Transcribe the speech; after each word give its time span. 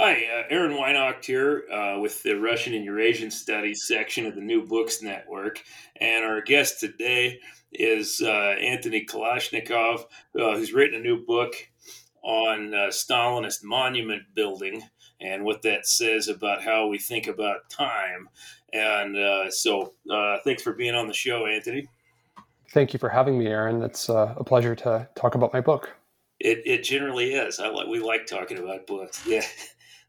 Hi, 0.00 0.12
uh, 0.12 0.44
Aaron 0.48 0.76
Weinacht 0.76 1.24
here 1.24 1.64
uh, 1.72 1.98
with 1.98 2.22
the 2.22 2.34
Russian 2.34 2.72
and 2.72 2.84
Eurasian 2.84 3.32
Studies 3.32 3.84
section 3.88 4.26
of 4.26 4.36
the 4.36 4.40
New 4.40 4.64
Books 4.64 5.02
Network. 5.02 5.60
And 5.96 6.24
our 6.24 6.40
guest 6.40 6.78
today 6.78 7.40
is 7.72 8.22
uh, 8.24 8.54
Antony 8.60 9.04
Kalashnikov, 9.04 10.04
uh, 10.38 10.56
who's 10.56 10.72
written 10.72 11.00
a 11.00 11.02
new 11.02 11.26
book 11.26 11.52
on 12.22 12.72
uh, 12.72 12.90
Stalinist 12.90 13.64
monument 13.64 14.22
building 14.34 14.84
and 15.20 15.44
what 15.44 15.62
that 15.62 15.84
says 15.84 16.28
about 16.28 16.62
how 16.62 16.86
we 16.86 16.98
think 16.98 17.26
about 17.26 17.68
time. 17.68 18.28
And 18.72 19.16
uh, 19.16 19.50
so, 19.50 19.94
thanks 20.44 20.62
for 20.62 20.74
being 20.74 20.94
on 20.94 21.08
the 21.08 21.12
show, 21.12 21.46
Antony. 21.46 21.88
Thank 22.70 22.92
you 22.92 23.00
for 23.00 23.08
having 23.08 23.36
me, 23.36 23.48
Aaron. 23.48 23.82
It's 23.82 24.08
a 24.08 24.44
pleasure 24.46 24.76
to 24.76 25.08
talk 25.16 25.34
about 25.34 25.52
my 25.52 25.60
book. 25.60 25.90
It, 26.38 26.62
it 26.64 26.84
generally 26.84 27.34
is. 27.34 27.58
I 27.58 27.66
like 27.66 27.88
we 27.88 27.98
like 27.98 28.26
talking 28.26 28.58
about 28.58 28.86
books. 28.86 29.26
Yeah 29.26 29.42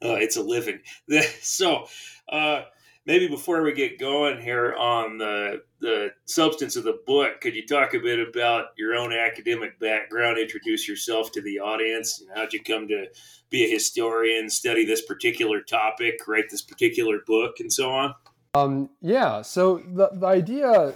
uh, 0.04 0.16
it's 0.16 0.38
a 0.38 0.42
living. 0.42 0.80
so, 1.42 1.88
uh, 2.30 2.64
maybe 3.06 3.28
before 3.28 3.64
we 3.64 3.74
get 3.74 4.00
going 4.00 4.40
here 4.42 4.76
on 4.76 5.18
the 5.18 5.62
the 5.82 6.10
substance 6.26 6.76
of 6.76 6.84
the 6.84 7.00
book, 7.08 7.42
could 7.42 7.56
you 7.56 7.66
talk 7.66 7.94
a 7.94 8.00
bit 8.00 8.20
about 8.20 8.68
your 8.78 8.96
own 8.96 9.14
academic 9.14 9.80
background? 9.80 10.38
Introduce 10.38 10.88
yourself 10.88 11.32
to 11.32 11.42
the 11.42 11.60
audience. 11.60 12.22
And 12.22 12.30
how'd 12.36 12.54
you 12.54 12.62
come 12.62 12.88
to 12.90 13.08
be 13.50 13.64
a 13.64 13.70
historian, 13.70 14.50
study 14.50 14.86
this 14.86 15.02
particular 15.02 15.62
topic, 15.62 16.28
write 16.28 16.50
this 16.50 16.62
particular 16.62 17.20
book, 17.26 17.60
and 17.60 17.72
so 17.72 17.90
on? 17.92 18.14
Um, 18.54 18.90
yeah. 19.02 19.42
So 19.42 19.78
the 19.78 20.10
the 20.14 20.28
idea 20.28 20.94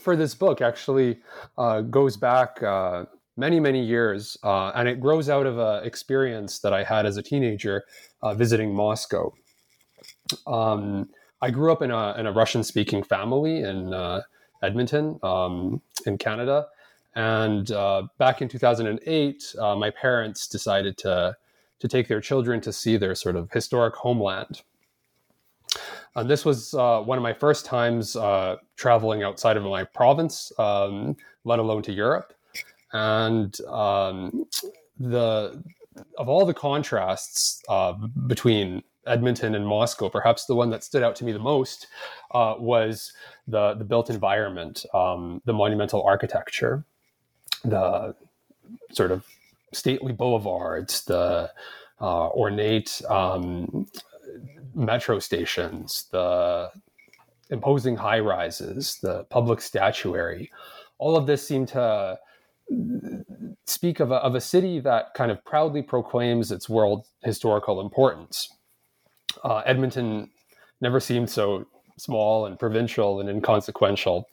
for 0.00 0.16
this 0.16 0.34
book 0.34 0.60
actually 0.60 1.20
uh, 1.56 1.82
goes 1.82 2.16
back 2.16 2.62
uh, 2.62 3.04
many 3.36 3.60
many 3.60 3.84
years, 3.84 4.36
uh, 4.42 4.70
and 4.74 4.88
it 4.88 5.00
grows 5.00 5.28
out 5.28 5.46
of 5.46 5.58
an 5.58 5.84
experience 5.84 6.58
that 6.60 6.72
I 6.72 6.84
had 6.84 7.06
as 7.06 7.16
a 7.16 7.22
teenager 7.22 7.84
uh, 8.22 8.34
visiting 8.34 8.74
Moscow. 8.74 9.32
Um, 10.46 11.08
I 11.42 11.50
grew 11.50 11.72
up 11.72 11.82
in 11.82 11.90
a, 11.90 12.14
in 12.18 12.26
a 12.26 12.32
Russian 12.32 12.62
speaking 12.62 13.02
family 13.02 13.60
in 13.60 13.94
uh, 13.94 14.22
Edmonton, 14.62 15.18
um, 15.22 15.80
in 16.06 16.18
Canada. 16.18 16.66
And 17.14 17.70
uh, 17.72 18.04
back 18.18 18.42
in 18.42 18.48
2008, 18.48 19.54
uh, 19.58 19.74
my 19.74 19.90
parents 19.90 20.46
decided 20.46 20.96
to, 20.98 21.36
to 21.80 21.88
take 21.88 22.08
their 22.08 22.20
children 22.20 22.60
to 22.60 22.72
see 22.72 22.96
their 22.96 23.14
sort 23.14 23.36
of 23.36 23.50
historic 23.52 23.94
homeland. 23.94 24.62
And 26.14 26.28
this 26.28 26.44
was 26.44 26.74
uh, 26.74 27.00
one 27.00 27.18
of 27.18 27.22
my 27.22 27.32
first 27.32 27.64
times 27.64 28.16
uh, 28.16 28.56
traveling 28.76 29.22
outside 29.22 29.56
of 29.56 29.62
my 29.62 29.84
province, 29.84 30.52
um, 30.58 31.16
let 31.44 31.58
alone 31.58 31.82
to 31.82 31.92
Europe. 31.92 32.34
And 32.92 33.58
um, 33.62 34.46
the 34.98 35.62
of 36.18 36.28
all 36.28 36.46
the 36.46 36.54
contrasts 36.54 37.62
uh, 37.68 37.92
between 38.26 38.82
Edmonton 39.06 39.54
and 39.54 39.66
Moscow, 39.66 40.08
perhaps 40.08 40.46
the 40.46 40.54
one 40.54 40.70
that 40.70 40.84
stood 40.84 41.02
out 41.02 41.16
to 41.16 41.24
me 41.24 41.32
the 41.32 41.38
most 41.38 41.86
uh, 42.32 42.54
was 42.58 43.12
the 43.46 43.74
the 43.74 43.84
built 43.84 44.10
environment, 44.10 44.84
um, 44.94 45.40
the 45.44 45.52
monumental 45.52 46.02
architecture, 46.02 46.84
the 47.64 48.14
sort 48.92 49.10
of 49.10 49.24
stately 49.72 50.12
boulevards, 50.12 51.04
the 51.04 51.50
uh, 52.00 52.28
ornate 52.28 53.00
um, 53.08 53.86
metro 54.74 55.18
stations, 55.18 56.06
the 56.12 56.70
imposing 57.50 57.96
high 57.96 58.20
rises, 58.20 58.98
the 59.02 59.24
public 59.24 59.60
statuary. 59.60 60.50
All 60.98 61.16
of 61.16 61.26
this 61.26 61.46
seemed 61.46 61.68
to 61.68 62.18
speak 63.66 64.00
of 64.00 64.10
a, 64.10 64.16
of 64.16 64.34
a 64.34 64.40
city 64.40 64.80
that 64.80 65.14
kind 65.14 65.30
of 65.30 65.44
proudly 65.44 65.82
proclaims 65.82 66.52
its 66.52 66.68
world 66.68 67.06
historical 67.22 67.80
importance. 67.80 68.48
Uh, 69.44 69.62
Edmonton 69.66 70.30
never 70.80 71.00
seemed 71.00 71.30
so 71.30 71.66
small 71.96 72.46
and 72.46 72.58
provincial 72.58 73.20
and 73.20 73.28
inconsequential 73.28 74.28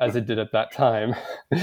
as 0.00 0.16
it 0.16 0.26
did 0.26 0.38
at 0.38 0.52
that 0.52 0.72
time. 0.72 1.14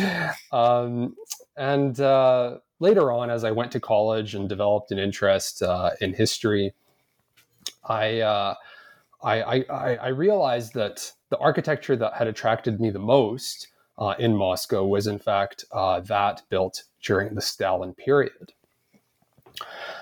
um, 0.52 1.16
and 1.58 2.00
uh, 2.00 2.58
later 2.80 3.12
on, 3.12 3.30
as 3.30 3.44
I 3.44 3.52
went 3.52 3.72
to 3.74 3.80
college 3.80 4.36
and 4.36 4.48
developed 4.48 4.92
an 4.92 5.00
interest 5.00 5.62
uh, 5.62 5.92
in 6.02 6.14
history, 6.14 6.74
I, 7.84 8.22
uh, 8.22 8.56
I, 9.22 9.66
I, 9.70 9.96
I 9.96 10.08
realized 10.10 10.74
that 10.76 11.12
the 11.30 11.38
architecture 11.38 11.98
that 11.98 12.14
had 12.14 12.28
attracted 12.28 12.80
me 12.80 12.90
the 12.90 13.00
most 13.00 13.68
uh, 14.00 14.16
in 14.18 14.36
Moscow 14.36 14.86
was, 14.86 15.06
in 15.08 15.20
fact, 15.20 15.66
uh, 15.72 16.00
that 16.00 16.42
built 16.50 16.84
during 17.04 17.36
the 17.36 17.42
Stalin 17.42 17.94
period. 17.94 18.54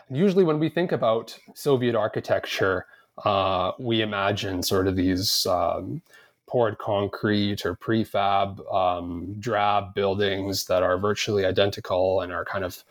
Usually, 0.09 0.43
when 0.43 0.59
we 0.59 0.69
think 0.69 0.91
about 0.91 1.37
Soviet 1.55 1.95
architecture, 1.95 2.85
uh, 3.25 3.71
we 3.79 4.01
imagine 4.01 4.61
sort 4.61 4.87
of 4.87 4.95
these 4.95 5.45
um, 5.47 6.01
poured 6.45 6.77
concrete 6.77 7.65
or 7.65 7.75
prefab 7.75 8.61
um, 8.73 9.35
drab 9.39 9.95
buildings 9.95 10.65
that 10.65 10.83
are 10.83 10.97
virtually 10.97 11.43
identical 11.43 12.21
and 12.21 12.31
are 12.31 12.45
kind 12.45 12.63
of 12.63 12.83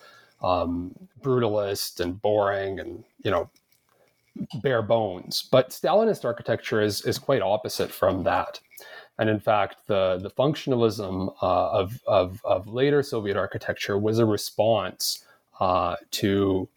um, 0.42 0.94
brutalist 1.22 2.00
and 2.00 2.20
boring 2.20 2.80
and 2.80 3.04
you 3.22 3.30
know 3.30 3.48
bare 4.62 4.82
bones. 4.82 5.48
But 5.50 5.70
Stalinist 5.70 6.24
architecture 6.24 6.82
is 6.82 7.02
is 7.02 7.18
quite 7.18 7.42
opposite 7.42 7.92
from 7.92 8.24
that. 8.24 8.60
And 9.18 9.30
in 9.30 9.40
fact, 9.40 9.86
the, 9.86 10.18
the 10.20 10.30
functionalism 10.30 11.34
uh, 11.42 11.70
of, 11.70 12.00
of, 12.06 12.44
of, 12.44 12.68
later 12.68 13.02
Soviet 13.02 13.36
architecture 13.36 13.96
was 13.96 14.18
a 14.18 14.26
response 14.26 15.24
uh, 15.58 15.96
to, 16.12 16.68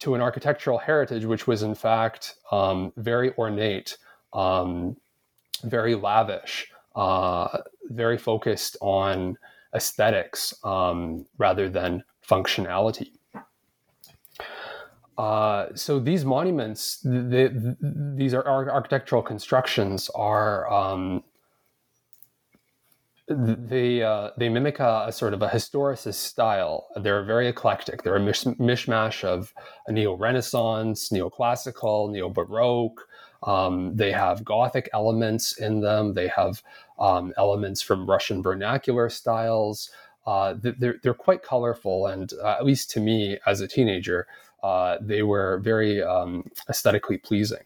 to 0.00 0.14
an 0.14 0.20
architectural 0.20 0.78
heritage 0.78 1.24
which 1.24 1.46
was, 1.46 1.62
in 1.62 1.74
fact, 1.74 2.34
um, 2.50 2.92
very 2.96 3.32
ornate, 3.36 3.96
um, 4.32 4.96
very 5.62 5.94
lavish, 5.94 6.70
uh, 6.96 7.58
very 7.84 8.18
focused 8.18 8.76
on 8.80 9.38
aesthetics 9.74 10.54
um, 10.64 11.26
rather 11.36 11.68
than 11.68 12.02
functionality. 12.26 13.12
Uh, 15.18 15.66
so 15.74 15.98
these 15.98 16.24
monuments, 16.24 17.00
these 17.04 18.34
are 18.34 18.46
architectural 18.46 19.20
constructions, 19.20 20.08
are 20.14 20.72
um, 20.72 21.24
they 23.28 24.00
uh, 24.02 24.30
they 24.38 24.48
mimic 24.48 24.78
a, 24.78 25.06
a, 25.08 25.12
sort 25.12 25.34
of 25.34 25.42
a 25.42 25.48
historicist 25.48 26.14
style. 26.14 26.86
They're 26.96 27.24
very 27.24 27.48
eclectic. 27.48 28.02
They're 28.02 28.16
a 28.16 28.20
mish- 28.20 28.44
mishmash 28.44 29.24
of 29.24 29.52
a 29.88 29.92
neo-Renaissance, 29.92 31.10
neoclassical, 31.10 32.10
neo-Baroque. 32.12 33.06
Um, 33.42 33.96
they 33.96 34.12
have 34.12 34.44
Gothic 34.44 34.88
elements 34.92 35.58
in 35.58 35.80
them. 35.80 36.14
They 36.14 36.28
have 36.28 36.62
um, 36.98 37.34
elements 37.36 37.82
from 37.82 38.08
Russian 38.08 38.42
vernacular 38.42 39.10
styles. 39.10 39.90
Uh, 40.26 40.54
they're, 40.56 40.96
they're 41.02 41.14
quite 41.14 41.42
colorful, 41.42 42.06
and 42.06 42.32
uh, 42.42 42.50
at 42.50 42.64
least 42.64 42.90
to 42.90 43.00
me 43.00 43.38
as 43.46 43.60
a 43.60 43.68
teenager, 43.68 44.26
uh, 44.62 44.98
they 45.00 45.22
were 45.22 45.58
very 45.58 46.02
um, 46.02 46.50
aesthetically 46.68 47.18
pleasing. 47.18 47.64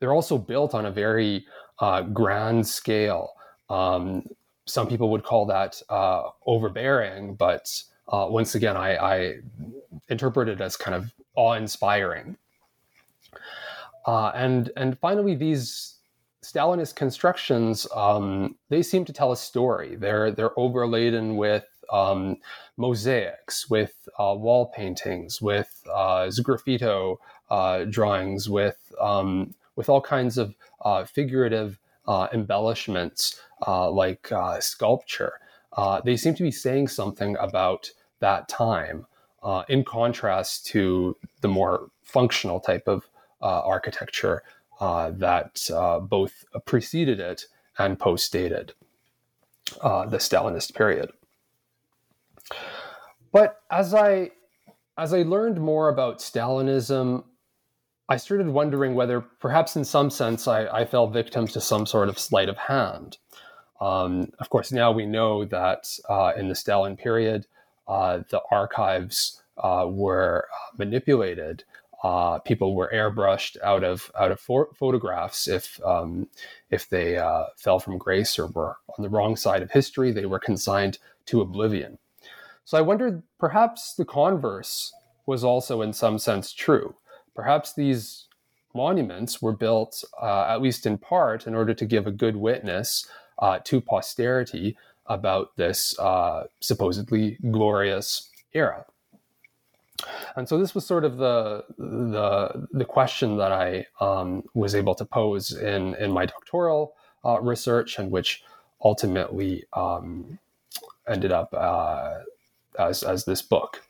They're 0.00 0.12
also 0.12 0.38
built 0.38 0.74
on 0.74 0.86
a 0.86 0.90
very 0.90 1.46
uh, 1.78 2.02
grand 2.02 2.66
scale. 2.66 3.32
Um, 3.68 4.24
some 4.66 4.86
people 4.86 5.10
would 5.10 5.24
call 5.24 5.46
that 5.46 5.80
uh, 5.88 6.30
overbearing, 6.46 7.34
but 7.34 7.70
uh, 8.08 8.26
once 8.28 8.54
again, 8.54 8.76
I, 8.76 8.96
I, 8.96 9.34
interpret 10.08 10.48
it 10.48 10.60
as 10.60 10.76
kind 10.76 10.94
of 10.94 11.12
awe-inspiring. 11.34 12.36
Uh, 14.06 14.28
and 14.34 14.70
and 14.76 14.98
finally, 14.98 15.34
these 15.34 15.96
Stalinist 16.42 16.94
constructions 16.94 17.86
um, 17.94 18.56
they 18.70 18.82
seem 18.82 19.04
to 19.04 19.12
tell 19.12 19.32
a 19.32 19.36
story. 19.36 19.96
They're 19.96 20.30
they're 20.30 20.58
overladen 20.58 21.36
with 21.36 21.64
um, 21.90 22.36
mosaics, 22.76 23.68
with 23.68 24.08
uh, 24.18 24.34
wall 24.36 24.66
paintings, 24.66 25.40
with 25.40 25.82
uh, 25.92 26.26
graffito 26.26 27.18
uh, 27.50 27.84
drawings, 27.84 28.48
with 28.48 28.92
um, 29.00 29.54
with 29.76 29.88
all 29.88 30.00
kinds 30.00 30.38
of 30.38 30.54
uh, 30.82 31.04
figurative 31.04 31.78
uh, 32.06 32.28
embellishments 32.32 33.40
uh, 33.66 33.90
like 33.90 34.30
sculpture. 34.60 35.34
they 36.04 36.16
seem 36.16 36.34
to 36.34 36.42
be 36.42 36.50
saying 36.50 36.88
something 36.88 37.36
about 37.38 37.90
that 38.20 38.48
time. 38.48 39.06
in 39.68 39.84
contrast 39.84 40.66
to 40.66 41.16
the 41.40 41.48
more 41.48 41.90
functional 42.02 42.60
type 42.60 42.88
of 42.88 43.08
architecture 43.40 44.42
that 44.80 45.68
both 46.08 46.44
preceded 46.64 47.20
it 47.20 47.46
and 47.78 47.98
postdated 47.98 48.70
the 49.82 50.18
Stalinist 50.18 50.74
period. 50.74 51.10
But 53.32 53.60
as 53.70 53.94
I 53.94 54.30
as 54.96 55.14
I 55.14 55.22
learned 55.22 55.60
more 55.60 55.88
about 55.88 56.18
Stalinism, 56.18 57.24
I 58.08 58.16
started 58.16 58.48
wondering 58.48 58.94
whether, 58.94 59.20
perhaps 59.20 59.76
in 59.76 59.84
some 59.84 60.10
sense, 60.10 60.48
I, 60.48 60.66
I 60.66 60.84
fell 60.86 61.06
victim 61.06 61.46
to 61.48 61.60
some 61.60 61.86
sort 61.86 62.08
of 62.08 62.18
sleight 62.18 62.48
of 62.48 62.56
hand. 62.56 63.18
Um, 63.80 64.32
of 64.40 64.50
course, 64.50 64.72
now 64.72 64.90
we 64.90 65.06
know 65.06 65.44
that 65.44 65.86
uh, 66.08 66.32
in 66.36 66.48
the 66.48 66.54
Stalin 66.54 66.96
period, 66.96 67.46
uh, 67.86 68.20
the 68.30 68.40
archives 68.50 69.40
uh, 69.56 69.86
were 69.88 70.48
manipulated. 70.76 71.64
Uh, 72.02 72.38
people 72.38 72.74
were 72.74 72.90
airbrushed 72.92 73.60
out 73.62 73.84
of 73.84 74.10
out 74.18 74.30
of 74.30 74.40
for- 74.40 74.70
photographs 74.74 75.48
if 75.48 75.80
um, 75.84 76.28
if 76.70 76.88
they 76.88 77.16
uh, 77.16 77.44
fell 77.56 77.78
from 77.78 77.98
grace 77.98 78.38
or 78.38 78.46
were 78.46 78.76
on 78.96 79.02
the 79.02 79.08
wrong 79.08 79.36
side 79.36 79.62
of 79.62 79.70
history. 79.70 80.12
They 80.12 80.26
were 80.26 80.38
consigned 80.38 80.98
to 81.26 81.40
oblivion. 81.40 81.98
So 82.68 82.76
I 82.76 82.82
wondered 82.82 83.22
perhaps 83.38 83.94
the 83.94 84.04
converse 84.04 84.92
was 85.24 85.42
also 85.42 85.80
in 85.80 85.94
some 85.94 86.18
sense 86.18 86.52
true. 86.52 86.94
Perhaps 87.34 87.72
these 87.72 88.26
monuments 88.74 89.40
were 89.40 89.54
built, 89.56 90.04
uh, 90.20 90.44
at 90.50 90.60
least 90.60 90.84
in 90.84 90.98
part, 90.98 91.46
in 91.46 91.54
order 91.54 91.72
to 91.72 91.86
give 91.86 92.06
a 92.06 92.10
good 92.10 92.36
witness 92.36 93.08
uh, 93.38 93.60
to 93.64 93.80
posterity 93.80 94.76
about 95.06 95.56
this 95.56 95.98
uh, 95.98 96.44
supposedly 96.60 97.38
glorious 97.50 98.28
era. 98.52 98.84
And 100.36 100.46
so 100.46 100.58
this 100.58 100.74
was 100.74 100.84
sort 100.84 101.06
of 101.06 101.16
the 101.16 101.64
the, 101.78 102.68
the 102.70 102.84
question 102.84 103.38
that 103.38 103.50
I 103.50 103.86
um, 103.98 104.44
was 104.52 104.74
able 104.74 104.94
to 104.96 105.06
pose 105.06 105.52
in 105.52 105.94
in 105.94 106.12
my 106.12 106.26
doctoral 106.26 106.92
uh, 107.24 107.40
research, 107.40 107.98
and 107.98 108.10
which 108.10 108.42
ultimately 108.84 109.64
um, 109.72 110.38
ended 111.08 111.32
up 111.32 111.54
uh, 111.54 112.18
as 112.78 113.02
as 113.02 113.24
this 113.24 113.42
book. 113.42 113.82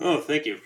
Oh, 0.00 0.20
thank 0.20 0.46
you. 0.46 0.58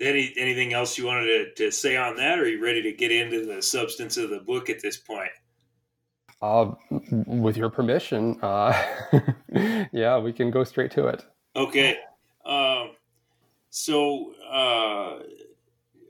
Any 0.00 0.34
anything 0.36 0.72
else 0.72 0.98
you 0.98 1.06
wanted 1.06 1.56
to, 1.56 1.64
to 1.64 1.70
say 1.70 1.96
on 1.96 2.16
that, 2.16 2.38
or 2.38 2.42
are 2.42 2.48
you 2.48 2.62
ready 2.62 2.82
to 2.82 2.92
get 2.92 3.10
into 3.10 3.46
the 3.46 3.62
substance 3.62 4.16
of 4.16 4.30
the 4.30 4.40
book 4.40 4.68
at 4.68 4.82
this 4.82 4.96
point? 4.96 5.30
Uh, 6.42 6.72
with 7.26 7.56
your 7.56 7.70
permission, 7.70 8.38
uh, 8.42 8.72
yeah, 9.92 10.18
we 10.18 10.32
can 10.32 10.50
go 10.50 10.64
straight 10.64 10.90
to 10.90 11.06
it. 11.06 11.24
Okay. 11.56 11.96
Um, 12.44 12.90
so 13.70 14.34
uh, 14.50 15.20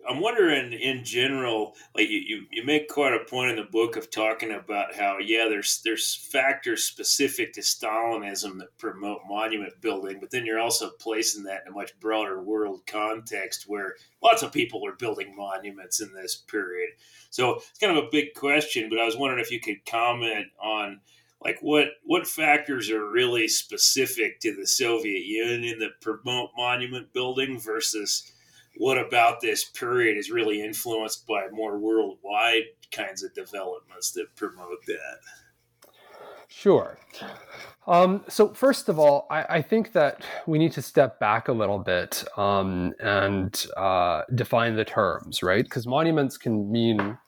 I'm 0.08 0.20
wondering 0.20 0.72
in 0.72 1.04
general, 1.04 1.74
like 1.94 2.08
you, 2.08 2.18
you, 2.18 2.46
you 2.50 2.64
make 2.64 2.88
quite 2.88 3.12
a 3.12 3.24
point 3.24 3.50
in 3.50 3.56
the 3.56 3.70
book 3.70 3.96
of 3.96 4.10
talking 4.10 4.52
about 4.52 4.94
how, 4.94 5.18
yeah, 5.18 5.46
there's 5.48 5.80
there's 5.84 6.14
factors 6.14 6.84
specific 6.84 7.52
to 7.54 7.60
Stalinism 7.60 8.58
that 8.58 8.76
promote 8.78 9.20
monument 9.28 9.80
building, 9.80 10.18
but 10.20 10.30
then 10.30 10.46
you're 10.46 10.60
also 10.60 10.90
placing 10.90 11.44
that 11.44 11.62
in 11.66 11.72
a 11.72 11.76
much 11.76 11.98
broader 12.00 12.42
world 12.42 12.82
context 12.86 13.64
where 13.66 13.94
lots 14.22 14.42
of 14.42 14.52
people 14.52 14.86
are 14.86 14.96
building 14.96 15.34
monuments 15.36 16.00
in 16.00 16.12
this 16.14 16.36
period. 16.36 16.90
So 17.30 17.56
it's 17.56 17.78
kind 17.78 17.96
of 17.96 18.04
a 18.04 18.08
big 18.10 18.34
question, 18.34 18.88
but 18.88 18.98
I 18.98 19.04
was 19.04 19.16
wondering 19.16 19.42
if 19.42 19.50
you 19.50 19.60
could 19.60 19.84
comment 19.84 20.46
on 20.62 21.00
like 21.44 21.58
what 21.60 21.88
what 22.04 22.26
factors 22.26 22.90
are 22.90 23.10
really 23.10 23.48
specific 23.48 24.40
to 24.40 24.54
the 24.54 24.66
Soviet 24.66 25.24
Union 25.24 25.78
that 25.80 26.00
promote 26.00 26.50
monument 26.56 27.12
building 27.12 27.58
versus 27.58 28.32
what 28.78 28.98
about 28.98 29.40
this 29.40 29.64
period 29.64 30.16
is 30.16 30.30
really 30.30 30.62
influenced 30.62 31.26
by 31.26 31.48
more 31.52 31.78
worldwide 31.78 32.64
kinds 32.90 33.22
of 33.22 33.34
developments 33.34 34.12
that 34.12 34.26
promote 34.36 34.84
that? 34.86 35.20
Sure. 36.48 36.98
Um, 37.86 38.24
so 38.28 38.48
first 38.54 38.88
of 38.88 38.98
all, 38.98 39.26
I, 39.30 39.44
I, 39.56 39.62
think 39.62 39.92
that 39.92 40.22
we 40.46 40.58
need 40.58 40.72
to 40.72 40.82
step 40.82 41.20
back 41.20 41.48
a 41.48 41.52
little 41.52 41.78
bit 41.78 42.24
um, 42.36 42.94
and 42.98 43.66
uh, 43.76 44.22
define 44.34 44.74
the 44.74 44.84
terms, 44.84 45.42
right? 45.42 45.62
Because 45.62 45.86
monuments 45.86 46.36
can 46.36 46.70
mean 46.72 47.18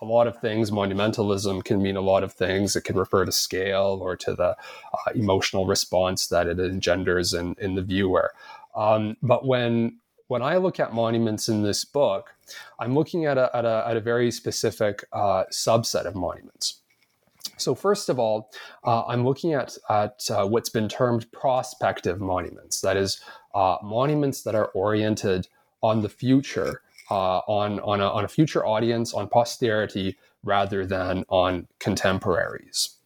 a 0.00 0.04
lot 0.04 0.26
of 0.26 0.40
things. 0.40 0.70
Monumentalism 0.70 1.64
can 1.64 1.82
mean 1.82 1.96
a 1.96 2.00
lot 2.00 2.22
of 2.22 2.32
things. 2.32 2.76
It 2.76 2.82
can 2.82 2.96
refer 2.96 3.24
to 3.24 3.32
scale 3.32 3.98
or 4.00 4.16
to 4.16 4.34
the 4.34 4.50
uh, 4.50 5.12
emotional 5.14 5.66
response 5.66 6.28
that 6.28 6.46
it 6.46 6.58
engenders 6.58 7.34
in, 7.34 7.54
in 7.58 7.74
the 7.74 7.82
viewer. 7.82 8.32
Um, 8.74 9.16
but 9.22 9.46
when 9.46 9.98
when 10.28 10.42
I 10.42 10.56
look 10.58 10.78
at 10.78 10.94
monuments 10.94 11.48
in 11.48 11.62
this 11.62 11.84
book, 11.84 12.34
I'm 12.78 12.94
looking 12.94 13.26
at 13.26 13.36
a, 13.36 13.54
at 13.54 13.64
a, 13.64 13.84
at 13.88 13.96
a 13.96 14.00
very 14.00 14.30
specific 14.30 15.04
uh, 15.12 15.44
subset 15.50 16.04
of 16.04 16.14
monuments. 16.14 16.80
So, 17.56 17.74
first 17.74 18.08
of 18.08 18.18
all, 18.18 18.50
uh, 18.84 19.04
I'm 19.06 19.24
looking 19.24 19.54
at, 19.54 19.76
at 19.90 20.30
uh, 20.30 20.46
what's 20.46 20.68
been 20.68 20.88
termed 20.88 21.30
prospective 21.32 22.20
monuments. 22.20 22.80
That 22.82 22.96
is, 22.96 23.20
uh, 23.54 23.78
monuments 23.82 24.42
that 24.42 24.54
are 24.54 24.66
oriented 24.66 25.48
on 25.82 26.02
the 26.02 26.08
future, 26.08 26.82
uh, 27.10 27.38
on, 27.38 27.80
on, 27.80 28.00
a, 28.00 28.08
on 28.08 28.24
a 28.24 28.28
future 28.28 28.64
audience, 28.64 29.14
on 29.14 29.28
posterity, 29.28 30.16
rather 30.44 30.86
than 30.86 31.24
on 31.28 31.66
contemporaries. 31.80 32.96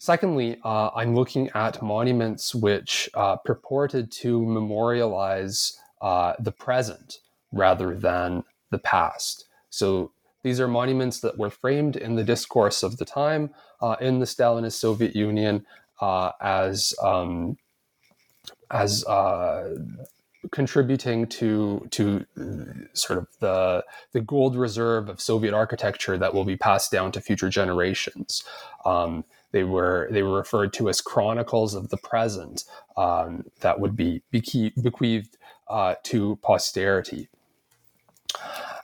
Secondly, 0.00 0.58
uh, 0.64 0.88
I'm 0.96 1.14
looking 1.14 1.50
at 1.50 1.82
monuments 1.82 2.54
which 2.54 3.10
uh, 3.12 3.36
purported 3.36 4.10
to 4.12 4.46
memorialize 4.46 5.78
uh, 6.00 6.32
the 6.38 6.52
present 6.52 7.18
rather 7.52 7.94
than 7.94 8.42
the 8.70 8.78
past. 8.78 9.44
So 9.68 10.10
these 10.42 10.58
are 10.58 10.66
monuments 10.66 11.20
that 11.20 11.36
were 11.36 11.50
framed 11.50 11.96
in 11.96 12.16
the 12.16 12.24
discourse 12.24 12.82
of 12.82 12.96
the 12.96 13.04
time 13.04 13.50
uh, 13.82 13.96
in 14.00 14.20
the 14.20 14.24
Stalinist 14.24 14.72
Soviet 14.72 15.14
Union 15.14 15.66
uh, 16.00 16.32
as 16.40 16.94
um, 17.02 17.58
as 18.70 19.04
uh, 19.04 19.76
contributing 20.50 21.26
to 21.26 21.86
to 21.90 22.24
sort 22.94 23.18
of 23.18 23.26
the 23.40 23.84
the 24.12 24.22
gold 24.22 24.56
reserve 24.56 25.10
of 25.10 25.20
Soviet 25.20 25.52
architecture 25.52 26.16
that 26.16 26.32
will 26.32 26.46
be 26.46 26.56
passed 26.56 26.90
down 26.90 27.12
to 27.12 27.20
future 27.20 27.50
generations. 27.50 28.42
Um, 28.86 29.24
they 29.52 29.64
were 29.64 30.08
they 30.10 30.22
were 30.22 30.36
referred 30.36 30.72
to 30.74 30.88
as 30.88 31.00
chronicles 31.00 31.74
of 31.74 31.88
the 31.90 31.96
present 31.96 32.64
um, 32.96 33.44
that 33.60 33.80
would 33.80 33.96
be 33.96 34.22
bequeathed 34.30 35.36
uh, 35.68 35.94
to 36.04 36.38
posterity. 36.42 37.28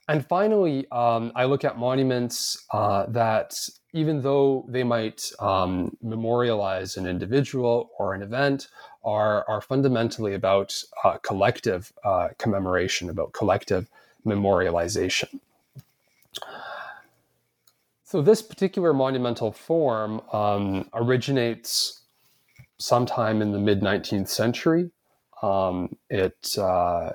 And 0.09 0.25
finally, 0.25 0.87
um, 0.93 1.33
I 1.35 1.45
look 1.45 1.65
at 1.65 1.79
monuments 1.79 2.65
uh, 2.73 3.07
that, 3.09 3.59
even 3.93 4.23
though 4.23 4.65
they 4.69 4.85
might 4.85 5.33
um, 5.41 5.97
memorialize 6.01 6.97
an 6.97 7.07
individual 7.07 7.91
or 7.99 8.15
an 8.15 8.23
event, 8.23 8.69
are, 9.05 9.45
are 9.49 9.61
fundamentally 9.61 10.35
about 10.35 10.81
uh, 11.03 11.19
collective 11.19 11.93
uh, 12.05 12.29
commemoration, 12.39 13.11
about 13.11 13.33
collective 13.33 13.89
memorialization. 14.25 15.41
So 18.07 18.23
this 18.23 18.41
particular 18.41 18.95
monumental 18.95 19.51
form 19.51 20.21
um, 20.33 20.89
originates 20.95 22.03
sometime 22.79 23.43
in 23.43 23.51
the 23.51 23.59
mid 23.59 23.81
19th 23.81 24.29
century. 24.29 24.93
Um, 25.43 25.97
it 26.09 26.57
uh, 26.57 27.11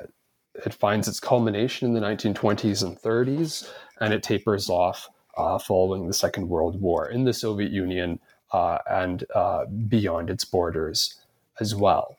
it 0.53 0.73
finds 0.73 1.07
its 1.07 1.21
culmination 1.21 1.87
in 1.87 1.93
the 1.93 2.01
1920s 2.01 2.83
and 2.83 2.99
30s, 2.99 3.71
and 4.01 4.13
it 4.13 4.21
tapers 4.21 4.69
off 4.69 5.07
uh, 5.37 5.57
following 5.57 6.07
the 6.07 6.13
Second 6.13 6.49
World 6.49 6.81
War 6.81 7.09
in 7.09 7.23
the 7.23 7.31
Soviet 7.31 7.71
Union 7.71 8.19
uh, 8.51 8.79
and 8.89 9.23
uh, 9.33 9.67
beyond 9.87 10.29
its 10.29 10.43
borders 10.43 11.21
as 11.61 11.73
well. 11.73 12.17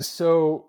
So 0.00 0.66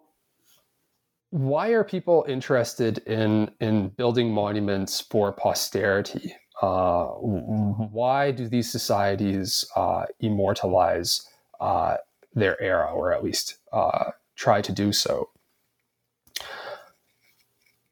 why 1.33 1.69
are 1.69 1.83
people 1.83 2.23
interested 2.27 2.99
in 3.07 3.49
in 3.59 3.89
building 3.89 4.31
monuments 4.31 5.01
for 5.01 5.31
posterity? 5.31 6.35
Uh, 6.61 7.05
why 7.05 8.29
do 8.29 8.47
these 8.47 8.71
societies 8.71 9.65
uh, 9.75 10.05
immortalize 10.19 11.27
uh, 11.59 11.97
their 12.35 12.61
era, 12.61 12.91
or 12.93 13.11
at 13.11 13.23
least 13.23 13.57
uh, 13.71 14.11
try 14.35 14.61
to 14.61 14.71
do 14.71 14.93
so? 14.93 15.29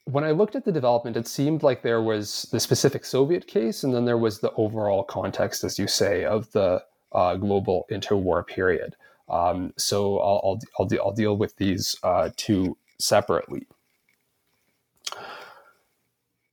When 0.06 0.24
I 0.24 0.32
looked 0.32 0.56
at 0.56 0.64
the 0.64 0.72
development, 0.72 1.18
it 1.18 1.28
seemed 1.28 1.64
like 1.64 1.82
there 1.82 2.04
was 2.04 2.48
the 2.52 2.60
specific 2.60 3.04
Soviet 3.04 3.48
case, 3.48 3.84
and 3.84 3.92
then 3.92 4.06
there 4.06 4.20
was 4.20 4.40
the 4.40 4.52
overall 4.52 5.04
context, 5.04 5.64
as 5.64 5.80
you 5.80 5.88
say, 5.88 6.26
of 6.26 6.52
the 6.52 6.84
uh, 7.12 7.38
global 7.38 7.88
interwar 7.90 8.46
period. 8.46 8.96
Um, 9.30 9.74
so 9.78 10.20
I'll, 10.20 10.42
I'll, 10.44 10.60
I'll, 10.78 10.86
de- 10.86 11.02
I'll, 11.02 11.14
deal 11.14 11.38
with 11.38 11.56
these 11.56 11.96
uh, 12.04 12.30
two 12.36 12.78
separately. 13.02 13.68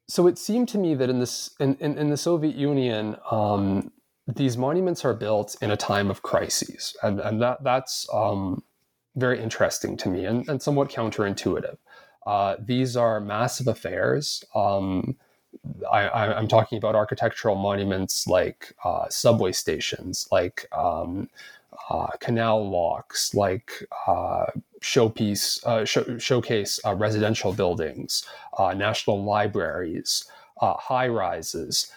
So 0.08 0.26
it 0.26 0.38
seemed 0.38 0.68
to 0.70 0.78
me 0.78 0.94
that 0.94 1.10
in 1.10 1.18
this 1.18 1.50
in, 1.60 1.76
in, 1.80 1.98
in 1.98 2.08
the 2.08 2.16
Soviet 2.16 2.56
Union, 2.56 3.16
um, 3.30 3.92
these 4.26 4.56
monuments 4.56 5.04
are 5.04 5.14
built 5.14 5.56
in 5.60 5.70
a 5.70 5.76
time 5.76 6.10
of 6.10 6.22
crises, 6.22 6.96
and, 7.02 7.20
and 7.20 7.42
that 7.42 7.62
that's 7.62 8.08
um, 8.12 8.62
very 9.16 9.40
interesting 9.40 9.96
to 9.98 10.08
me 10.08 10.24
and, 10.24 10.48
and 10.48 10.62
somewhat 10.62 10.88
counterintuitive. 10.88 11.76
Uh, 12.26 12.56
these 12.58 12.96
are 12.96 13.20
massive 13.20 13.68
affairs. 13.68 14.44
Um, 14.54 15.16
I, 15.90 16.38
am 16.38 16.48
talking 16.48 16.78
about 16.78 16.94
architectural 16.94 17.54
monuments 17.54 18.26
like 18.26 18.74
uh, 18.84 19.08
subway 19.08 19.52
stations, 19.52 20.28
like 20.30 20.66
um, 20.72 21.28
uh, 21.90 22.08
canal 22.20 22.68
locks, 22.68 23.34
like 23.34 23.86
uh, 24.06 24.46
showpiece, 24.80 25.64
uh, 25.64 25.84
show, 25.84 26.18
showcase 26.18 26.78
uh, 26.84 26.94
residential 26.94 27.52
buildings, 27.52 28.24
uh, 28.58 28.74
national 28.74 29.24
libraries, 29.24 30.24
high 30.60 31.08
rises. 31.08 31.92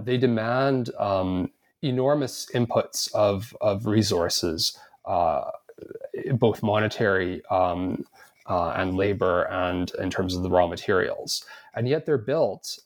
they 0.00 0.16
demand 0.16 0.90
um, 0.98 1.50
enormous 1.82 2.48
inputs 2.54 3.12
of, 3.14 3.56
of 3.60 3.86
resources, 3.86 4.78
both 5.04 6.62
monetary 6.62 7.44
um, 7.50 8.04
and 8.48 8.96
labor, 8.96 9.44
and 9.44 9.92
in 9.98 10.10
terms 10.10 10.34
of 10.34 10.42
the 10.42 10.50
raw 10.50 10.66
materials 10.66 11.44
and 11.74 11.86
yet 11.86 12.06
they're 12.06 12.16
built 12.16 12.78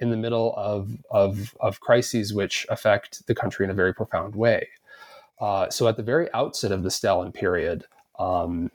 in 0.00 0.10
the 0.10 0.16
middle 0.16 0.52
of, 0.56 0.98
of, 1.12 1.56
of, 1.60 1.78
crises 1.78 2.34
which 2.34 2.66
affect 2.70 3.24
the 3.28 3.34
country 3.36 3.64
in 3.64 3.70
a 3.70 3.74
very 3.74 3.94
profound 3.94 4.34
way. 4.34 4.66
Uh, 5.42 5.68
so 5.68 5.88
at 5.88 5.96
the 5.96 6.02
very 6.04 6.32
outset 6.32 6.70
of 6.70 6.84
the 6.84 6.90
Stalin 6.90 7.32
period, 7.32 7.84
um, 8.18 8.70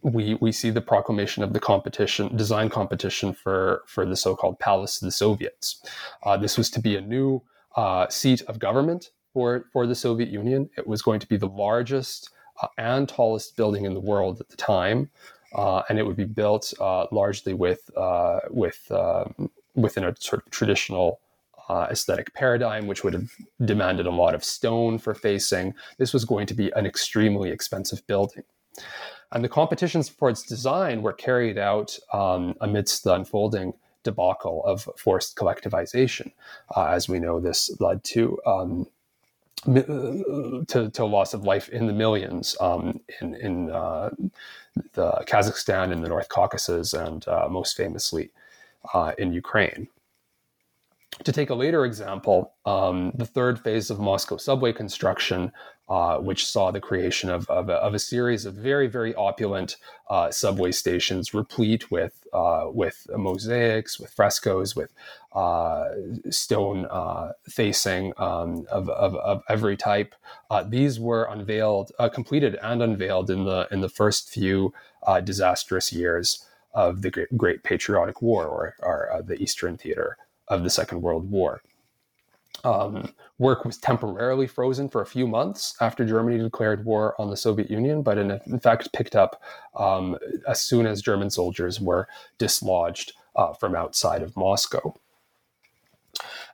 we 0.00 0.34
we 0.40 0.50
see 0.50 0.70
the 0.70 0.80
proclamation 0.80 1.42
of 1.42 1.52
the 1.52 1.60
competition 1.60 2.34
design 2.36 2.70
competition 2.70 3.34
for 3.34 3.82
for 3.86 4.06
the 4.06 4.16
so-called 4.16 4.58
Palace 4.58 5.02
of 5.02 5.06
the 5.06 5.12
Soviets. 5.12 5.82
Uh, 6.22 6.38
this 6.38 6.56
was 6.56 6.70
to 6.70 6.80
be 6.80 6.96
a 6.96 7.00
new 7.02 7.42
uh, 7.76 8.08
seat 8.08 8.40
of 8.42 8.58
government 8.58 9.10
for 9.34 9.66
for 9.72 9.86
the 9.86 9.94
Soviet 9.94 10.30
Union. 10.30 10.70
It 10.78 10.86
was 10.86 11.02
going 11.02 11.20
to 11.20 11.26
be 11.26 11.36
the 11.36 11.48
largest 11.48 12.30
uh, 12.62 12.68
and 12.78 13.06
tallest 13.06 13.54
building 13.54 13.84
in 13.84 13.92
the 13.92 14.00
world 14.00 14.40
at 14.40 14.48
the 14.48 14.56
time 14.56 15.10
uh, 15.54 15.82
and 15.88 15.98
it 15.98 16.06
would 16.06 16.16
be 16.16 16.24
built 16.24 16.72
largely 17.10 17.52
with 17.52 17.90
with 18.50 18.90
um, 18.90 19.50
within 19.74 20.04
a 20.04 20.14
sort 20.18 20.46
of 20.46 20.50
traditional 20.50 21.20
uh, 21.72 21.86
aesthetic 21.90 22.28
paradigm, 22.34 22.86
which 22.86 23.02
would 23.02 23.14
have 23.14 23.30
demanded 23.64 24.06
a 24.06 24.10
lot 24.22 24.34
of 24.34 24.44
stone 24.44 24.98
for 24.98 25.14
facing. 25.14 25.74
This 25.98 26.12
was 26.12 26.24
going 26.32 26.46
to 26.48 26.54
be 26.62 26.70
an 26.78 26.84
extremely 26.92 27.50
expensive 27.50 28.06
building. 28.06 28.44
And 29.32 29.42
the 29.42 29.48
competitions 29.48 30.06
for 30.08 30.28
its 30.28 30.42
design 30.42 31.00
were 31.02 31.14
carried 31.14 31.56
out 31.56 31.98
um, 32.12 32.54
amidst 32.60 33.04
the 33.04 33.14
unfolding 33.14 33.72
debacle 34.02 34.62
of 34.66 34.88
forced 34.98 35.36
collectivization. 35.36 36.32
Uh, 36.76 36.88
as 36.88 37.08
we 37.08 37.18
know, 37.18 37.40
this 37.40 37.60
led 37.80 38.04
to 38.04 38.38
um, 38.54 38.86
to, 39.64 40.90
to 40.92 41.04
loss 41.04 41.34
of 41.34 41.44
life 41.44 41.68
in 41.68 41.86
the 41.86 41.92
millions 41.92 42.56
um, 42.60 43.00
in, 43.20 43.34
in 43.36 43.70
uh, 43.70 44.10
the 44.94 45.08
Kazakhstan 45.30 45.92
and 45.92 46.02
the 46.04 46.08
North 46.08 46.28
Caucasus, 46.28 46.92
and 46.92 47.26
uh, 47.28 47.46
most 47.48 47.76
famously 47.76 48.30
uh, 48.92 49.12
in 49.18 49.32
Ukraine. 49.32 49.88
To 51.24 51.30
take 51.30 51.50
a 51.50 51.54
later 51.54 51.84
example, 51.84 52.54
um, 52.64 53.12
the 53.14 53.26
third 53.26 53.60
phase 53.60 53.90
of 53.90 54.00
Moscow 54.00 54.38
subway 54.38 54.72
construction 54.72 55.52
uh, 55.92 56.16
which 56.16 56.46
saw 56.46 56.70
the 56.70 56.80
creation 56.80 57.28
of, 57.28 57.46
of, 57.50 57.68
a, 57.68 57.74
of, 57.74 57.92
a, 57.92 57.98
series 57.98 58.46
of 58.46 58.54
very, 58.54 58.86
very 58.86 59.14
opulent 59.14 59.76
uh, 60.08 60.30
subway 60.30 60.72
stations, 60.72 61.34
replete 61.34 61.90
with 61.90 62.26
uh, 62.32 62.64
with 62.72 63.06
mosaics, 63.14 64.00
with 64.00 64.10
frescoes, 64.10 64.74
with 64.74 64.90
uh, 65.34 65.90
stone 66.30 66.86
uh, 66.90 67.32
facing 67.46 68.14
um, 68.16 68.64
of, 68.70 68.88
of, 68.88 69.14
of, 69.16 69.42
every 69.50 69.76
type. 69.76 70.14
Uh, 70.50 70.62
these 70.62 70.98
were 70.98 71.24
unveiled, 71.24 71.92
completed, 72.14 72.56
and 72.62 72.82
unveiled 72.82 73.28
in 73.28 73.44
the 73.44 73.68
in 73.70 73.82
the 73.82 73.88
first 73.90 74.30
few 74.30 74.72
disastrous 75.24 75.92
years 75.92 76.46
of 76.72 77.02
the 77.02 77.26
Great, 77.36 77.64
Patriotic 77.64 78.22
War, 78.22 78.46
or, 78.46 78.76
or 78.80 79.22
the 79.22 79.42
Eastern 79.42 79.76
Theater 79.76 80.16
of 80.48 80.62
the 80.62 80.70
Second 80.70 81.02
World 81.02 81.30
War. 81.30 81.62
Um, 82.64 83.12
work 83.38 83.64
was 83.64 83.78
temporarily 83.78 84.46
frozen 84.46 84.88
for 84.88 85.00
a 85.00 85.06
few 85.06 85.26
months 85.26 85.74
after 85.80 86.04
Germany 86.04 86.38
declared 86.38 86.84
war 86.84 87.14
on 87.20 87.30
the 87.30 87.36
Soviet 87.36 87.70
Union, 87.70 88.02
but 88.02 88.18
in, 88.18 88.30
in 88.46 88.60
fact 88.60 88.92
picked 88.92 89.16
up 89.16 89.42
um, 89.74 90.16
as 90.46 90.60
soon 90.60 90.86
as 90.86 91.02
German 91.02 91.30
soldiers 91.30 91.80
were 91.80 92.06
dislodged 92.38 93.14
uh, 93.34 93.52
from 93.54 93.74
outside 93.74 94.22
of 94.22 94.36
Moscow. 94.36 94.94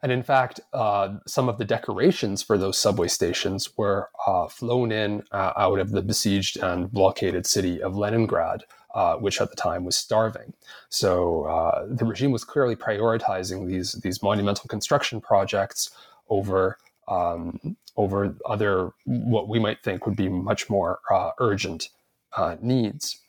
And 0.02 0.12
in 0.12 0.22
fact, 0.22 0.60
uh, 0.72 1.16
some 1.26 1.48
of 1.48 1.58
the 1.58 1.64
decorations 1.64 2.42
for 2.42 2.56
those 2.56 2.78
subway 2.78 3.08
stations 3.08 3.76
were 3.76 4.08
uh, 4.26 4.46
flown 4.46 4.92
in 4.92 5.24
uh, 5.32 5.52
out 5.56 5.80
of 5.80 5.90
the 5.90 6.02
besieged 6.02 6.56
and 6.58 6.90
blockaded 6.90 7.44
city 7.44 7.82
of 7.82 7.96
Leningrad 7.96 8.62
uh, 8.94 9.16
which 9.16 9.40
at 9.40 9.50
the 9.50 9.56
time 9.56 9.84
was 9.84 9.96
starving. 9.96 10.52
So 10.88 11.44
uh, 11.44 11.86
the 11.88 12.04
regime 12.04 12.30
was 12.30 12.44
clearly 12.44 12.76
prioritizing 12.76 13.66
these 13.66 13.92
these 13.92 14.22
monumental 14.22 14.66
construction 14.68 15.20
projects 15.20 15.90
over 16.28 16.78
um, 17.06 17.76
over 17.96 18.36
other 18.46 18.92
what 19.04 19.48
we 19.48 19.58
might 19.58 19.82
think 19.82 20.06
would 20.06 20.16
be 20.16 20.28
much 20.28 20.70
more 20.70 21.00
uh, 21.10 21.30
urgent 21.38 21.90
uh, 22.36 22.56
needs. 22.60 23.20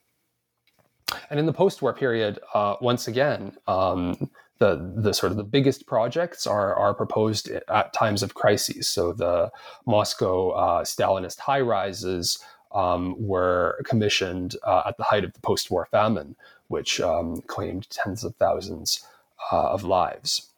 And 1.30 1.40
in 1.40 1.46
the 1.46 1.54
post-war 1.54 1.94
period, 1.94 2.40
uh, 2.54 2.76
once 2.82 3.08
again. 3.08 3.58
Um, 3.68 4.30
the, 4.60 4.94
the 4.98 5.14
sort 5.14 5.32
of 5.32 5.38
the 5.38 5.44
biggest 5.46 5.88
projects 5.88 6.46
are, 6.46 6.76
are 6.76 6.94
proposed 6.94 7.50
at 7.50 7.94
times 7.94 8.22
of 8.22 8.34
crises. 8.34 8.90
So 8.90 9.14
the 9.14 9.50
Moscow 9.86 10.84
Stalinist 10.84 11.40
high 11.40 11.62
rises 11.62 12.44
um, 12.72 13.16
were 13.18 13.82
commissioned 13.86 14.56
uh, 14.64 14.84
at 14.88 14.98
the 14.98 15.04
height 15.04 15.24
of 15.24 15.34
the 15.34 15.40
post 15.42 15.72
war 15.72 15.88
famine, 15.92 16.36
which 16.68 17.02
um, 17.02 17.42
claimed 17.48 17.90
tens 17.90 18.24
of 18.24 18.36
thousands 18.36 19.06
uh, 19.52 19.72
of 19.72 19.84
lives. 19.84 20.50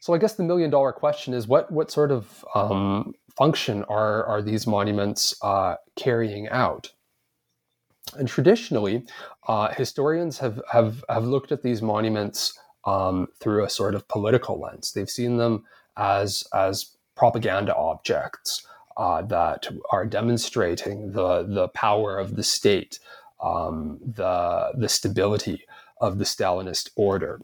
So 0.00 0.14
I 0.14 0.18
guess 0.18 0.34
the 0.34 0.44
million 0.44 0.70
dollar 0.70 0.92
question 0.92 1.34
is 1.34 1.48
what, 1.48 1.70
what 1.70 1.90
sort 1.90 2.10
of 2.10 2.44
um, 2.54 3.14
function 3.36 3.84
are, 3.84 4.24
are 4.24 4.42
these 4.42 4.66
monuments 4.66 5.34
uh, 5.42 5.74
carrying 5.96 6.48
out? 6.48 6.92
And 8.16 8.26
traditionally, 8.26 9.04
uh, 9.48 9.74
historians 9.74 10.38
have, 10.38 10.62
have, 10.72 11.04
have 11.10 11.24
looked 11.24 11.52
at 11.52 11.62
these 11.62 11.82
monuments 11.82 12.58
um, 12.86 13.28
through 13.38 13.64
a 13.64 13.68
sort 13.68 13.94
of 13.94 14.08
political 14.08 14.58
lens. 14.58 14.92
They've 14.92 15.10
seen 15.10 15.36
them 15.36 15.64
as, 15.96 16.44
as 16.54 16.92
propaganda 17.16 17.74
objects 17.74 18.66
uh, 18.98 19.22
that 19.22 19.68
are 19.92 20.04
demonstrating 20.04 21.12
the 21.12 21.44
the 21.44 21.68
power 21.68 22.18
of 22.18 22.36
the 22.36 22.42
state, 22.42 22.98
um, 23.42 23.98
the 24.02 24.72
the 24.76 24.88
stability 24.88 25.64
of 26.00 26.18
the 26.18 26.24
Stalinist 26.24 26.90
order. 26.96 27.40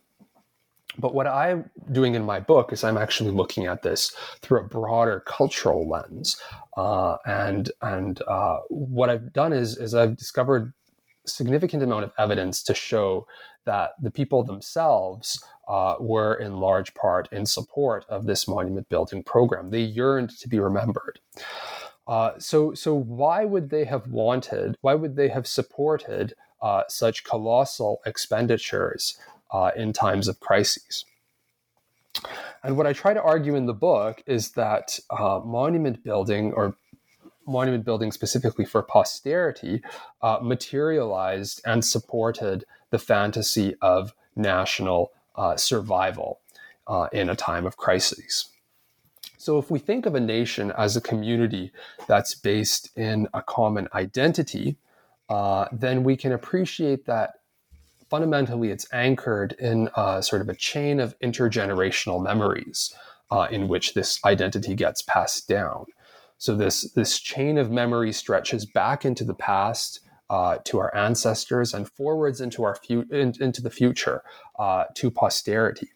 But 0.99 1.15
what 1.15 1.27
I'm 1.27 1.71
doing 1.91 2.15
in 2.15 2.25
my 2.25 2.39
book 2.39 2.73
is 2.73 2.85
I'm 2.85 2.99
actually 2.99 3.31
looking 3.31 3.67
at 3.67 3.83
this 3.83 4.15
through 4.43 4.61
a 4.61 4.69
broader 4.69 5.21
cultural 5.27 5.89
lens, 5.89 6.37
uh, 6.77 7.17
and 7.25 7.71
and 7.83 8.21
uh, 8.27 8.59
what 8.69 9.09
I've 9.09 9.33
done 9.33 9.53
is 9.53 9.77
is 9.77 9.95
I've 9.95 10.17
discovered 10.17 10.73
significant 11.27 11.83
amount 11.83 12.05
of 12.05 12.13
evidence 12.19 12.63
to 12.65 12.75
show 12.75 13.27
that 13.65 13.93
the 14.03 14.11
people 14.11 14.45
themselves 14.45 15.43
uh, 15.69 15.97
were 16.01 16.35
in 16.35 16.59
large 16.59 16.95
part 16.95 17.29
in 17.33 17.47
support 17.47 18.05
of 18.09 18.27
this 18.27 18.47
monument 18.47 18.89
building 18.89 19.23
program. 19.23 19.71
They 19.71 19.81
yearned 19.81 20.31
to 20.41 20.49
be 20.49 20.59
remembered. 20.59 21.21
Uh, 22.07 22.33
so, 22.39 22.75
so 22.75 22.95
why 22.95 23.45
would 23.45 23.71
they 23.71 23.85
have 23.85 24.09
wanted? 24.09 24.77
Why 24.83 24.95
would 24.95 25.17
they 25.17 25.29
have 25.29 25.47
supported 25.47 26.35
uh, 26.61 26.83
such 26.89 27.25
colossal 27.25 28.01
expenditures 28.05 29.19
uh, 29.51 29.71
in 29.75 29.93
times 29.93 30.29
of 30.29 30.41
crises? 30.41 31.05
And 32.63 32.77
what 32.77 32.87
I 32.87 32.93
try 32.93 33.15
to 33.15 33.23
argue 33.23 33.55
in 33.55 33.67
the 33.67 33.75
book 33.75 34.23
is 34.27 34.53
that 34.53 34.99
uh, 35.11 35.41
monument 35.45 36.03
building, 36.05 36.53
or 36.53 36.77
monument 37.47 37.85
building 37.85 38.13
specifically 38.13 38.65
for 38.65 38.83
posterity, 38.83 39.83
uh, 40.23 40.39
materialized 40.43 41.61
and 41.67 41.85
supported 41.85 42.65
the 42.91 42.99
fantasy 42.99 43.75
of 43.83 44.15
national 44.37 45.11
uh, 45.37 45.57
survival 45.57 46.41
uh, 46.87 47.09
in 47.13 47.29
a 47.29 47.37
time 47.37 47.67
of 47.67 47.77
crises. 47.77 48.47
So, 49.39 49.59
if 49.59 49.71
we 49.71 49.79
think 49.79 50.07
of 50.07 50.15
a 50.15 50.21
nation 50.21 50.73
as 50.77 50.97
a 50.97 51.01
community 51.01 51.71
that's 52.07 52.35
based 52.35 52.97
in 52.97 53.29
a 53.35 53.43
common 53.43 53.89
identity, 53.95 54.77
uh, 55.29 55.67
then 55.71 56.03
we 56.03 56.17
can 56.17 56.33
appreciate 56.33 57.05
that 57.07 57.35
fundamentally 58.09 58.71
it's 58.71 58.87
anchored 58.93 59.53
in 59.59 59.91
uh, 59.97 60.21
sort 60.21 60.41
of 60.41 60.49
a 60.49 60.55
chain 60.55 61.01
of 61.01 61.19
intergenerational 61.19 62.23
memories 62.23 62.95
uh, 63.31 63.47
in 63.51 63.69
which 63.69 63.95
this 63.95 64.19
identity 64.25 64.75
gets 64.75 65.03
passed 65.03 65.49
down. 65.49 65.87
So, 66.39 66.55
this, 66.55 66.93
this 66.93 67.19
chain 67.19 67.59
of 67.59 67.71
memory 67.71 68.13
stretches 68.13 68.65
back 68.65 69.05
into 69.05 69.25
the 69.25 69.35
past 69.35 70.01
uh, 70.31 70.59
to 70.65 70.79
our 70.79 70.95
ancestors 70.97 71.75
and 71.75 71.89
forwards 71.89 72.41
into 72.41 72.65
our 72.65 72.75
fu- 72.75 73.07
in, 73.11 73.35
into 73.41 73.63
the 73.63 73.71
future 73.71 74.23
uh, 74.59 74.85
to 74.95 75.11
posterity. 75.11 75.89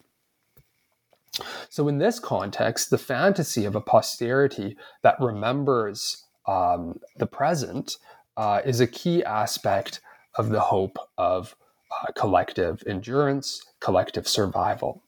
So, 1.69 1.89
in 1.89 1.99
this 1.99 2.19
context, 2.19 2.91
the 2.91 2.99
fantasy 2.99 3.65
of 3.65 3.75
a 3.75 3.81
posterity 3.81 4.77
that 5.03 5.17
remembers 5.21 6.25
um, 6.47 6.99
the 7.17 7.27
present 7.27 7.97
uh, 8.37 8.61
is 8.65 8.81
a 8.81 8.87
key 8.87 9.23
aspect 9.25 10.01
of 10.37 10.51
the 10.51 10.61
hope 10.61 10.99
of 11.17 11.55
uh, 11.91 12.13
collective 12.13 12.83
endurance, 12.87 13.65
collective 13.81 14.27
survival. 14.27 15.03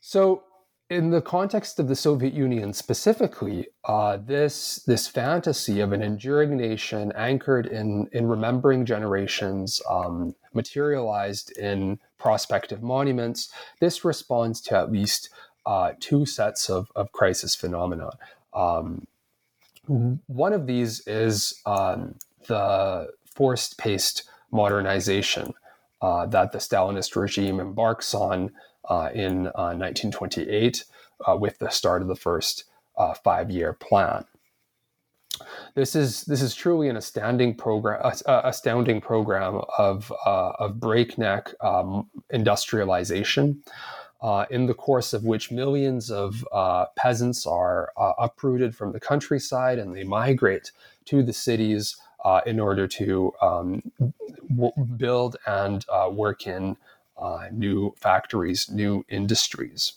So, 0.00 0.44
in 0.88 1.10
the 1.10 1.20
context 1.20 1.80
of 1.80 1.88
the 1.88 1.96
Soviet 1.96 2.32
Union 2.32 2.72
specifically, 2.72 3.66
uh, 3.84 4.18
this 4.18 4.76
this 4.86 5.08
fantasy 5.08 5.80
of 5.80 5.92
an 5.92 6.02
enduring 6.02 6.56
nation 6.56 7.12
anchored 7.16 7.66
in 7.66 8.08
in 8.12 8.28
remembering 8.28 8.84
generations, 8.84 9.82
um, 9.90 10.34
materialized 10.54 11.56
in 11.58 11.98
prospective 12.18 12.82
monuments. 12.82 13.50
This 13.80 14.04
responds 14.04 14.60
to 14.62 14.76
at 14.76 14.92
least 14.92 15.28
uh, 15.66 15.92
two 15.98 16.24
sets 16.24 16.70
of, 16.70 16.90
of 16.94 17.10
crisis 17.12 17.54
phenomena. 17.54 18.10
Um, 18.54 19.06
one 19.86 20.52
of 20.52 20.66
these 20.66 21.06
is 21.06 21.60
um, 21.66 22.14
the 22.46 23.08
forced 23.24 23.76
paced 23.76 24.28
modernization 24.52 25.52
uh, 26.00 26.26
that 26.26 26.52
the 26.52 26.58
Stalinist 26.58 27.16
regime 27.16 27.60
embarks 27.60 28.14
on 28.14 28.52
in 29.14 29.44
1928 29.44 30.84
uh, 31.26 31.32
uh, 31.32 31.36
with 31.36 31.58
the 31.58 31.70
start 31.70 32.02
of 32.02 32.08
the 32.08 32.16
first 32.16 32.64
uh, 32.96 33.14
five-year 33.14 33.72
plan. 33.72 34.24
This 35.74 35.94
is 35.94 36.22
this 36.22 36.40
is 36.40 36.54
truly 36.54 36.88
an 36.88 36.96
astounding 36.96 37.54
program, 37.54 38.00
astounding 38.26 39.02
program 39.02 39.60
of 39.76 40.10
of 40.24 40.80
breakneck 40.80 41.52
um, 41.62 42.08
industrialization. 42.30 43.62
Uh, 44.22 44.46
in 44.50 44.64
the 44.64 44.72
course 44.72 45.12
of 45.12 45.24
which 45.24 45.50
millions 45.50 46.10
of 46.10 46.42
uh, 46.50 46.86
peasants 46.96 47.46
are 47.46 47.92
uh, 47.98 48.14
uprooted 48.18 48.74
from 48.74 48.90
the 48.92 48.98
countryside 48.98 49.78
and 49.78 49.94
they 49.94 50.04
migrate 50.04 50.72
to 51.04 51.22
the 51.22 51.34
cities 51.34 51.96
in 52.44 52.58
order 52.58 52.88
to 52.88 53.32
um, 53.40 53.80
w- 54.48 54.72
build 54.96 55.36
and 55.46 55.84
work 56.10 56.46
in 56.46 56.76
uh, 57.18 57.48
new 57.52 57.94
factories, 57.98 58.70
new 58.70 59.04
industries. 59.08 59.94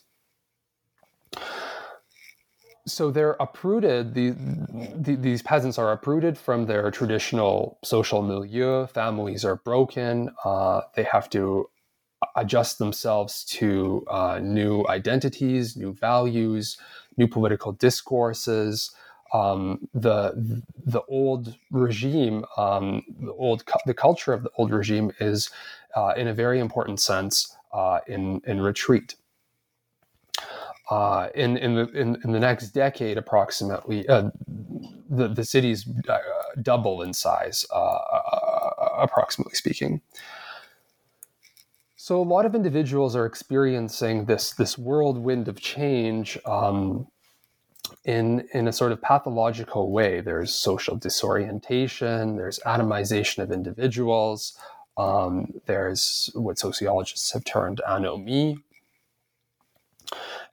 So 2.87 3.11
they're 3.11 3.35
uprooted, 3.39 4.15
the, 4.15 4.31
the, 4.95 5.15
these 5.15 5.43
peasants 5.43 5.77
are 5.77 5.91
uprooted 5.91 6.37
from 6.37 6.65
their 6.65 6.89
traditional 6.89 7.77
social 7.83 8.23
milieu. 8.23 8.87
Families 8.87 9.45
are 9.45 9.57
broken. 9.57 10.31
Uh, 10.43 10.81
they 10.95 11.03
have 11.03 11.29
to 11.31 11.69
adjust 12.35 12.79
themselves 12.79 13.43
to 13.45 14.05
uh, 14.09 14.39
new 14.41 14.85
identities, 14.87 15.77
new 15.77 15.93
values, 15.93 16.77
new 17.17 17.27
political 17.27 17.73
discourses. 17.73 18.91
Um, 19.31 19.87
the 19.93 20.63
the 20.83 21.01
old 21.07 21.55
regime, 21.69 22.45
um, 22.57 23.03
the 23.19 23.33
old 23.33 23.63
the 23.85 23.93
culture 23.93 24.33
of 24.33 24.41
the 24.41 24.49
old 24.57 24.71
regime 24.71 25.11
is 25.19 25.51
uh, 25.95 26.13
in 26.15 26.27
a 26.27 26.33
very 26.33 26.59
important 26.59 26.99
sense 26.99 27.55
uh, 27.73 27.99
in, 28.07 28.41
in 28.45 28.61
retreat. 28.61 29.15
Uh, 30.89 31.29
in, 31.35 31.55
in, 31.57 31.75
the, 31.75 31.87
in, 31.91 32.19
in, 32.23 32.31
the 32.31 32.39
next 32.39 32.69
decade, 32.69 33.15
approximately, 33.15 34.07
uh, 34.09 34.31
the, 35.07 35.27
the 35.27 35.43
cities 35.43 35.87
uh, 36.07 36.17
double 36.63 37.03
in 37.03 37.13
size, 37.13 37.65
uh, 37.71 37.99
approximately 38.97 39.53
speaking. 39.53 40.01
So 41.95 42.19
a 42.19 42.23
lot 42.23 42.47
of 42.47 42.55
individuals 42.55 43.15
are 43.15 43.27
experiencing 43.27 44.25
this, 44.25 44.51
this 44.53 44.79
whirlwind 44.79 45.47
of 45.47 45.61
change 45.61 46.39
um, 46.43 47.07
in, 48.05 48.47
in 48.51 48.67
a 48.67 48.73
sort 48.73 48.91
of 48.91 48.99
pathological 48.99 49.91
way. 49.91 50.21
There's 50.21 50.51
social 50.51 50.95
disorientation, 50.95 52.35
there's 52.35 52.59
atomization 52.65 53.43
of 53.43 53.51
individuals, 53.51 54.57
um, 54.99 55.53
there's 55.65 56.29
what 56.33 56.59
sociologists 56.59 57.31
have 57.31 57.45
termed 57.45 57.81
anomie. 57.87 58.57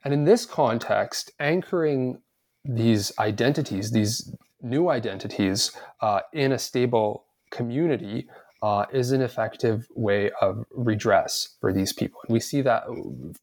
And 0.03 0.13
in 0.13 0.23
this 0.23 0.45
context, 0.45 1.31
anchoring 1.39 2.21
these 2.63 3.11
identities, 3.19 3.91
these 3.91 4.33
new 4.61 4.89
identities, 4.89 5.71
uh, 6.01 6.21
in 6.31 6.53
a 6.53 6.59
stable 6.59 7.25
community 7.51 8.27
uh, 8.61 8.85
is 8.91 9.11
an 9.11 9.21
effective 9.21 9.87
way 9.95 10.31
of 10.41 10.65
redress 10.71 11.57
for 11.61 11.71
these 11.71 11.93
people. 11.93 12.19
And 12.27 12.33
we 12.33 12.39
see 12.39 12.61
that 12.61 12.83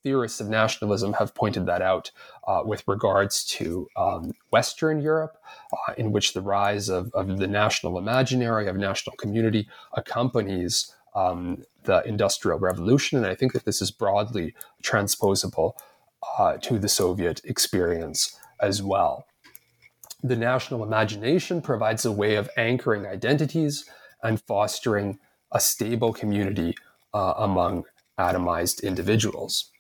theorists 0.03 0.41
of 0.41 0.49
nationalism 0.49 1.13
have 1.15 1.35
pointed 1.35 1.67
that 1.67 1.83
out 1.83 2.11
uh, 2.49 2.63
with 2.65 2.83
regards 2.87 3.45
to 3.45 3.89
um, 3.97 4.33
Western 4.51 5.01
Europe, 5.01 5.37
uh, 5.73 5.95
in 5.97 6.11
which 6.11 6.33
the 6.33 6.43
rise 6.43 6.89
of, 6.89 7.13
of, 7.15 7.39
the 7.39 7.47
national 7.47 7.97
imaginary, 7.97 8.67
of 8.67 8.77
national 8.77 9.15
community, 9.17 9.69
accompanies 9.93 10.94
um, 11.15 11.63
the 11.85 12.03
Industrial 12.07 12.59
Revolution. 12.59 13.19
And 13.19 13.27
I 13.27 13.35
think 13.35 13.53
that 13.53 13.65
this 13.65 13.81
is 13.81 13.91
broadly 13.91 14.55
transposable 14.83 15.75
uh, 16.39 16.57
to 16.59 16.79
the 16.79 16.89
Soviet 16.89 17.41
experience 17.45 18.37
as 18.61 18.83
well. 18.83 19.27
The 20.23 20.37
national 20.37 20.83
imagination 20.83 21.61
provides 21.61 22.05
a 22.05 22.13
way 22.13 22.37
of 22.37 22.49
anchoring 22.57 23.07
identities 23.07 23.89
and 24.23 24.41
fostering 24.41 25.19
a 25.53 25.61
stable 25.61 26.13
community 26.13 26.75
uh, 27.13 27.35
among 27.37 27.85
atomized 28.19 28.83
individuals. 28.83 29.71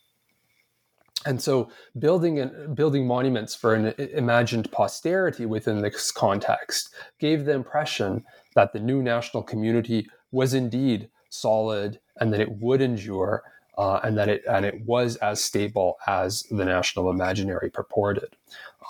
And 1.26 1.40
so, 1.40 1.70
building 1.98 2.50
building 2.74 3.06
monuments 3.06 3.54
for 3.54 3.74
an 3.74 3.94
imagined 3.98 4.70
posterity 4.70 5.46
within 5.46 5.80
this 5.80 6.12
context 6.12 6.94
gave 7.18 7.46
the 7.46 7.52
impression 7.52 8.24
that 8.54 8.74
the 8.74 8.80
new 8.80 9.02
national 9.02 9.42
community 9.42 10.06
was 10.30 10.52
indeed 10.52 11.08
solid, 11.34 12.00
and 12.20 12.32
that 12.32 12.40
it 12.40 12.50
would 12.52 12.80
endure, 12.80 13.42
uh, 13.76 14.00
and 14.04 14.16
that 14.16 14.28
it 14.28 14.42
and 14.48 14.64
it 14.64 14.84
was 14.84 15.16
as 15.16 15.42
stable 15.42 15.98
as 16.06 16.42
the 16.50 16.64
national 16.64 17.10
imaginary 17.10 17.70
purported 17.70 18.36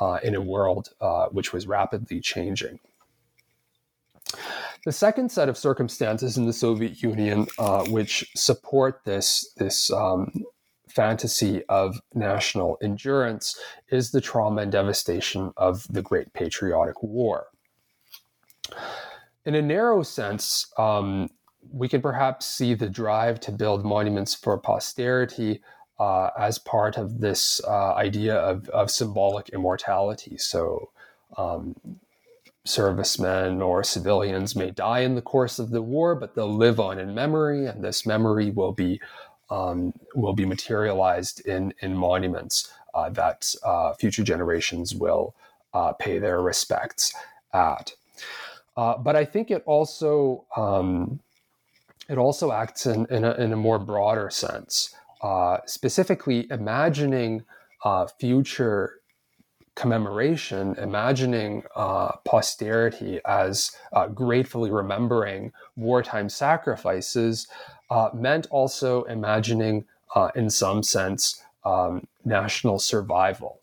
uh, 0.00 0.18
in 0.22 0.34
a 0.34 0.40
world 0.40 0.90
uh, 1.00 1.26
which 1.26 1.52
was 1.52 1.66
rapidly 1.66 2.20
changing. 2.20 2.78
The 4.84 4.92
second 4.92 5.30
set 5.30 5.48
of 5.48 5.56
circumstances 5.56 6.36
in 6.36 6.46
the 6.46 6.52
Soviet 6.52 7.02
Union 7.02 7.46
uh, 7.58 7.84
which 7.84 8.30
support 8.34 9.00
this 9.04 9.52
this 9.56 9.90
um, 9.90 10.44
fantasy 10.88 11.64
of 11.68 12.00
national 12.14 12.78
endurance 12.82 13.58
is 13.88 14.10
the 14.10 14.20
trauma 14.20 14.62
and 14.62 14.72
devastation 14.72 15.52
of 15.56 15.86
the 15.90 16.02
Great 16.02 16.32
Patriotic 16.32 17.02
War. 17.02 17.46
In 19.44 19.54
a 19.54 19.62
narrow 19.62 20.02
sense, 20.02 20.72
um, 20.78 21.28
we 21.72 21.88
can 21.88 22.00
perhaps 22.00 22.46
see 22.46 22.74
the 22.74 22.88
drive 22.88 23.40
to 23.40 23.52
build 23.52 23.84
monuments 23.84 24.34
for 24.34 24.56
posterity 24.58 25.60
uh, 25.98 26.30
as 26.38 26.58
part 26.58 26.96
of 26.96 27.20
this 27.20 27.60
uh, 27.66 27.94
idea 27.94 28.36
of, 28.36 28.68
of 28.70 28.90
symbolic 28.90 29.48
immortality. 29.50 30.36
So, 30.38 30.90
um, 31.36 31.74
servicemen 32.64 33.60
or 33.60 33.84
civilians 33.84 34.56
may 34.56 34.70
die 34.70 35.00
in 35.00 35.14
the 35.14 35.22
course 35.22 35.58
of 35.58 35.70
the 35.70 35.82
war, 35.82 36.14
but 36.14 36.34
they'll 36.34 36.54
live 36.54 36.80
on 36.80 36.98
in 36.98 37.14
memory, 37.14 37.66
and 37.66 37.84
this 37.84 38.06
memory 38.06 38.50
will 38.50 38.72
be 38.72 39.00
um, 39.50 39.92
will 40.14 40.32
be 40.32 40.46
materialized 40.46 41.46
in 41.46 41.74
in 41.80 41.94
monuments 41.94 42.72
uh, 42.94 43.10
that 43.10 43.54
uh, 43.64 43.92
future 43.94 44.22
generations 44.22 44.94
will 44.94 45.34
uh, 45.74 45.92
pay 45.92 46.18
their 46.18 46.40
respects 46.40 47.14
at. 47.52 47.94
Uh, 48.76 48.96
but 48.96 49.14
I 49.14 49.24
think 49.24 49.50
it 49.50 49.62
also 49.66 50.44
um, 50.56 51.20
it 52.08 52.18
also 52.18 52.52
acts 52.52 52.86
in, 52.86 53.06
in, 53.06 53.24
a, 53.24 53.32
in 53.34 53.52
a 53.52 53.56
more 53.56 53.78
broader 53.78 54.30
sense, 54.30 54.94
uh, 55.22 55.58
specifically 55.66 56.46
imagining 56.50 57.44
uh, 57.84 58.06
future 58.06 59.00
commemoration, 59.74 60.76
imagining 60.78 61.64
uh, 61.74 62.12
posterity 62.24 63.20
as 63.26 63.76
uh, 63.92 64.06
gratefully 64.06 64.70
remembering 64.70 65.52
wartime 65.76 66.28
sacrifices, 66.28 67.48
uh, 67.90 68.08
meant 68.14 68.46
also 68.50 69.02
imagining, 69.04 69.84
uh, 70.14 70.30
in 70.36 70.48
some 70.48 70.82
sense, 70.82 71.42
um, 71.64 72.06
national 72.24 72.78
survival. 72.78 73.60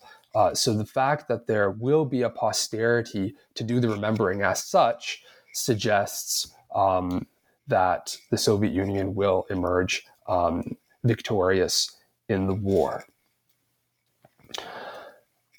so 0.53 0.73
the 0.73 0.85
fact 0.85 1.27
that 1.27 1.47
there 1.47 1.69
will 1.69 2.05
be 2.05 2.23
a 2.23 2.29
posterity 2.29 3.35
to 3.53 3.63
do 3.63 3.79
the 3.79 3.89
remembering 3.89 4.41
as 4.41 4.63
such 4.63 5.23
suggests 5.53 6.53
um, 6.73 7.25
that 7.71 8.15
the 8.29 8.37
Soviet 8.37 8.73
Union 8.73 9.15
will 9.15 9.47
emerge 9.49 10.05
um, 10.27 10.77
victorious 11.03 11.97
in 12.29 12.45
the 12.45 12.53
war. 12.53 13.05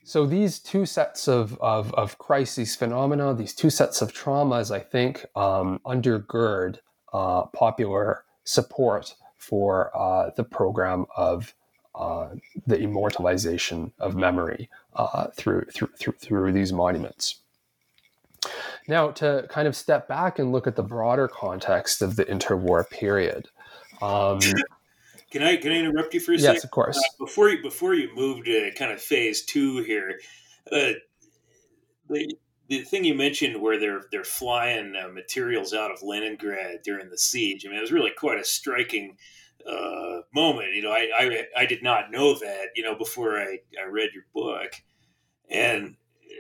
So 0.05 0.27
these 0.27 0.59
two 0.59 0.85
sets 0.85 1.27
of, 1.27 1.59
of, 1.61 1.95
of, 1.95 2.19
crises 2.19 2.77
phenomena, 2.77 3.35
these 3.35 3.55
two 3.55 3.71
sets 3.71 4.03
of 4.03 4.13
traumas, 4.13 4.71
I 4.71 4.81
think, 4.81 5.25
um, 5.35 5.81
undergird 5.87 6.79
uh, 7.13 7.45
popular 7.47 8.25
support 8.45 9.15
for 9.37 9.91
uh, 9.97 10.31
the 10.37 10.45
program 10.45 11.07
of 11.17 11.55
uh, 11.95 12.29
the 12.67 12.79
immortalization 12.79 13.93
of 13.99 14.15
memory 14.15 14.69
uh, 14.97 15.29
through, 15.35 15.65
through, 15.73 15.91
through, 15.99 16.15
through 16.19 16.53
these 16.53 16.73
monuments. 16.73 17.42
Now, 18.89 19.11
to 19.13 19.47
kind 19.49 19.69
of 19.69 19.77
step 19.77 20.09
back 20.09 20.39
and 20.39 20.53
look 20.53 20.67
at 20.67 20.77
the 20.77 20.83
broader 20.83 21.29
context 21.29 22.03
of 22.03 22.17
the 22.17 22.25
interwar 22.25 22.89
period. 22.89 23.49
Um, 24.01 24.41
can 25.31 25.43
I 25.43 25.57
can 25.57 25.73
I 25.73 25.77
interrupt 25.77 26.15
you 26.15 26.21
for 26.21 26.33
a 26.33 26.35
yes, 26.35 26.43
second? 26.43 26.55
Yes, 26.57 26.65
of 26.65 26.71
course. 26.71 26.99
Uh, 26.99 27.25
before 27.25 27.49
you 27.51 27.63
before 27.63 27.95
you 27.95 28.15
move 28.15 28.45
to 28.45 28.73
kind 28.73 28.93
of 28.93 29.01
phase 29.01 29.45
two 29.45 29.83
here, 29.85 30.19
uh, 30.73 30.93
the 32.09 32.35
the 32.69 32.83
thing 32.83 33.05
you 33.05 33.15
mentioned 33.15 33.61
where 33.61 33.79
they're 33.79 34.03
they're 34.11 34.25
flying 34.25 34.95
uh, 34.97 35.09
materials 35.09 35.73
out 35.73 35.91
of 35.91 36.03
Leningrad 36.03 36.83
during 36.83 37.11
the 37.11 37.19
siege. 37.19 37.65
I 37.65 37.69
mean, 37.69 37.79
it 37.79 37.83
was 37.83 37.93
really 37.93 38.13
quite 38.17 38.39
a 38.39 38.45
striking 38.45 39.17
uh, 39.67 40.21
moment. 40.35 40.75
You 40.75 40.83
know, 40.83 40.91
I, 40.91 41.11
I 41.17 41.45
I 41.57 41.67
did 41.67 41.83
not 41.83 42.11
know 42.11 42.35
that. 42.39 42.69
You 42.75 42.83
know, 42.83 42.97
before 42.97 43.39
I 43.39 43.59
I 43.81 43.89
read 43.89 44.11
your 44.15 44.25
book, 44.35 44.73
and 45.51 45.97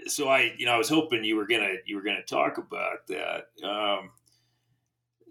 so 0.06 0.28
I, 0.28 0.54
you 0.58 0.66
know, 0.66 0.72
I 0.72 0.78
was 0.78 0.88
hoping 0.88 1.24
you 1.24 1.36
were 1.36 1.46
gonna 1.46 1.74
you 1.86 1.96
were 1.96 2.02
gonna 2.02 2.22
talk 2.22 2.58
about 2.58 3.06
that. 3.08 3.48
Um, 3.66 4.10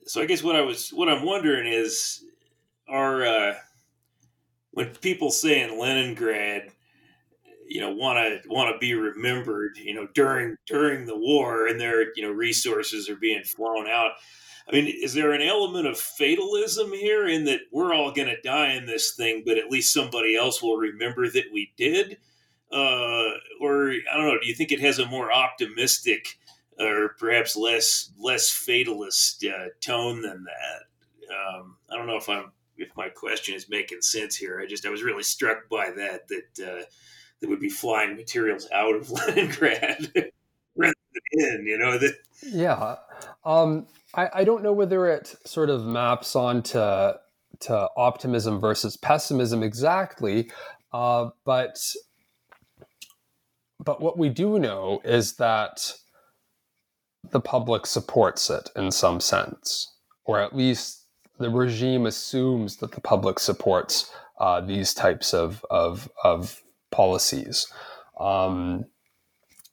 so 0.06 0.22
I 0.22 0.26
guess 0.26 0.44
what 0.44 0.56
I 0.56 0.62
was 0.62 0.90
what 0.90 1.10
I'm 1.10 1.26
wondering 1.26 1.72
is, 1.72 2.26
are 2.88 3.26
uh, 3.26 3.54
when 4.72 4.88
people 4.88 5.32
say 5.32 5.62
in 5.62 5.80
Leningrad, 5.80 6.72
you 7.68 7.82
know, 7.82 7.92
want 7.92 8.18
to 8.18 8.50
want 8.50 8.74
to 8.74 8.80
be 8.80 8.94
remembered, 8.94 9.78
you 9.78 9.94
know, 9.94 10.08
during 10.14 10.56
during 10.68 11.06
the 11.06 11.18
war, 11.18 11.68
and 11.68 11.80
their 11.80 12.14
you 12.16 12.24
know 12.24 12.32
resources 12.32 13.10
are 13.10 13.16
being 13.16 13.44
flown 13.44 13.88
out. 13.88 14.12
I 14.68 14.74
mean, 14.74 14.94
is 15.02 15.14
there 15.14 15.34
an 15.34 15.42
element 15.42 15.88
of 15.88 15.98
fatalism 15.98 16.94
here 16.94 17.28
in 17.28 17.46
that 17.46 17.62
we're 17.72 17.94
all 17.94 18.12
going 18.12 18.28
to 18.28 18.42
die 18.42 18.74
in 18.74 18.86
this 18.86 19.16
thing, 19.16 19.44
but 19.46 19.58
at 19.58 19.72
least 19.72 19.94
somebody 19.94 20.36
else 20.36 20.62
will 20.62 20.78
remember 20.78 21.30
that 21.30 21.46
we 21.52 21.74
did? 21.78 22.18
Uh, 22.72 23.32
or 23.60 23.92
I 23.92 24.18
don't 24.18 24.28
know. 24.28 24.40
Do 24.42 24.48
you 24.48 24.56
think 24.56 24.72
it 24.72 24.80
has 24.80 25.00
a 25.00 25.06
more 25.06 25.32
optimistic 25.32 26.38
or 26.80 27.16
perhaps 27.20 27.56
less 27.56 28.12
less 28.20 28.50
fatalist 28.50 29.44
uh, 29.46 29.70
tone 29.80 30.22
than 30.22 30.46
that? 30.46 31.34
Um, 31.34 31.78
I 31.90 31.98
don't 31.98 32.08
know 32.08 32.18
if 32.18 32.30
I'm 32.30 32.52
if 32.78 32.90
my 32.96 33.10
question 33.10 33.56
is 33.56 33.70
making 33.70 34.02
sense 34.02 34.36
here. 34.36 34.60
I 34.60 34.66
just 34.66 34.86
I 34.86 34.90
was 34.90 35.04
really 35.04 35.24
struck 35.24 35.70
by 35.70 35.92
that 35.96 36.28
that 36.28 36.66
uh, 36.66 36.84
that 37.40 37.50
would 37.50 37.60
be 37.60 37.70
flying 37.70 38.16
materials 38.16 38.68
out 38.74 38.96
of 38.96 39.10
Leningrad 39.12 40.12
rather 40.76 40.94
than 41.14 41.24
in. 41.34 41.66
You 41.66 41.78
know 41.78 41.98
that. 41.98 42.16
Yeah, 42.44 42.96
um, 43.46 43.88
I, 44.16 44.30
I 44.36 44.44
don't 44.44 44.64
know 44.64 44.74
whether 44.74 45.08
it 45.08 45.36
sort 45.46 45.70
of 45.70 45.86
maps 45.86 46.36
onto 46.36 47.12
to 47.60 47.88
optimism 47.96 48.60
versus 48.60 48.98
pessimism 48.98 49.62
exactly, 49.62 50.50
uh, 50.94 51.30
but 51.46 51.78
but 53.84 54.02
what 54.02 54.18
we 54.18 54.30
do 54.30 54.60
know 54.60 55.02
is 55.04 55.34
that 55.34 55.94
the 57.32 57.40
public 57.40 57.86
supports 57.86 58.50
it 58.50 58.70
in 58.76 58.92
some 58.92 59.20
sense, 59.20 59.94
or 60.26 60.40
at 60.40 60.56
least 60.56 61.06
the 61.40 61.50
regime 61.50 62.06
assumes 62.06 62.78
that 62.78 62.92
the 62.92 63.02
public 63.02 63.40
supports 63.40 64.12
uh, 64.40 64.62
these 64.62 64.94
types 64.94 65.34
of 65.34 65.66
of, 65.70 66.10
of 66.24 66.62
policies. 66.92 67.68
Um, 68.20 68.86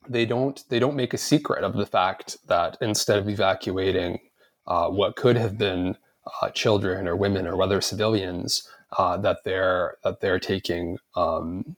they 0.09 0.25
don't 0.25 0.63
they 0.71 0.79
don't 0.79 0.97
make 0.97 1.13
a 1.13 1.19
secret 1.19 1.65
of 1.65 1.75
the 1.75 1.87
fact 1.87 2.39
that 2.47 2.79
instead 2.81 3.19
of 3.19 3.29
evacuating 3.29 4.21
uh, 4.67 4.89
what 4.89 5.17
could 5.17 5.37
have 5.37 5.59
been 5.59 5.97
uh, 6.41 6.51
children 6.51 7.07
or 7.07 7.17
women 7.17 7.47
or 7.47 7.61
other 7.63 7.81
civilians, 7.81 8.69
uh, 8.97 9.19
that 9.19 9.45
they're 9.45 9.97
that 10.05 10.21
they're 10.21 10.39
taking 10.39 10.99
um, 11.15 11.77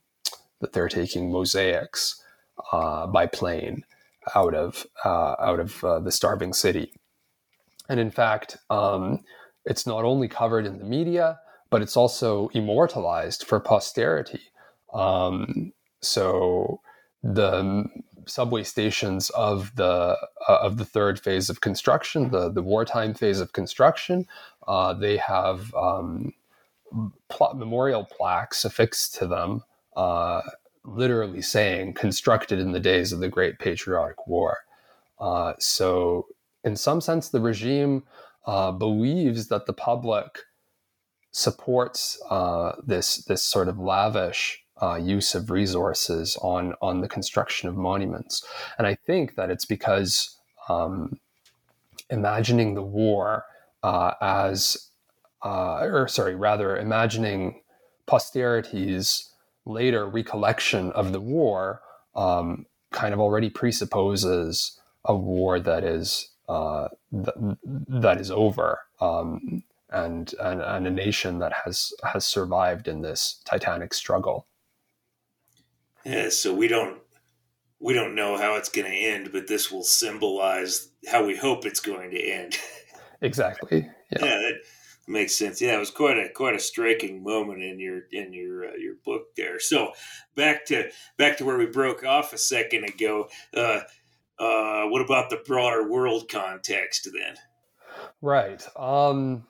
that 0.60 0.72
they're 0.72 0.88
taking 0.88 1.32
mosaics 1.32 2.19
uh, 2.72 3.06
by 3.06 3.26
plane 3.26 3.84
out 4.34 4.54
of 4.54 4.86
uh, 5.04 5.34
out 5.40 5.60
of 5.60 5.82
uh, 5.84 6.00
the 6.00 6.12
starving 6.12 6.52
city. 6.52 6.92
And 7.88 7.98
in 7.98 8.10
fact, 8.10 8.56
um, 8.70 9.24
it's 9.64 9.86
not 9.86 10.04
only 10.04 10.28
covered 10.28 10.66
in 10.66 10.78
the 10.78 10.84
media, 10.84 11.40
but 11.70 11.82
it's 11.82 11.96
also 11.96 12.48
immortalized 12.48 13.44
for 13.44 13.60
posterity. 13.60 14.42
Um, 14.92 15.72
so 16.00 16.80
the 17.22 17.84
subway 18.26 18.62
stations 18.62 19.30
of 19.30 19.74
the 19.76 20.16
uh, 20.48 20.58
of 20.62 20.76
the 20.76 20.84
third 20.84 21.20
phase 21.20 21.50
of 21.50 21.60
construction, 21.60 22.30
the 22.30 22.50
the 22.50 22.62
wartime 22.62 23.14
phase 23.14 23.40
of 23.40 23.52
construction, 23.52 24.26
uh, 24.68 24.94
they 24.94 25.16
have 25.16 25.74
um, 25.74 26.32
pl- 27.28 27.54
memorial 27.54 28.04
plaques 28.04 28.64
affixed 28.64 29.14
to 29.16 29.26
them 29.26 29.62
uh, 29.96 30.42
literally 30.90 31.42
saying 31.42 31.94
constructed 31.94 32.58
in 32.58 32.72
the 32.72 32.80
days 32.80 33.12
of 33.12 33.20
the 33.20 33.28
Great 33.28 33.58
Patriotic 33.58 34.26
War. 34.26 34.58
Uh, 35.18 35.54
so, 35.58 36.26
in 36.64 36.76
some 36.76 37.00
sense, 37.00 37.28
the 37.28 37.40
regime 37.40 38.02
uh, 38.46 38.72
believes 38.72 39.48
that 39.48 39.66
the 39.66 39.72
public 39.72 40.40
supports 41.32 42.20
uh, 42.30 42.72
this 42.84 43.18
this 43.24 43.42
sort 43.42 43.68
of 43.68 43.78
lavish 43.78 44.62
uh, 44.82 44.96
use 44.96 45.34
of 45.34 45.50
resources 45.50 46.36
on 46.42 46.74
on 46.80 47.00
the 47.00 47.08
construction 47.08 47.68
of 47.68 47.76
monuments, 47.76 48.44
and 48.78 48.86
I 48.86 48.94
think 48.94 49.36
that 49.36 49.50
it's 49.50 49.66
because 49.66 50.36
um, 50.68 51.20
imagining 52.10 52.74
the 52.74 52.82
war 52.82 53.44
uh, 53.82 54.12
as, 54.20 54.88
uh, 55.42 55.78
or 55.80 56.08
sorry, 56.08 56.34
rather 56.34 56.76
imagining 56.76 57.62
posterity's 58.06 59.29
later 59.70 60.06
recollection 60.06 60.90
of 60.92 61.12
the 61.12 61.20
war 61.20 61.80
um, 62.14 62.66
kind 62.92 63.14
of 63.14 63.20
already 63.20 63.50
presupposes 63.50 64.78
a 65.04 65.14
war 65.14 65.60
that 65.60 65.84
is 65.84 66.30
uh, 66.48 66.88
th- 67.12 67.56
that 67.88 68.20
is 68.20 68.30
over 68.30 68.80
um, 69.00 69.62
and, 69.90 70.34
and 70.40 70.60
and 70.60 70.86
a 70.86 70.90
nation 70.90 71.38
that 71.38 71.52
has 71.64 71.92
has 72.04 72.26
survived 72.26 72.88
in 72.88 73.02
this 73.02 73.40
titanic 73.44 73.94
struggle. 73.94 74.46
Yeah, 76.04 76.28
so 76.30 76.54
we 76.54 76.68
don't 76.68 77.00
we 77.80 77.94
don't 77.94 78.14
know 78.14 78.36
how 78.36 78.56
it's 78.56 78.68
going 78.68 78.90
to 78.90 78.96
end, 78.96 79.30
but 79.32 79.46
this 79.46 79.70
will 79.70 79.82
symbolize 79.82 80.88
how 81.08 81.24
we 81.24 81.36
hope 81.36 81.64
it's 81.64 81.80
going 81.80 82.10
to 82.10 82.20
end. 82.20 82.58
exactly. 83.20 83.88
Yeah. 84.12 84.24
yeah 84.24 84.38
that, 84.38 84.54
makes 85.10 85.34
sense. 85.34 85.60
Yeah, 85.60 85.76
it 85.76 85.80
was 85.80 85.90
quite 85.90 86.18
a 86.18 86.28
quite 86.30 86.54
a 86.54 86.60
striking 86.60 87.22
moment 87.22 87.62
in 87.62 87.78
your 87.78 88.02
in 88.12 88.32
your 88.32 88.68
uh, 88.68 88.76
your 88.76 88.94
book 89.04 89.34
there. 89.36 89.58
So 89.58 89.92
back 90.36 90.64
to 90.66 90.90
back 91.18 91.38
to 91.38 91.44
where 91.44 91.58
we 91.58 91.66
broke 91.66 92.04
off 92.04 92.32
a 92.32 92.38
second 92.38 92.84
ago. 92.84 93.28
Uh, 93.54 93.80
uh, 94.38 94.86
what 94.86 95.02
about 95.02 95.28
the 95.28 95.42
broader 95.46 95.88
world 95.88 96.28
context 96.30 97.06
then? 97.12 97.36
Right. 98.22 98.66
Um, 98.76 99.44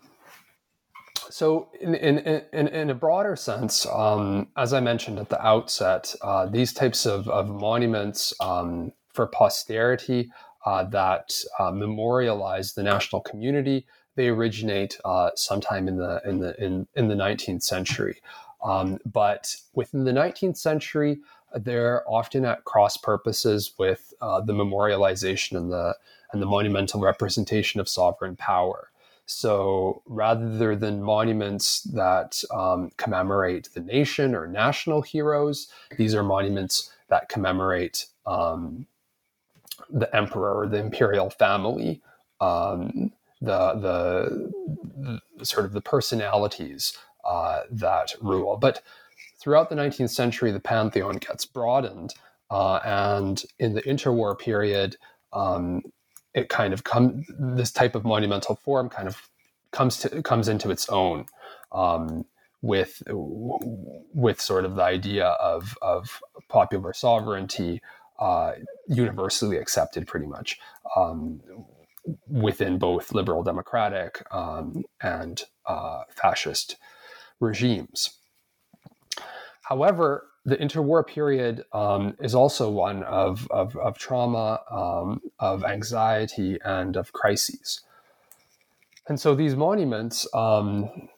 so, 1.31 1.71
in, 1.81 1.95
in, 1.95 2.19
in, 2.53 2.67
in, 2.69 2.91
a 2.91 2.95
broader 2.95 3.37
sense, 3.37 3.87
um, 3.87 4.49
as 4.57 4.73
I 4.73 4.81
mentioned 4.81 5.21
at 5.21 5.29
the 5.29 5.41
outset, 5.41 6.13
uh, 6.23 6.47
these 6.47 6.73
types 6.73 7.07
of, 7.07 7.29
of 7.29 7.49
monuments 7.49 8.33
um, 8.41 8.93
for 9.13 9.29
posterity 9.29 10.31
uh, 10.67 10.85
that 10.85 11.31
uh, 11.59 11.71
memorialize 11.71 12.75
the 12.75 12.83
national 12.83 13.21
community 13.21 13.87
they 14.17 14.29
originate 14.29 14.99
uh, 15.05 15.31
sometime 15.35 15.89
in 15.89 15.97
the 15.97 16.21
in 16.25 16.41
the 16.41 16.63
in, 16.63 16.87
in 16.95 17.09
the 17.09 17.15
19th 17.15 17.63
century. 17.63 18.21
Um, 18.63 18.99
but 19.07 19.57
within 19.75 20.05
the 20.05 20.13
19th 20.13 20.59
century, 20.59 21.21
they're 21.55 22.03
often 22.09 22.45
at 22.45 22.65
cross 22.65 22.97
purposes 22.97 23.73
with 23.79 24.13
uh, 24.21 24.41
the 24.41 24.53
memorialization 24.53 25.57
and 25.57 25.73
the 25.73 25.97
and 26.33 26.41
the 26.41 26.47
monumental 26.47 27.01
representation 27.01 27.81
of 27.81 27.89
sovereign 27.89 28.37
power. 28.37 28.91
So 29.27 30.03
rather 30.07 30.75
than 30.75 31.03
monuments 31.03 31.83
that 31.83 32.43
um, 32.53 32.91
commemorate 32.97 33.69
the 33.75 33.81
nation 33.81 34.35
or 34.35 34.47
national 34.47 35.03
heroes, 35.03 35.69
these 35.97 36.15
are 36.17 36.25
monuments 36.25 36.93
that 37.09 37.29
commemorate 37.29 38.07
um, 38.27 38.87
the 39.89 40.15
emperor 40.15 40.63
or 40.63 40.67
the 40.67 40.79
imperial 40.79 41.31
family. 41.31 42.03
Um, 42.41 43.13
the 43.41 43.75
the, 43.75 45.21
the 45.37 45.45
sort 45.45 45.65
of 45.65 45.73
the 45.73 45.81
personalities 45.81 46.97
uh, 47.25 47.61
that 47.71 48.15
rule. 48.21 48.57
But 48.57 48.83
throughout 49.39 49.71
the 49.71 49.77
19th 49.77 50.11
century, 50.11 50.51
the 50.51 50.61
pantheon 50.61 51.17
gets 51.17 51.45
broadened, 51.45 52.15
uh, 52.51 52.81
and 52.85 53.43
in 53.59 53.75
the 53.75 53.83
interwar 53.83 54.39
period, 54.39 54.97
um, 55.33 55.83
it 56.35 56.49
kind 56.49 56.73
of 56.73 56.85
come 56.85 57.25
this 57.39 57.73
type 57.73 57.95
of 57.95 58.05
monumental 58.05 58.57
form 58.57 58.89
kind 58.89 59.09
of 59.09 59.29
comes 59.71 59.99
to 59.99 60.23
comes 60.23 60.49
into 60.49 60.71
its 60.71 60.89
own. 60.89 61.27
Um, 61.73 62.25
with 62.63 63.03
with 63.09 64.41
sort 64.41 64.65
of 64.65 64.77
the 64.77 64.83
idea 64.83 65.27
of 65.27 65.77
of 65.81 66.21
popular 66.49 66.93
sovereignty 66.93 67.81
uh, 68.19 68.53
universally 68.87 69.57
accepted, 69.57 70.07
pretty 70.07 70.27
much. 70.27 70.59
Um, 70.95 71.41
within 72.27 72.79
both 72.79 73.13
liberal 73.13 73.43
democratic 73.43 74.23
um, 74.35 74.85
and 75.03 75.43
uh, 75.67 76.03
fascist 76.11 76.77
regimes. 77.41 78.19
However, 79.63 80.27
the 80.45 80.57
interwar 80.57 81.07
period 81.07 81.65
um, 81.73 82.17
is 82.21 82.35
also 82.35 82.71
one 82.71 83.03
of, 83.05 83.47
of, 83.51 83.77
of 83.77 83.99
trauma, 83.99 84.61
um, 84.71 85.21
of 85.39 85.65
anxiety, 85.65 86.59
and 86.65 86.97
of 86.97 87.13
crises. 87.13 87.83
And 89.07 89.21
so 89.21 89.35
these 89.35 89.55
monuments, 89.55 90.27
um, 90.35 91.09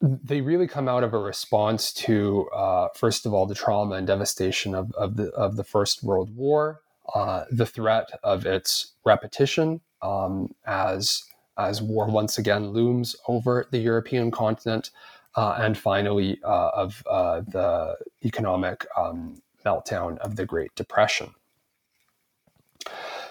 they 0.00 0.40
really 0.40 0.66
come 0.66 0.88
out 0.88 1.04
of 1.04 1.12
a 1.12 1.18
response 1.18 1.92
to, 1.92 2.48
uh, 2.50 2.88
first 2.94 3.26
of 3.26 3.34
all, 3.34 3.46
the 3.46 3.54
trauma 3.54 3.96
and 3.96 4.06
devastation 4.06 4.74
of, 4.74 4.92
of, 4.92 5.16
the, 5.16 5.28
of 5.30 5.56
the 5.56 5.64
First 5.64 6.02
World 6.02 6.34
War, 6.34 6.80
uh, 7.14 7.44
the 7.50 7.66
threat 7.66 8.10
of 8.22 8.46
its 8.46 8.94
repetition 9.04 9.80
um, 10.02 10.54
as, 10.66 11.24
as 11.58 11.82
war 11.82 12.06
once 12.06 12.38
again 12.38 12.70
looms 12.70 13.16
over 13.28 13.66
the 13.70 13.78
European 13.78 14.30
continent, 14.30 14.90
uh, 15.36 15.56
and 15.58 15.78
finally 15.78 16.38
uh, 16.44 16.70
of 16.74 17.02
uh, 17.08 17.40
the 17.48 17.96
economic 18.24 18.86
um, 18.96 19.40
meltdown 19.64 20.18
of 20.18 20.36
the 20.36 20.44
Great 20.44 20.74
Depression. 20.74 21.34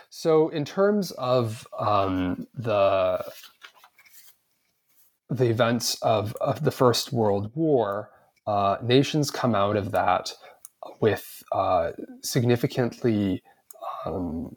So, 0.10 0.50
in 0.50 0.66
terms 0.66 1.12
of 1.12 1.68
um, 1.78 2.48
the 2.54 3.24
the 5.30 5.50
events 5.50 5.96
of, 6.02 6.36
of 6.42 6.66
the 6.66 6.72
First 6.72 7.14
World 7.14 7.52
War, 7.56 8.10
uh, 8.46 8.76
nations 8.84 9.32
come 9.32 9.56
out 9.56 9.78
of 9.78 9.92
that 9.92 10.34
with 11.00 11.42
uh, 11.54 11.92
significantly 12.22 13.42
um, 14.06 14.54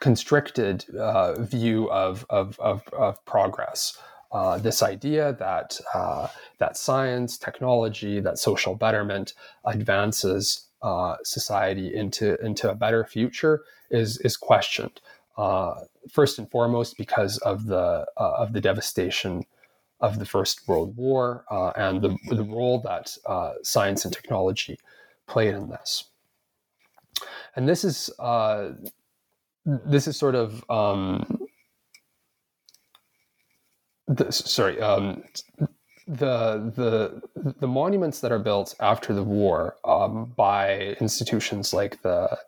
constricted 0.00 0.84
uh, 0.96 1.40
view 1.40 1.90
of, 1.90 2.26
of, 2.30 2.58
of, 2.60 2.82
of 2.92 3.24
progress. 3.24 3.98
Uh, 4.32 4.58
this 4.58 4.82
idea 4.82 5.34
that 5.38 5.80
uh, 5.94 6.28
that 6.58 6.76
science, 6.76 7.38
technology, 7.38 8.20
that 8.20 8.38
social 8.38 8.74
betterment 8.74 9.34
advances 9.64 10.66
uh, 10.82 11.16
society 11.22 11.94
into 11.94 12.38
into 12.44 12.70
a 12.70 12.74
better 12.74 13.04
future 13.04 13.62
is 13.90 14.18
is 14.18 14.36
questioned. 14.36 15.00
Uh, 15.38 15.74
first 16.10 16.38
and 16.38 16.50
foremost, 16.50 16.98
because 16.98 17.38
of 17.38 17.66
the 17.66 18.04
uh, 18.16 18.32
of 18.36 18.52
the 18.52 18.60
devastation 18.60 19.44
of 20.00 20.18
the 20.18 20.26
First 20.26 20.66
World 20.68 20.96
War 20.96 21.44
and 21.76 22.02
the 22.02 22.16
the 22.28 22.44
role 22.44 22.80
that 22.80 23.16
science 23.62 24.04
and 24.04 24.12
technology 24.12 24.78
played 25.26 25.54
in 25.54 25.68
this. 25.68 26.04
And 27.54 27.68
this 27.68 27.84
is 27.84 28.10
this 29.66 30.06
is 30.06 30.16
sort 30.16 30.36
of 30.36 30.64
um, 30.70 31.48
the, 34.06 34.30
sorry, 34.30 34.80
um, 34.80 35.24
the 36.06 36.72
the 36.76 37.52
the 37.58 37.66
monuments 37.66 38.20
that 38.20 38.30
are 38.30 38.38
built 38.38 38.76
after 38.78 39.12
the 39.12 39.24
war 39.24 39.76
um, 39.84 40.32
by 40.36 40.96
institutions 41.00 41.74
like 41.74 42.00
the 42.02 42.38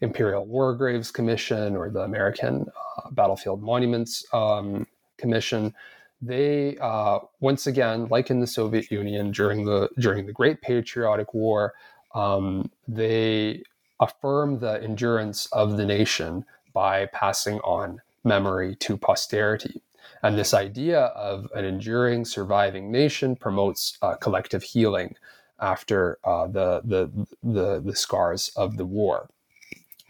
Imperial 0.00 0.44
War 0.44 0.74
Graves 0.74 1.12
Commission 1.12 1.76
or 1.76 1.90
the 1.90 2.00
American 2.00 2.66
uh, 2.66 3.10
Battlefield 3.12 3.62
Monuments 3.62 4.24
um, 4.32 4.84
Commission, 5.16 5.72
they 6.20 6.76
uh, 6.78 7.20
once 7.38 7.68
again, 7.68 8.08
like 8.10 8.30
in 8.30 8.40
the 8.40 8.48
Soviet 8.48 8.90
Union 8.90 9.30
during 9.30 9.64
the 9.64 9.88
during 10.00 10.26
the 10.26 10.32
Great 10.32 10.60
Patriotic 10.60 11.32
War, 11.34 11.74
um, 12.16 12.68
they 12.88 13.62
affirm 14.00 14.58
the 14.58 14.82
endurance 14.82 15.46
of 15.52 15.76
the 15.76 15.86
nation 15.86 16.44
by 16.74 17.06
passing 17.06 17.60
on 17.60 18.02
memory 18.24 18.76
to 18.76 18.98
posterity. 18.98 19.80
And 20.22 20.38
this 20.38 20.52
idea 20.54 21.00
of 21.00 21.48
an 21.54 21.64
enduring, 21.64 22.24
surviving 22.24 22.90
nation 22.90 23.36
promotes 23.36 23.96
uh, 24.02 24.16
collective 24.16 24.62
healing 24.62 25.16
after 25.60 26.18
uh, 26.24 26.46
the, 26.46 26.82
the, 26.84 27.26
the, 27.42 27.80
the, 27.80 27.96
scars 27.96 28.50
of 28.56 28.76
the 28.76 28.84
war. 28.84 29.30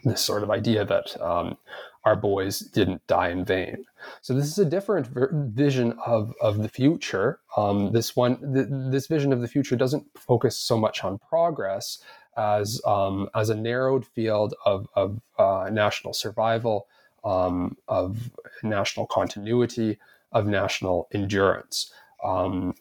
This 0.03 0.21
sort 0.21 0.43
of 0.43 0.49
idea 0.49 0.83
that 0.85 1.21
um, 1.21 1.57
our 2.03 2.15
boys 2.15 2.59
didn't 2.59 3.05
die 3.07 3.29
in 3.29 3.43
vain. 3.43 3.85
So 4.21 4.33
this 4.33 4.45
is 4.45 4.59
a 4.59 4.65
different 4.65 5.07
vision 5.53 5.97
of, 6.05 6.33
of 6.41 6.59
the 6.59 6.69
future. 6.69 7.39
Um, 7.57 7.91
this 7.91 8.15
one, 8.15 8.37
th- 8.53 8.67
this 8.69 9.07
vision 9.07 9.33
of 9.33 9.41
the 9.41 9.47
future 9.47 9.75
doesn't 9.75 10.05
focus 10.15 10.57
so 10.57 10.77
much 10.77 11.03
on 11.03 11.19
progress 11.19 11.99
as 12.37 12.81
um, 12.85 13.29
as 13.35 13.49
a 13.49 13.55
narrowed 13.55 14.05
field 14.05 14.53
of, 14.65 14.87
of 14.95 15.21
uh, 15.37 15.69
national 15.71 16.13
survival 16.13 16.87
um, 17.23 17.75
of 17.87 18.29
national 18.63 19.07
continuity, 19.07 19.97
of 20.31 20.45
national 20.45 21.07
endurance. 21.11 21.91
Um, 22.23 22.75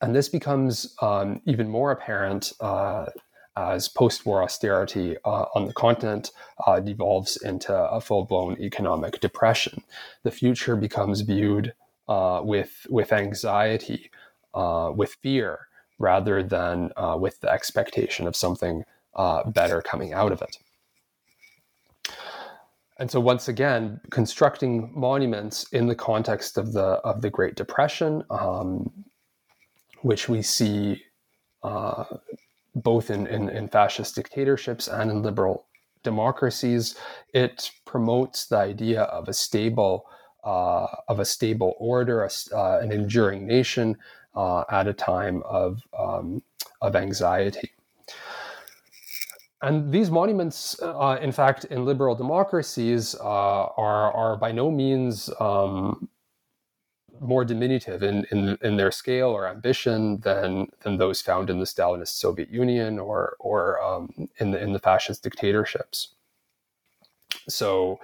and 0.00 0.14
this 0.14 0.28
becomes 0.28 0.94
um, 1.00 1.40
even 1.46 1.68
more 1.68 1.92
apparent 1.92 2.52
uh, 2.60 3.06
as 3.56 3.88
post 3.88 4.24
war 4.24 4.42
austerity 4.42 5.16
uh, 5.24 5.44
on 5.54 5.66
the 5.66 5.72
continent 5.72 6.30
uh, 6.66 6.80
devolves 6.80 7.36
into 7.36 7.74
a 7.74 8.00
full 8.00 8.24
blown 8.24 8.56
economic 8.60 9.20
depression. 9.20 9.82
The 10.22 10.30
future 10.30 10.74
becomes 10.74 11.20
viewed 11.20 11.74
uh, 12.08 12.40
with, 12.42 12.86
with 12.88 13.12
anxiety, 13.12 14.10
uh, 14.54 14.90
with 14.94 15.16
fear, 15.22 15.68
rather 16.02 16.42
than 16.42 16.90
uh, 16.96 17.16
with 17.18 17.40
the 17.40 17.50
expectation 17.50 18.26
of 18.26 18.36
something 18.36 18.84
better 19.46 19.80
coming 19.80 20.12
out 20.12 20.32
of 20.32 20.42
it. 20.42 20.58
And 22.98 23.10
so 23.10 23.20
once 23.20 23.48
again, 23.48 24.00
constructing 24.10 24.92
monuments 24.94 25.66
in 25.72 25.86
the 25.86 25.94
context 25.94 26.58
of 26.58 26.72
the 26.72 27.00
of 27.10 27.22
the 27.22 27.30
Great 27.30 27.56
Depression, 27.56 28.22
um, 28.30 28.92
which 30.02 30.28
we 30.28 30.42
see 30.42 31.02
uh, 31.62 32.04
both 32.74 33.10
in, 33.10 33.26
in, 33.26 33.48
in 33.48 33.68
fascist 33.68 34.14
dictatorships 34.14 34.88
and 34.88 35.10
in 35.10 35.22
liberal 35.22 35.66
democracies, 36.02 36.96
it 37.34 37.70
promotes 37.86 38.46
the 38.46 38.56
idea 38.56 39.02
of 39.02 39.28
a 39.28 39.32
stable 39.32 40.04
uh, 40.44 40.86
of 41.08 41.20
a 41.20 41.24
stable 41.24 41.74
order, 41.78 42.22
a, 42.22 42.30
uh, 42.56 42.78
an 42.82 42.92
enduring 42.92 43.46
nation 43.46 43.96
uh, 44.34 44.64
at 44.70 44.86
a 44.86 44.92
time 44.92 45.42
of 45.44 45.82
um, 45.98 46.42
of 46.80 46.96
anxiety. 46.96 47.70
And 49.62 49.92
these 49.92 50.10
monuments, 50.10 50.80
uh, 50.82 51.18
in 51.22 51.30
fact, 51.30 51.64
in 51.66 51.84
liberal 51.84 52.16
democracies, 52.16 53.14
uh, 53.14 53.22
are 53.22 54.12
are 54.12 54.36
by 54.36 54.50
no 54.50 54.70
means 54.70 55.30
um, 55.38 56.08
more 57.20 57.44
diminutive 57.44 58.02
in, 58.02 58.26
in, 58.32 58.58
in 58.62 58.76
their 58.76 58.90
scale 58.90 59.28
or 59.28 59.46
ambition 59.46 60.18
than 60.20 60.68
than 60.80 60.96
those 60.96 61.20
found 61.20 61.48
in 61.48 61.60
the 61.60 61.64
Stalinist 61.64 62.18
Soviet 62.18 62.50
Union 62.50 62.98
or 62.98 63.36
or 63.38 63.80
um, 63.80 64.28
in 64.38 64.50
the 64.50 64.60
in 64.60 64.72
the 64.72 64.80
fascist 64.80 65.22
dictatorships. 65.22 66.14
So 67.48 68.00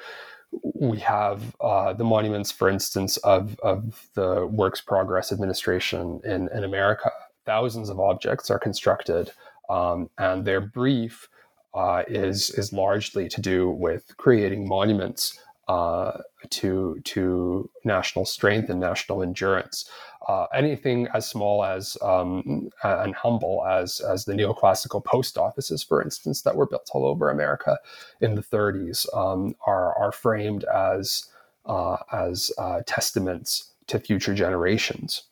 we 0.53 0.99
have 0.99 1.57
uh, 1.61 1.93
the 1.93 2.05
monuments, 2.05 2.51
for 2.51 2.69
instance, 2.69 3.17
of 3.19 3.59
of 3.61 4.09
the 4.15 4.47
Works 4.47 4.81
Progress 4.81 5.33
Administration 5.33 6.21
in 6.25 6.49
in 6.55 6.65
America. 6.65 7.11
Thousands 7.45 7.89
of 7.89 7.99
objects 7.99 8.51
are 8.51 8.59
constructed, 8.59 9.33
um, 9.69 10.11
and 10.19 10.45
they're 10.45 10.61
brief 10.61 11.29
uh, 11.75 12.03
is 12.09 12.51
is 12.51 12.73
largely 12.73 13.29
to 13.29 13.41
do 13.41 13.71
with 13.71 14.17
creating 14.17 14.67
monuments 14.69 15.39
uh, 15.69 16.19
to 16.51 16.99
to 17.05 17.71
national 17.85 18.25
strength 18.25 18.71
and 18.71 18.81
national 18.81 19.23
endurance. 19.23 19.89
Uh, 20.29 20.47
anything 20.55 21.09
as 21.15 21.27
small 21.27 21.65
as 21.65 21.97
um, 22.03 22.69
and 22.85 23.15
humble 23.15 23.65
as 23.67 24.01
as 24.01 24.27
the 24.27 24.35
neoclassical 24.35 25.03
post 25.03 25.39
offices, 25.39 25.83
for 25.83 26.03
instance, 26.03 26.43
that 26.43 26.55
were 26.55 26.67
built 26.67 26.91
all 26.93 27.07
over 27.07 27.31
America 27.31 27.79
in 28.21 28.35
the 28.35 28.43
30s, 28.43 29.07
um, 29.17 29.55
are 29.67 29.97
are 29.99 30.13
framed 30.13 30.65
as 30.65 31.31
uh, 31.65 31.97
as 32.13 32.53
uh, 32.59 32.83
testaments 32.87 33.73
to 33.87 33.99
future 33.99 34.35
generations. 34.35 35.25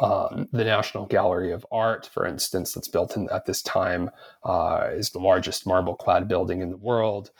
Um, 0.00 0.48
the 0.52 0.64
National 0.64 1.06
Gallery 1.06 1.52
of 1.52 1.64
Art, 1.72 2.06
for 2.12 2.26
instance, 2.26 2.74
that's 2.74 2.88
built 2.88 3.16
in, 3.16 3.28
at 3.30 3.46
this 3.46 3.62
time, 3.62 4.10
uh, 4.44 4.88
is 4.92 5.10
the 5.10 5.18
largest 5.18 5.66
marble 5.66 5.94
clad 5.94 6.28
building 6.28 6.60
in 6.60 6.70
the 6.70 6.76
world. 6.76 7.30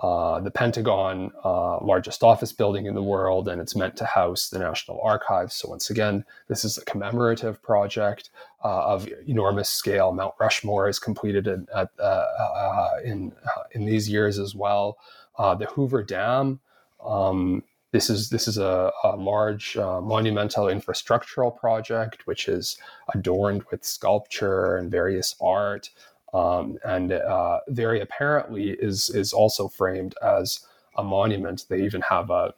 Uh, 0.00 0.38
the 0.40 0.50
Pentagon, 0.50 1.32
uh, 1.44 1.84
largest 1.84 2.22
office 2.22 2.52
building 2.52 2.86
in 2.86 2.94
the 2.94 3.02
world, 3.02 3.48
and 3.48 3.60
it's 3.60 3.74
meant 3.74 3.96
to 3.96 4.04
house 4.04 4.48
the 4.48 4.58
National 4.58 5.00
Archives. 5.02 5.54
So, 5.54 5.68
once 5.68 5.90
again, 5.90 6.24
this 6.46 6.64
is 6.64 6.78
a 6.78 6.84
commemorative 6.84 7.60
project 7.62 8.30
uh, 8.64 8.86
of 8.86 9.08
enormous 9.26 9.68
scale. 9.68 10.12
Mount 10.12 10.34
Rushmore 10.38 10.88
is 10.88 11.00
completed 11.00 11.48
in, 11.48 11.66
at, 11.74 11.90
uh, 11.98 12.02
uh, 12.02 12.90
in, 13.04 13.32
in 13.72 13.86
these 13.86 14.08
years 14.08 14.38
as 14.38 14.54
well. 14.54 14.98
the 15.36 15.66
Hoover 15.74 16.04
Dam. 16.04 16.60
Um, 17.04 17.64
this 17.90 18.10
is 18.10 18.28
this 18.28 18.46
is 18.46 18.58
a, 18.58 18.92
a 19.02 19.16
large 19.16 19.76
uh, 19.76 20.00
monumental 20.00 20.66
infrastructural 20.66 21.56
project 21.56 22.26
which 22.26 22.46
is 22.46 22.76
adorned 23.14 23.64
with 23.70 23.84
sculpture 23.84 24.76
and 24.76 24.90
various 24.90 25.34
art, 25.40 25.88
um, 26.34 26.78
and 26.84 27.12
uh, 27.12 27.60
very 27.68 28.00
apparently 28.00 28.70
is 28.70 29.10
is 29.10 29.32
also 29.32 29.68
framed 29.68 30.14
as 30.22 30.60
a 30.96 31.04
monument. 31.04 31.64
They 31.68 31.82
even 31.82 32.02
have 32.02 32.30
a 32.30 32.54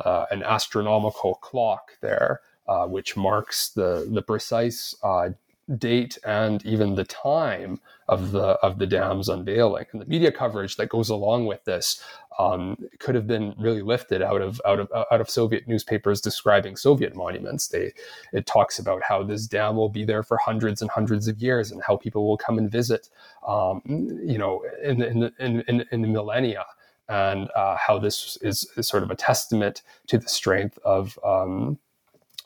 uh, 0.00 0.26
an 0.30 0.42
astronomical 0.42 1.36
clock 1.36 1.92
there, 2.00 2.40
uh, 2.66 2.86
which 2.86 3.16
marks 3.16 3.68
the 3.70 4.08
the 4.10 4.22
precise 4.22 4.94
uh, 5.02 5.30
date 5.78 6.18
and 6.24 6.64
even 6.66 6.94
the 6.94 7.04
time 7.04 7.80
of 8.08 8.32
the 8.32 8.58
of 8.62 8.78
the 8.78 8.86
dam's 8.86 9.30
unveiling 9.30 9.86
and 9.92 10.00
the 10.02 10.06
media 10.06 10.30
coverage 10.30 10.76
that 10.76 10.90
goes 10.90 11.08
along 11.08 11.46
with 11.46 11.64
this 11.64 12.02
um, 12.38 12.76
could 12.98 13.14
have 13.14 13.26
been 13.26 13.54
really 13.58 13.82
lifted 13.82 14.20
out 14.20 14.42
of 14.42 14.60
out 14.66 14.80
of 14.80 14.90
out 14.92 15.20
of 15.20 15.30
Soviet 15.30 15.66
newspapers 15.68 16.20
describing 16.20 16.76
Soviet 16.76 17.14
monuments. 17.14 17.68
They 17.68 17.92
it 18.32 18.46
talks 18.46 18.78
about 18.78 19.02
how 19.02 19.22
this 19.22 19.46
dam 19.46 19.76
will 19.76 19.88
be 19.88 20.04
there 20.04 20.22
for 20.22 20.36
hundreds 20.36 20.82
and 20.82 20.90
hundreds 20.90 21.28
of 21.28 21.40
years 21.40 21.70
and 21.70 21.82
how 21.86 21.96
people 21.96 22.26
will 22.26 22.36
come 22.36 22.58
and 22.58 22.70
visit, 22.70 23.08
um, 23.46 23.82
you 23.86 24.38
know, 24.38 24.64
in 24.82 25.02
in, 25.02 25.32
in 25.38 25.60
in 25.68 25.84
in 25.90 26.02
the 26.02 26.08
millennia. 26.08 26.66
And 27.06 27.50
uh, 27.54 27.76
how 27.76 27.98
this 27.98 28.38
is, 28.40 28.66
is, 28.78 28.88
sort 28.88 29.02
of 29.02 29.10
a 29.10 29.14
testament 29.14 29.82
to 30.06 30.16
the 30.16 30.26
strength 30.26 30.78
of 30.86 31.18
um, 31.22 31.78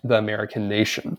the 0.03 0.17
American 0.17 0.69
nation. 0.69 1.17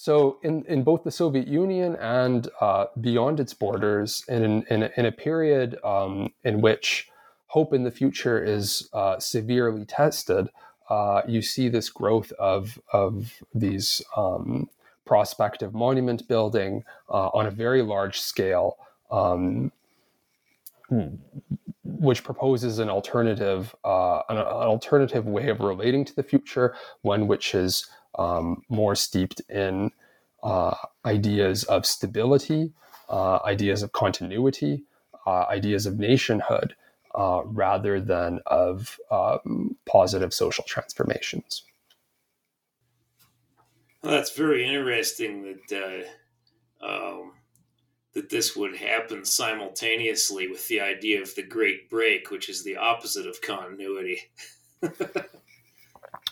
So, 0.00 0.38
in, 0.44 0.64
in 0.66 0.84
both 0.84 1.02
the 1.02 1.10
Soviet 1.10 1.48
Union 1.48 1.96
and 1.96 2.48
uh, 2.60 2.84
beyond 3.00 3.40
its 3.40 3.52
borders, 3.52 4.24
in, 4.28 4.62
in, 4.70 4.88
in 4.96 5.06
a 5.06 5.10
period 5.10 5.76
um, 5.82 6.32
in 6.44 6.60
which 6.60 7.08
hope 7.48 7.74
in 7.74 7.82
the 7.82 7.90
future 7.90 8.40
is 8.40 8.88
uh, 8.92 9.18
severely 9.18 9.84
tested, 9.84 10.50
uh, 10.88 11.22
you 11.26 11.42
see 11.42 11.68
this 11.68 11.90
growth 11.90 12.30
of, 12.38 12.78
of 12.92 13.42
these 13.52 14.00
um, 14.16 14.70
prospective 15.04 15.74
monument 15.74 16.28
building 16.28 16.84
uh, 17.10 17.30
on 17.34 17.46
a 17.46 17.50
very 17.50 17.82
large 17.82 18.20
scale, 18.20 18.78
um, 19.10 19.72
which 21.82 22.22
proposes 22.22 22.78
an 22.78 22.88
alternative, 22.88 23.74
uh, 23.84 24.20
an, 24.28 24.36
an, 24.36 24.46
alternative 24.46 25.26
way 25.26 25.48
of 25.48 25.58
relating 25.58 26.04
to 26.04 26.14
the 26.14 26.22
future, 26.22 26.76
one 27.02 27.26
which 27.26 27.52
is 27.52 27.90
um, 28.14 28.62
more 28.68 28.94
steeped 28.94 29.40
in 29.48 29.90
uh, 30.42 30.74
ideas 31.04 31.64
of 31.64 31.84
stability, 31.86 32.72
uh, 33.08 33.38
ideas 33.44 33.82
of 33.82 33.92
continuity, 33.92 34.84
uh, 35.26 35.44
ideas 35.48 35.86
of 35.86 35.98
nationhood, 35.98 36.74
uh, 37.14 37.42
rather 37.44 38.00
than 38.00 38.40
of 38.46 38.98
um, 39.10 39.76
positive 39.86 40.32
social 40.32 40.64
transformations. 40.64 41.62
Well, 44.02 44.12
that's 44.12 44.36
very 44.36 44.64
interesting 44.64 45.56
that 45.70 46.06
uh, 46.82 46.86
um, 46.86 47.32
that 48.14 48.30
this 48.30 48.56
would 48.56 48.76
happen 48.76 49.24
simultaneously 49.24 50.48
with 50.48 50.66
the 50.68 50.80
idea 50.80 51.20
of 51.20 51.34
the 51.34 51.42
Great 51.42 51.90
Break, 51.90 52.30
which 52.30 52.48
is 52.48 52.62
the 52.62 52.76
opposite 52.76 53.26
of 53.26 53.40
continuity. 53.40 54.20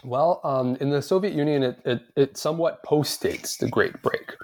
Well, 0.07 0.41
um, 0.45 0.77
in 0.77 0.91
the 0.91 1.03
Soviet 1.03 1.35
Union, 1.35 1.65
it, 1.65 1.81
it, 1.85 2.03
it 2.15 2.37
somewhat 2.37 2.85
postdates 2.85 3.59
the 3.59 3.69
Great 3.69 4.01
Break. 4.03 4.37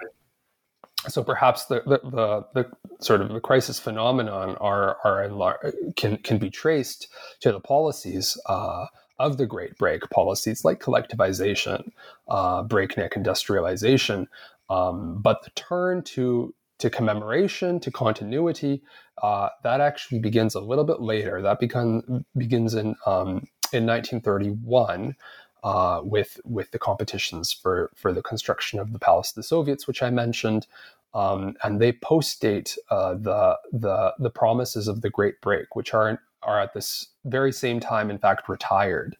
So 1.08 1.22
perhaps 1.22 1.66
the, 1.66 1.82
the, 1.86 2.00
the, 2.02 2.46
the, 2.54 2.70
sort 3.00 3.20
of 3.20 3.28
the 3.28 3.40
crisis 3.40 3.78
phenomenon 3.78 4.56
are, 4.56 4.96
are 5.04 5.72
can, 5.94 6.16
can 6.18 6.38
be 6.38 6.50
traced 6.50 7.08
to 7.40 7.52
the 7.52 7.60
policies 7.60 8.36
uh, 8.46 8.86
of 9.20 9.36
the 9.36 9.46
Great 9.46 9.78
Break, 9.78 10.10
policies 10.10 10.64
like 10.64 10.80
collectivization, 10.80 11.92
uh, 12.28 12.64
breakneck 12.64 13.14
industrialization. 13.14 14.26
Um, 14.68 15.22
but 15.22 15.44
the 15.44 15.50
turn 15.50 16.02
to 16.04 16.54
to 16.78 16.90
commemoration, 16.90 17.78
to 17.78 17.92
continuity, 17.92 18.82
uh, 19.22 19.50
that 19.62 19.80
actually 19.80 20.18
begins 20.18 20.56
a 20.56 20.60
little 20.60 20.82
bit 20.82 21.00
later. 21.00 21.40
That 21.40 21.60
begun, 21.60 22.24
begins 22.36 22.74
in 22.74 22.96
um, 23.06 23.46
in 23.72 23.86
1931 23.86 25.16
uh, 25.62 26.00
with 26.02 26.40
with 26.44 26.70
the 26.70 26.78
competitions 26.78 27.52
for 27.52 27.90
for 27.94 28.12
the 28.12 28.22
construction 28.22 28.78
of 28.78 28.92
the 28.92 28.98
Palace 28.98 29.30
of 29.30 29.36
the 29.36 29.42
Soviets, 29.42 29.86
which 29.86 30.02
I 30.02 30.10
mentioned, 30.10 30.66
um, 31.14 31.56
and 31.62 31.80
they 31.80 31.92
postdate 31.92 32.76
uh, 32.90 33.14
the 33.14 33.58
the 33.72 34.14
the 34.18 34.30
promises 34.30 34.88
of 34.88 35.02
the 35.02 35.10
Great 35.10 35.40
Break, 35.40 35.76
which 35.76 35.94
are 35.94 36.20
are 36.42 36.60
at 36.60 36.74
this 36.74 37.08
very 37.24 37.52
same 37.52 37.78
time, 37.80 38.10
in 38.10 38.18
fact, 38.18 38.48
retired. 38.48 39.16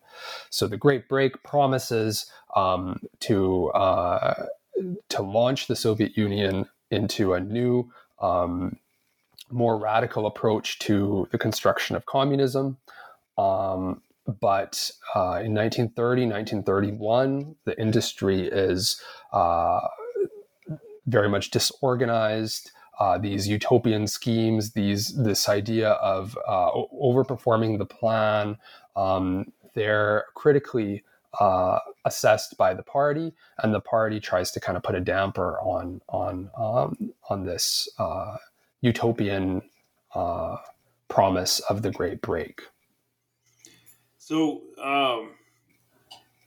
So 0.51 0.67
the 0.67 0.77
Great 0.77 1.09
Break 1.09 1.43
promises 1.45 2.27
um, 2.57 3.01
to 3.21 3.69
uh, 3.71 4.47
to 5.09 5.23
launch 5.23 5.67
the 5.67 5.77
Soviet 5.77 6.17
Union 6.17 6.67
into 6.91 7.35
a 7.35 7.41
new, 7.41 7.91
um, 8.21 8.79
more 9.51 9.79
radical 9.79 10.27
approach 10.27 10.79
to 10.81 11.29
the 11.31 11.39
construction 11.39 11.97
of 11.97 12.07
communism. 12.07 12.79
Um, 13.39 14.03
but 14.27 14.91
uh, 15.15 15.43
in 15.43 15.55
1930, 15.55 16.27
1931, 16.27 17.57
the 17.65 17.81
industry 17.81 18.47
is 18.47 19.01
uh, 19.33 19.81
very 21.07 21.29
much 21.29 21.51
disorganized. 21.51 22.71
Uh, 23.01 23.19
these 23.19 23.49
utopian 23.49 24.07
schemes, 24.07 24.73
these 24.73 25.15
this 25.17 25.49
idea 25.49 25.91
of 25.93 26.39
uh, 26.47 26.71
overperforming 26.71 27.79
the 27.79 27.87
plan, 27.87 28.57
um, 28.95 29.53
they're 29.75 30.27
critically 30.35 31.03
uh, 31.41 31.79
assessed 32.05 32.57
by 32.57 32.75
the 32.75 32.83
party, 32.83 33.33
and 33.63 33.75
the 33.75 33.81
party 33.81 34.21
tries 34.21 34.53
to 34.53 34.61
kind 34.61 34.77
of 34.77 34.85
put 34.85 34.95
a 34.95 35.01
damper 35.01 35.59
on 35.61 36.01
on 36.09 36.51
um, 36.57 37.13
on 37.29 37.45
this 37.45 37.89
uh, 37.99 38.37
utopian 38.83 39.63
promise 41.09 41.61
of 41.61 41.83
the 41.83 41.91
Great 41.91 42.21
Break. 42.21 42.63
So, 44.25 44.63
um, 44.81 45.33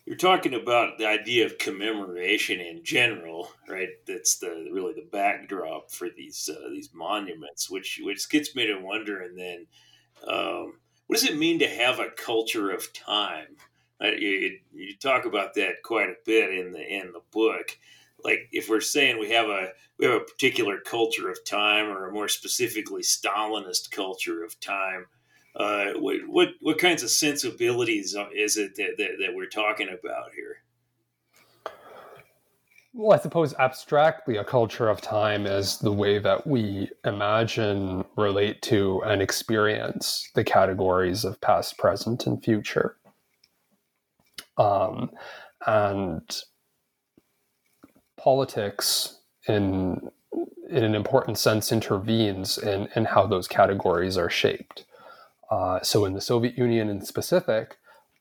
you're 0.05 0.15
talking 0.15 0.53
about 0.53 0.97
the 0.97 1.07
idea 1.07 1.45
of 1.45 1.57
commemoration 1.57 2.61
in 2.61 2.85
general, 2.85 3.49
right? 3.67 3.89
That's 4.07 4.37
the 4.37 4.69
really 4.71 4.93
the 4.93 5.09
backdrop 5.11 5.91
for 5.91 6.07
these 6.09 6.49
uh, 6.49 6.69
these 6.69 6.91
monuments, 6.93 7.69
which 7.69 7.99
which 8.01 8.29
gets 8.29 8.55
me 8.55 8.65
to 8.67 8.77
wonder. 8.77 9.23
And 9.23 9.37
then, 9.37 9.67
um, 10.25 10.77
what 11.07 11.19
does 11.19 11.29
it 11.29 11.37
mean 11.37 11.59
to 11.59 11.67
have 11.67 11.99
a 11.99 12.11
culture 12.15 12.71
of 12.71 12.93
time? 12.93 13.57
Uh, 14.01 14.11
you, 14.17 14.57
you 14.73 14.95
talk 14.95 15.25
about 15.25 15.53
that 15.55 15.83
quite 15.83 16.07
a 16.07 16.15
bit 16.25 16.57
in 16.57 16.71
the 16.71 16.79
in 16.81 17.11
the 17.11 17.23
book. 17.33 17.77
Like 18.23 18.47
if 18.53 18.69
we're 18.69 18.79
saying 18.79 19.19
we 19.19 19.31
have 19.31 19.49
a 19.49 19.71
we 19.99 20.05
have 20.05 20.15
a 20.21 20.23
particular 20.23 20.79
culture 20.79 21.29
of 21.29 21.43
time, 21.43 21.87
or 21.87 22.07
a 22.07 22.13
more 22.13 22.29
specifically 22.29 23.01
Stalinist 23.01 23.91
culture 23.91 24.45
of 24.45 24.57
time, 24.61 25.07
uh, 25.55 25.93
what, 25.93 26.17
what 26.27 26.49
what 26.61 26.77
kinds 26.77 27.03
of 27.03 27.09
sensibilities 27.09 28.15
is 28.35 28.57
it 28.57 28.75
that, 28.75 28.95
that, 28.97 29.11
that 29.19 29.35
we're 29.35 29.45
talking 29.45 29.87
about 29.87 30.31
here? 30.35 30.57
Well, 32.97 33.17
I 33.17 33.21
suppose 33.21 33.53
abstractly, 33.55 34.37
a 34.37 34.43
culture 34.45 34.87
of 34.87 35.01
time 35.01 35.45
is 35.45 35.79
the 35.79 35.91
way 35.91 36.17
that 36.17 36.47
we 36.47 36.89
imagine, 37.03 38.05
relate 38.15 38.61
to, 38.63 39.01
and 39.05 39.21
experience 39.21 40.29
the 40.33 40.45
categories 40.45 41.25
of 41.25 41.41
past, 41.41 41.77
present, 41.77 42.25
and 42.25 42.41
future. 42.41 42.95
Um, 44.57 45.11
and 45.67 46.23
politics, 48.17 49.19
in 49.47 50.09
in 50.69 50.83
an 50.83 50.95
important 50.95 51.37
sense, 51.37 51.71
intervenes 51.71 52.57
in, 52.57 52.87
in 52.95 53.05
how 53.05 53.27
those 53.27 53.47
categories 53.47 54.17
are 54.17 54.29
shaped. 54.29 54.85
Uh, 55.51 55.79
so 55.81 56.05
in 56.05 56.13
the 56.13 56.21
Soviet 56.21 56.57
Union 56.57 56.89
in 56.89 57.01
specific, 57.01 57.77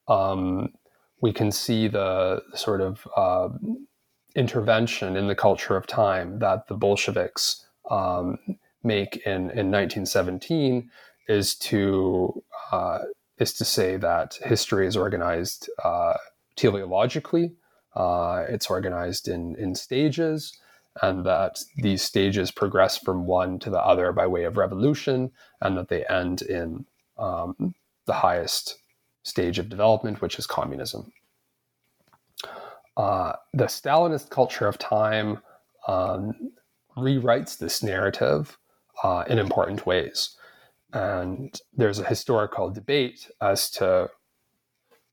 um, 0.09 0.73
we 1.21 1.33
can 1.33 1.51
see 1.51 1.89
the 1.89 2.43
sort 2.55 2.81
of 2.81 3.07
uh, 3.17 3.49
intervention 4.35 5.17
in 5.17 5.27
the 5.27 5.35
culture 5.35 5.77
of 5.77 5.87
time 5.87 6.39
that 6.41 6.67
the 6.69 6.75
Bolsheviks 6.75 7.65
um, 7.91 8.39
make 8.83 9.17
in, 9.25 9.51
in 9.51 9.71
1917 9.71 10.91
is 11.29 11.55
to 11.55 12.43
uh, 12.73 12.99
is 13.39 13.53
to 13.55 13.65
say 13.65 13.97
that 13.97 14.39
history 14.45 14.87
is 14.87 14.97
organized 14.97 15.71
uh, 15.83 16.15
teleologically. 16.57 17.55
Uh, 17.97 18.45
it's 18.49 18.69
organized 18.69 19.29
in 19.29 19.57
in 19.57 19.75
stages, 19.75 20.53
and 21.03 21.25
that 21.25 21.61
these 21.77 22.03
stages 22.03 22.51
progress 22.51 22.99
from 22.99 23.27
one 23.27 23.59
to 23.59 23.71
the 23.71 23.81
other 23.81 24.13
by 24.13 24.27
way 24.27 24.45
of 24.45 24.57
revolution, 24.57 25.31
and 25.61 25.77
that 25.77 25.89
they 25.89 26.05
end 26.07 26.43
in 26.43 26.85
um, 27.19 27.75
the 28.07 28.13
highest 28.13 28.79
stage 29.23 29.59
of 29.59 29.69
development, 29.69 30.21
which 30.21 30.39
is 30.39 30.47
communism. 30.47 31.13
Uh, 32.97 33.33
the 33.53 33.65
Stalinist 33.65 34.31
culture 34.31 34.67
of 34.67 34.79
time 34.79 35.41
um, 35.89 36.53
rewrites 36.97 37.59
this 37.59 37.83
narrative 37.83 38.59
uh, 39.03 39.25
in 39.29 39.39
important 39.39 39.87
ways. 39.87 40.37
And 40.93 41.61
there's 41.77 41.99
a 41.99 42.05
historical 42.05 42.71
debate 42.71 43.29
as 43.41 43.69
to 43.73 44.11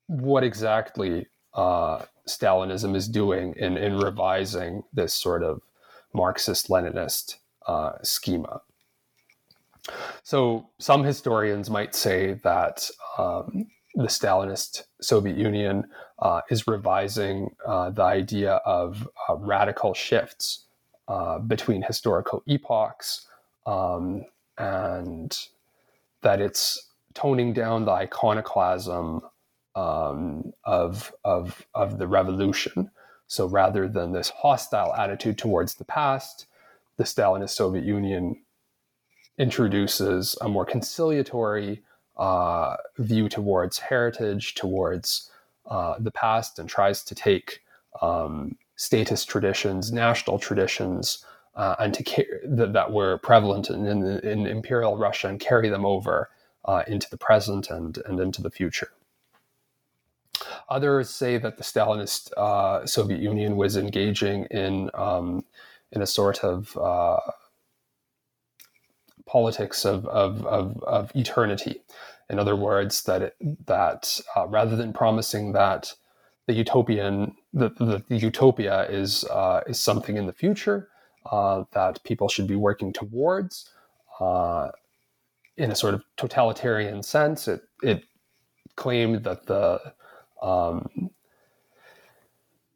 what 0.05 0.43
exactly 0.43 1.25
uh, 1.55 2.03
Stalinism 2.27 2.95
is 2.95 3.07
doing 3.07 3.55
in, 3.57 3.77
in 3.77 3.97
revising 3.97 4.83
this 4.93 5.13
sort 5.13 5.43
of 5.43 5.61
Marxist 6.13 6.67
Leninist 6.67 7.37
uh, 7.67 7.93
schema. 8.03 8.61
So 10.23 10.69
some 10.79 11.03
historians 11.03 11.69
might 11.69 11.95
say 11.95 12.39
that 12.43 12.89
um, 13.17 13.67
the 13.95 14.03
Stalinist 14.03 14.83
Soviet 15.01 15.37
Union 15.37 15.85
uh, 16.19 16.41
is 16.49 16.67
revising 16.67 17.55
uh, 17.65 17.89
the 17.89 18.03
idea 18.03 18.53
of 18.65 19.07
uh, 19.27 19.35
radical 19.35 19.93
shifts 19.93 20.65
uh, 21.07 21.39
between 21.39 21.81
historical 21.81 22.43
epochs 22.47 23.27
um, 23.65 24.23
and 24.57 25.37
that 26.21 26.39
it's 26.39 26.89
toning 27.13 27.51
down 27.51 27.85
the 27.85 27.91
iconoclasm 27.91 29.21
um, 29.75 30.53
of, 30.63 31.11
of, 31.25 31.65
of 31.73 31.97
the 31.97 32.07
revolution. 32.07 32.91
So 33.27 33.47
rather 33.47 33.87
than 33.87 34.11
this 34.11 34.29
hostile 34.29 34.93
attitude 34.93 35.37
towards 35.37 35.75
the 35.75 35.85
past, 35.85 36.45
the 36.97 37.03
Stalinist 37.03 37.51
Soviet 37.51 37.83
Union 37.83 38.41
introduces 39.41 40.37
a 40.41 40.47
more 40.47 40.65
conciliatory 40.65 41.81
uh, 42.15 42.77
view 42.99 43.27
towards 43.27 43.79
heritage, 43.79 44.53
towards 44.53 45.31
uh, 45.65 45.95
the 45.97 46.11
past, 46.11 46.59
and 46.59 46.69
tries 46.69 47.03
to 47.03 47.15
take 47.15 47.63
um, 48.03 48.55
statist 48.75 49.27
traditions, 49.27 49.91
national 49.91 50.37
traditions, 50.37 51.25
uh, 51.55 51.75
and 51.79 51.91
to 51.95 52.03
ca- 52.03 52.27
that, 52.45 52.73
that 52.73 52.91
were 52.91 53.17
prevalent 53.17 53.71
in, 53.71 53.87
in, 53.87 54.19
in, 54.19 54.45
imperial 54.45 54.95
Russia 54.95 55.27
and 55.27 55.39
carry 55.39 55.69
them 55.69 55.85
over 55.85 56.29
uh, 56.65 56.83
into 56.87 57.09
the 57.09 57.17
present 57.17 57.71
and, 57.71 57.97
and 58.05 58.19
into 58.19 58.43
the 58.43 58.51
future. 58.51 58.91
Others 60.69 61.09
say 61.09 61.39
that 61.39 61.57
the 61.57 61.63
Stalinist 61.63 62.31
uh, 62.37 62.85
Soviet 62.85 63.19
Union 63.19 63.57
was 63.57 63.75
engaging 63.75 64.45
in 64.45 64.91
um, 64.93 65.43
in 65.91 66.01
a 66.01 66.07
sort 66.07 66.43
of 66.43 66.77
uh, 66.77 67.19
politics 69.31 69.85
of, 69.85 70.05
of, 70.07 70.45
of, 70.45 70.83
of, 70.83 71.11
eternity. 71.15 71.81
In 72.29 72.37
other 72.37 72.55
words, 72.55 73.03
that 73.03 73.21
it, 73.21 73.35
that 73.65 74.19
uh, 74.35 74.45
rather 74.47 74.75
than 74.75 74.91
promising 74.91 75.53
that 75.53 75.93
the 76.47 76.53
utopian 76.53 77.35
the, 77.53 77.69
the, 77.69 78.03
the 78.09 78.17
utopia 78.17 78.89
is 78.89 79.23
uh, 79.25 79.61
is 79.67 79.79
something 79.79 80.17
in 80.17 80.25
the 80.25 80.33
future 80.33 80.89
uh, 81.31 81.63
that 81.71 82.03
people 82.03 82.27
should 82.27 82.47
be 82.47 82.55
working 82.55 82.91
towards 82.91 83.69
uh, 84.19 84.69
in 85.55 85.71
a 85.71 85.75
sort 85.75 85.93
of 85.93 86.03
totalitarian 86.17 87.01
sense. 87.03 87.47
It 87.47 87.61
it 87.81 88.03
claimed 88.75 89.23
that 89.23 89.45
the 89.45 89.93
um, 90.41 91.11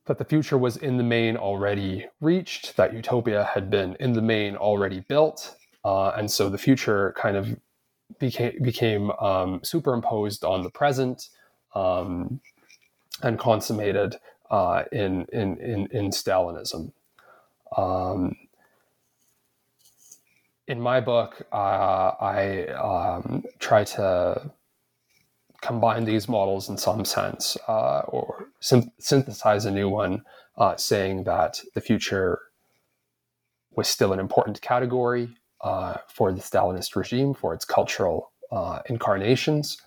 that 0.06 0.20
the 0.20 0.26
future 0.26 0.58
was 0.58 0.78
in 0.78 0.98
the 0.98 1.04
main 1.04 1.36
already 1.36 2.06
reached, 2.22 2.78
that 2.78 2.94
utopia 2.94 3.44
had 3.44 3.70
been 3.70 3.96
in 4.00 4.14
the 4.14 4.22
main 4.22 4.56
already 4.56 5.00
built, 5.00 5.56
uh, 5.86 6.10
and 6.18 6.32
so 6.32 6.50
the 6.50 6.58
future 6.58 7.14
kind 7.16 7.38
of 7.38 7.56
became 8.18 8.60
became 8.64 9.12
um, 9.12 9.60
superimposed 9.64 10.44
on 10.44 10.64
the 10.64 10.72
present 10.72 11.30
um, 11.76 12.40
and 13.22 13.38
consummated 13.38 14.16
uh, 14.50 14.84
in, 14.92 15.28
in 15.32 15.58
in 15.60 15.88
in 15.92 16.10
Stalinism. 16.10 16.92
Um, 17.78 18.36
in 20.68 20.82
my 20.82 21.00
book, 21.02 21.46
uh, 21.54 22.14
I 22.20 22.66
um, 22.70 23.44
try 23.60 23.84
to 23.84 24.50
combine 25.62 26.06
these 26.06 26.28
models 26.28 26.68
in 26.68 26.78
some 26.78 27.06
sense 27.06 27.58
uh, 27.68 28.00
or 28.08 28.48
synthesize 28.60 29.66
a 29.66 29.72
new 29.72 29.90
one, 29.90 30.24
uh, 30.58 30.76
saying 30.78 31.26
that 31.26 31.62
the 31.76 31.82
future 31.82 32.40
was 33.76 33.88
still 33.88 34.14
an 34.14 34.20
important 34.20 34.62
category 34.62 35.30
uh, 35.66 35.96
for 36.08 36.32
the 36.32 36.40
Stalinist 36.40 36.96
regime, 36.96 37.34
for 37.34 37.54
its 37.54 37.66
cultural 37.66 38.32
uh, 38.52 38.80
incarnations, 38.88 39.82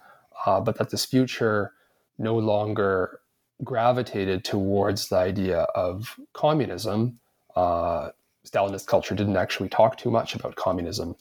uh, 0.44 0.60
but 0.60 0.76
that 0.76 0.90
this 0.90 1.04
future 1.04 1.72
no 2.18 2.36
longer 2.36 3.20
gravitated 3.64 4.44
towards 4.44 5.08
the 5.08 5.16
idea 5.16 5.60
of 5.74 6.18
communism. 6.34 7.18
Uh, 7.56 8.10
Stalinist 8.46 8.86
culture 8.86 9.14
didn't 9.14 9.36
actually 9.36 9.68
talk 9.68 9.96
too 9.96 10.10
much 10.10 10.34
about 10.34 10.56
communism 10.56 11.16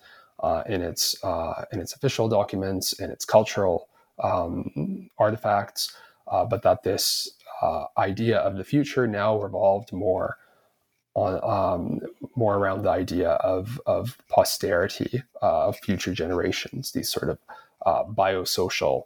in 0.68 0.82
its 0.82 1.16
in 1.72 1.80
its 1.80 1.94
official 1.94 2.28
documents, 2.30 2.94
in 2.94 3.10
its 3.10 3.26
cultural 3.26 3.90
um, 4.24 5.10
artifacts, 5.18 5.96
uh, 6.28 6.46
but 6.46 6.64
that 6.64 6.84
this 6.84 7.32
uh, 7.62 7.86
idea 7.98 8.40
of 8.40 8.58
the 8.58 8.64
future 8.64 9.08
now 9.08 9.40
revolved 9.40 9.92
more 9.94 10.38
on 11.18 11.40
um, 11.44 12.00
more 12.36 12.56
around 12.56 12.84
the 12.84 12.90
idea 12.90 13.32
of 13.32 13.82
of 13.86 14.18
posterity 14.30 15.24
uh, 15.42 15.68
of 15.68 15.78
future 15.80 16.14
generations. 16.14 16.92
These 16.92 17.10
sort 17.10 17.30
of 17.30 17.40
uh, 17.86 18.04
biosocial 18.04 19.06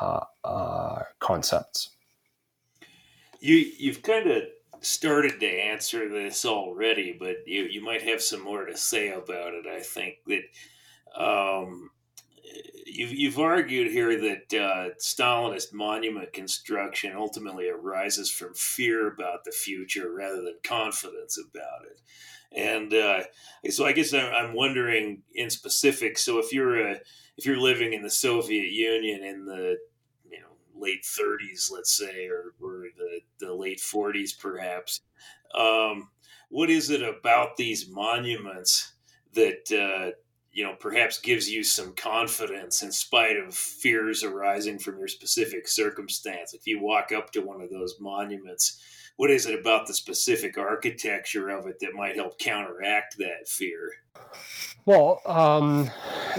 uh, 0.00 0.24
uh, 0.42 1.02
concepts. 1.18 1.90
You 3.40 3.56
you've 3.78 4.02
kind 4.02 4.30
of 4.30 4.42
started 4.80 5.38
to 5.40 5.46
answer 5.46 6.08
this 6.08 6.46
already, 6.46 7.14
but 7.18 7.46
you 7.46 7.64
you 7.64 7.84
might 7.84 8.02
have 8.02 8.22
some 8.22 8.42
more 8.42 8.64
to 8.64 8.76
say 8.76 9.10
about 9.12 9.54
it. 9.54 9.66
I 9.66 9.80
think 9.80 10.16
that. 10.26 10.42
Um, 11.16 11.90
you've, 12.86 13.12
you've 13.12 13.38
argued 13.38 13.90
here 13.90 14.20
that 14.20 14.58
uh, 14.58 14.94
Stalinist 14.98 15.72
monument 15.72 16.32
construction 16.32 17.12
ultimately 17.16 17.68
arises 17.68 18.30
from 18.30 18.54
fear 18.54 19.08
about 19.08 19.44
the 19.44 19.52
future 19.52 20.12
rather 20.12 20.42
than 20.42 20.56
confidence 20.62 21.38
about 21.38 21.86
it. 21.86 22.00
And 22.52 22.92
uh, 22.92 23.22
so 23.70 23.86
I 23.86 23.92
guess 23.92 24.12
I'm 24.12 24.54
wondering 24.54 25.22
in 25.34 25.50
specific. 25.50 26.18
So 26.18 26.38
if 26.38 26.52
you're 26.52 26.88
a, 26.88 27.00
if 27.36 27.46
you're 27.46 27.60
living 27.60 27.92
in 27.92 28.02
the 28.02 28.10
Soviet 28.10 28.72
Union 28.72 29.22
in 29.22 29.44
the 29.44 29.78
you 30.28 30.40
know 30.40 30.56
late 30.74 31.04
30s, 31.04 31.70
let's 31.70 31.96
say, 31.96 32.26
or, 32.26 32.54
or 32.60 32.86
the, 32.96 33.20
the 33.38 33.54
late 33.54 33.78
40s, 33.78 34.36
perhaps, 34.36 35.00
um, 35.54 36.08
what 36.48 36.70
is 36.70 36.90
it 36.90 37.02
about 37.02 37.56
these 37.56 37.88
monuments 37.88 38.94
that 39.34 39.70
uh, 39.72 40.10
you 40.52 40.64
know 40.64 40.74
perhaps 40.78 41.20
gives 41.20 41.48
you 41.48 41.62
some 41.62 41.94
confidence 41.94 42.82
in 42.82 42.92
spite 42.92 43.36
of 43.36 43.54
fears 43.54 44.22
arising 44.22 44.78
from 44.78 44.98
your 44.98 45.08
specific 45.08 45.68
circumstance. 45.68 46.54
If 46.54 46.66
you 46.66 46.82
walk 46.82 47.12
up 47.12 47.30
to 47.32 47.40
one 47.40 47.60
of 47.60 47.70
those 47.70 47.96
monuments 48.00 48.80
what 49.20 49.30
is 49.30 49.44
it 49.44 49.60
about 49.60 49.86
the 49.86 49.92
specific 49.92 50.56
architecture 50.56 51.50
of 51.50 51.66
it 51.66 51.78
that 51.80 51.92
might 51.92 52.16
help 52.16 52.38
counteract 52.38 53.18
that 53.18 53.46
fear? 53.46 53.92
Well 54.86 55.20
um, 55.26 55.90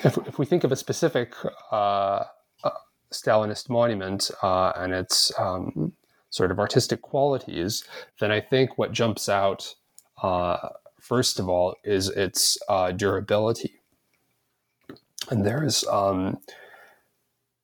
if, 0.03 0.17
if, 0.17 0.39
we 0.39 0.47
think 0.47 0.63
of 0.63 0.71
a 0.71 0.75
specific 0.75 1.35
uh, 1.71 2.23
uh, 2.63 2.69
stalinist 3.13 3.69
monument 3.69 4.31
uh, 4.41 4.71
and 4.75 4.93
its 4.93 5.31
um, 5.37 5.93
sort 6.31 6.49
of 6.49 6.57
artistic 6.57 7.01
qualities 7.01 7.83
then 8.19 8.31
i 8.31 8.39
think 8.39 8.77
what 8.77 8.93
jumps 8.93 9.27
out 9.29 9.75
uh, 10.23 10.69
first 10.99 11.39
of 11.39 11.49
all 11.49 11.75
is 11.83 12.07
its 12.09 12.57
uh, 12.69 12.91
durability 12.91 13.80
and 15.29 15.45
there's 15.45 15.85
um, 15.87 16.39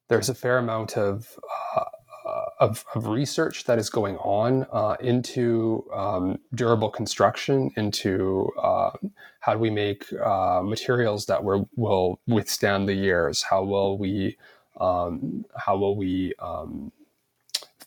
there's 0.10 0.30
a 0.30 0.36
fair 0.36 0.58
amount 0.58 0.98
of, 0.98 1.38
uh, 1.76 2.46
of, 2.60 2.86
of 2.96 3.08
research 3.08 3.66
that 3.66 3.78
is 3.78 3.90
going 3.90 4.16
on 4.18 4.66
uh, 4.72 4.96
into 5.02 5.86
um, 5.94 6.40
durable 6.56 6.90
construction, 6.90 7.72
into 7.76 8.50
uh, 8.62 8.92
how 9.42 9.54
do 9.54 9.60
we 9.60 9.70
make 9.70 10.06
uh, 10.14 10.62
materials 10.64 11.26
that 11.26 11.44
will 11.44 12.20
withstand 12.28 12.88
the 12.88 12.94
years? 12.94 13.44
How 13.44 13.64
will 13.64 13.98
we 13.98 14.38
um, 14.80 15.46
how 15.56 15.76
will 15.76 15.96
we 15.96 16.34
um, 16.40 16.92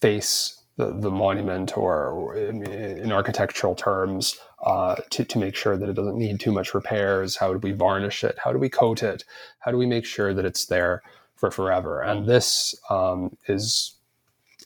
face 0.01 0.63
the, 0.77 0.93
the 0.93 1.11
monument 1.11 1.77
or 1.77 2.35
in, 2.35 2.67
in 2.67 3.13
architectural 3.13 3.75
terms 3.75 4.37
uh, 4.63 4.97
to, 5.11 5.25
to 5.25 5.39
make 5.39 5.57
sure 5.57 5.77
that 5.77 5.89
it 5.89 5.95
doesn't 5.95 6.19
need 6.19 6.41
too 6.41 6.53
much 6.53 6.75
repairs? 6.75 7.37
How 7.37 7.53
do 7.53 7.59
we 7.59 7.73
varnish 7.73 8.25
it? 8.25 8.39
How 8.45 8.53
do 8.53 8.59
we 8.59 8.69
coat 8.69 9.03
it? 9.03 9.25
How 9.61 9.71
do 9.71 9.79
we 9.79 9.87
make 9.87 10.05
sure 10.05 10.35
that 10.35 10.45
it's 10.45 10.67
there 10.67 11.03
for 11.37 11.51
forever? 11.51 12.01
And 12.03 12.27
this 12.27 12.75
um, 12.91 13.37
is 13.47 13.95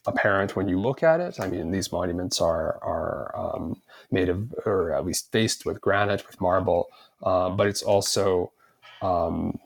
apparent 0.07 0.57
when 0.57 0.69
you 0.69 0.81
look 0.81 1.03
at 1.03 1.21
it. 1.21 1.41
I 1.41 1.49
mean, 1.49 1.71
these 1.71 1.93
monuments 1.93 2.41
are 2.41 2.79
are 2.83 3.33
um, 3.37 3.81
made 4.11 4.29
of, 4.29 4.53
or 4.67 4.93
at 4.93 5.05
least 5.05 5.33
faced 5.33 5.65
with 5.65 5.81
granite, 5.81 6.27
with 6.27 6.41
marble, 6.41 6.89
uh, 7.23 7.51
but 7.51 7.67
it's 7.67 7.83
also 7.83 8.53
um, 9.03 9.59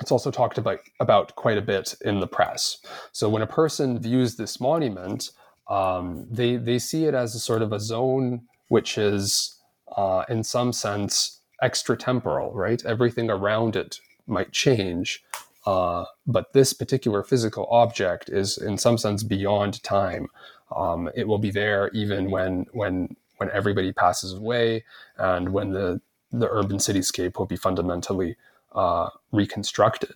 it's 0.00 0.12
also 0.12 0.30
talked 0.30 0.58
about 0.58 0.80
about 1.00 1.34
quite 1.34 1.58
a 1.58 1.62
bit 1.62 1.94
in 2.02 2.20
the 2.20 2.26
press. 2.26 2.78
So 3.12 3.28
when 3.28 3.42
a 3.42 3.46
person 3.46 3.98
views 3.98 4.36
this 4.36 4.60
monument, 4.60 5.30
um, 5.68 6.26
they 6.30 6.56
they 6.56 6.78
see 6.78 7.04
it 7.06 7.14
as 7.14 7.34
a 7.34 7.40
sort 7.40 7.62
of 7.62 7.72
a 7.72 7.80
zone 7.80 8.42
which 8.70 8.98
is, 8.98 9.56
uh, 9.98 10.24
in 10.30 10.44
some 10.44 10.72
sense, 10.72 11.40
extratemporal, 11.62 12.54
right? 12.54 12.84
Everything 12.86 13.30
around 13.30 13.76
it 13.76 14.00
might 14.26 14.52
change, 14.52 15.22
uh, 15.66 16.06
but 16.26 16.54
this 16.54 16.72
particular 16.74 17.22
physical 17.24 17.66
object 17.70 18.30
is, 18.30 18.58
in 18.58 18.78
some 18.78 18.98
sense, 18.98 19.22
beyond 19.24 19.82
time. 19.84 20.28
Um, 20.76 21.10
it 21.16 21.28
will 21.28 21.38
be 21.38 21.52
there 21.52 21.90
even 21.94 22.30
when 22.32 22.66
when 22.72 23.16
when 23.38 23.50
everybody 23.52 23.92
passes 23.92 24.34
away, 24.34 24.84
and 25.18 25.50
when 25.52 25.72
the 25.72 26.00
the 26.32 26.48
urban 26.50 26.78
cityscape 26.78 27.38
will 27.38 27.46
be 27.46 27.56
fundamentally 27.56 28.36
uh, 28.74 29.10
reconstructed. 29.32 30.14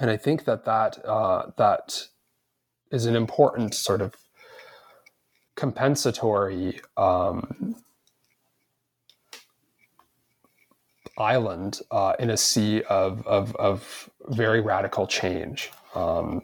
and 0.00 0.10
I 0.10 0.16
think 0.16 0.44
that 0.46 0.64
that 0.66 1.04
uh, 1.06 1.52
that 1.58 2.08
is 2.92 3.06
an 3.06 3.16
important 3.16 3.74
sort 3.74 4.02
of 4.02 4.14
compensatory 5.58 6.80
um, 6.96 7.74
island 11.18 11.80
uh, 11.90 12.12
in 12.20 12.30
a 12.30 12.36
sea 12.36 12.82
of, 12.82 13.26
of, 13.26 13.56
of, 13.56 14.08
very 14.28 14.60
radical 14.60 15.06
change. 15.06 15.72
Um, 15.94 16.42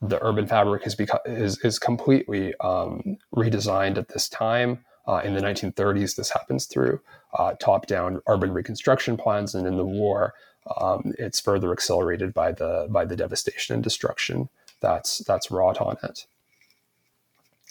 the 0.00 0.18
urban 0.24 0.46
fabric 0.46 0.86
is, 0.86 0.96
beca- 0.96 1.26
is, 1.26 1.58
is 1.64 1.78
completely 1.78 2.54
um, 2.60 3.18
redesigned 3.34 3.98
at 3.98 4.08
this 4.08 4.28
time. 4.28 4.84
Uh, 5.06 5.20
in 5.24 5.34
the 5.34 5.40
1930s, 5.40 6.16
this 6.16 6.30
happens 6.30 6.64
through 6.64 7.00
uh, 7.36 7.52
top 7.60 7.86
down 7.86 8.22
urban 8.26 8.52
reconstruction 8.52 9.18
plans, 9.18 9.54
and 9.54 9.66
in 9.66 9.76
the 9.76 9.84
war, 9.84 10.32
um, 10.80 11.12
it's 11.18 11.40
further 11.40 11.72
accelerated 11.72 12.32
by 12.32 12.52
the, 12.52 12.86
by 12.90 13.04
the 13.04 13.16
devastation 13.16 13.74
and 13.74 13.84
destruction 13.84 14.48
that's, 14.80 15.18
that's 15.18 15.50
wrought 15.50 15.80
on 15.80 15.96
it. 16.04 16.26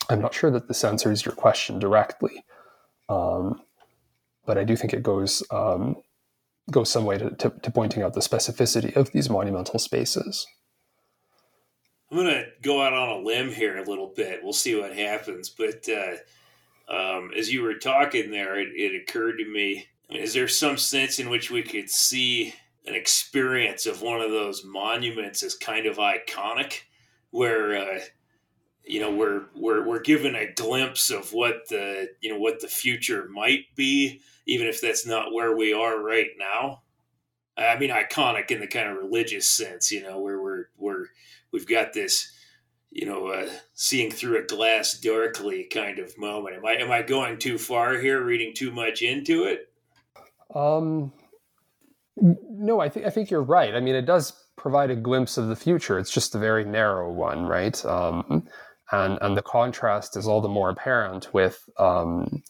I'm 0.09 0.21
not 0.21 0.33
sure 0.33 0.51
that 0.51 0.67
this 0.67 0.83
answers 0.83 1.23
your 1.23 1.35
question 1.35 1.79
directly, 1.79 2.43
um, 3.07 3.61
but 4.45 4.57
I 4.57 4.63
do 4.63 4.75
think 4.75 4.93
it 4.93 5.03
goes 5.03 5.43
um, 5.51 5.97
goes 6.71 6.91
some 6.91 7.05
way 7.05 7.17
to, 7.17 7.29
to, 7.31 7.49
to, 7.49 7.71
pointing 7.71 8.03
out 8.03 8.13
the 8.13 8.19
specificity 8.19 8.95
of 8.95 9.11
these 9.11 9.29
monumental 9.29 9.79
spaces. 9.79 10.45
I'm 12.11 12.17
going 12.17 12.29
to 12.29 12.45
go 12.61 12.81
out 12.81 12.93
on 12.93 13.09
a 13.09 13.23
limb 13.23 13.51
here 13.51 13.77
a 13.77 13.87
little 13.87 14.11
bit. 14.15 14.43
We'll 14.43 14.53
see 14.53 14.75
what 14.75 14.95
happens. 14.95 15.49
But 15.49 15.87
uh, 15.87 16.93
um, 16.93 17.31
as 17.37 17.51
you 17.51 17.61
were 17.61 17.75
talking 17.75 18.31
there, 18.31 18.59
it, 18.59 18.69
it 18.69 19.01
occurred 19.01 19.37
to 19.37 19.45
me 19.45 19.87
is 20.09 20.33
there 20.33 20.47
some 20.47 20.77
sense 20.77 21.19
in 21.19 21.29
which 21.29 21.51
we 21.51 21.61
could 21.61 21.89
see 21.89 22.53
an 22.87 22.95
experience 22.95 23.85
of 23.85 24.01
one 24.01 24.21
of 24.21 24.31
those 24.31 24.63
monuments 24.63 25.43
as 25.43 25.53
kind 25.53 25.85
of 25.85 25.97
iconic, 25.97 26.81
where 27.29 27.77
uh, 27.77 27.99
you 28.89 28.99
know 28.99 29.11
we're 29.11 29.43
we're 29.55 29.87
we're 29.87 30.01
given 30.01 30.35
a 30.35 30.51
glimpse 30.53 31.11
of 31.11 31.31
what 31.31 31.69
the 31.69 32.09
you 32.21 32.33
know 32.33 32.39
what 32.39 32.59
the 32.59 32.67
future 32.67 33.29
might 33.29 33.65
be, 33.75 34.19
even 34.47 34.65
if 34.65 34.81
that's 34.81 35.05
not 35.05 35.31
where 35.31 35.55
we 35.55 35.71
are 35.71 36.01
right 36.01 36.31
now. 36.39 36.81
I 37.55 37.77
mean, 37.77 37.91
iconic 37.91 38.49
in 38.49 38.61
the 38.61 38.67
kind 38.67 38.89
of 38.89 38.97
religious 38.97 39.47
sense, 39.47 39.91
you 39.91 40.01
know, 40.01 40.19
where 40.19 40.41
we're 40.41 40.65
we're 40.75 41.05
we've 41.51 41.67
got 41.67 41.93
this, 41.93 42.31
you 42.89 43.05
know, 43.05 43.27
uh, 43.27 43.49
seeing 43.75 44.09
through 44.09 44.39
a 44.39 44.47
glass 44.47 44.99
darkly 44.99 45.65
kind 45.65 45.99
of 45.99 46.17
moment. 46.17 46.55
Am 46.55 46.65
I 46.65 46.77
am 46.77 46.91
I 46.91 47.03
going 47.03 47.37
too 47.37 47.59
far 47.59 47.99
here, 47.99 48.23
reading 48.23 48.55
too 48.55 48.71
much 48.71 49.03
into 49.03 49.43
it? 49.43 49.69
Um, 50.55 51.13
no, 52.17 52.79
I 52.79 52.89
think 52.89 53.05
I 53.05 53.11
think 53.11 53.29
you're 53.29 53.43
right. 53.43 53.75
I 53.75 53.81
mean, 53.81 53.93
it 53.93 54.07
does 54.07 54.33
provide 54.55 54.89
a 54.89 54.95
glimpse 54.95 55.37
of 55.37 55.47
the 55.47 55.55
future. 55.55 55.99
It's 55.99 56.11
just 56.11 56.33
a 56.33 56.39
very 56.39 56.65
narrow 56.65 57.11
one, 57.11 57.45
right? 57.45 57.85
Um, 57.85 58.47
and 58.91 59.17
and 59.21 59.37
the 59.37 59.41
contrast 59.41 60.17
is 60.17 60.27
all 60.27 60.41
the 60.41 60.49
more 60.49 60.69
apparent 60.69 61.33
with. 61.33 61.69
Um, 61.77 62.43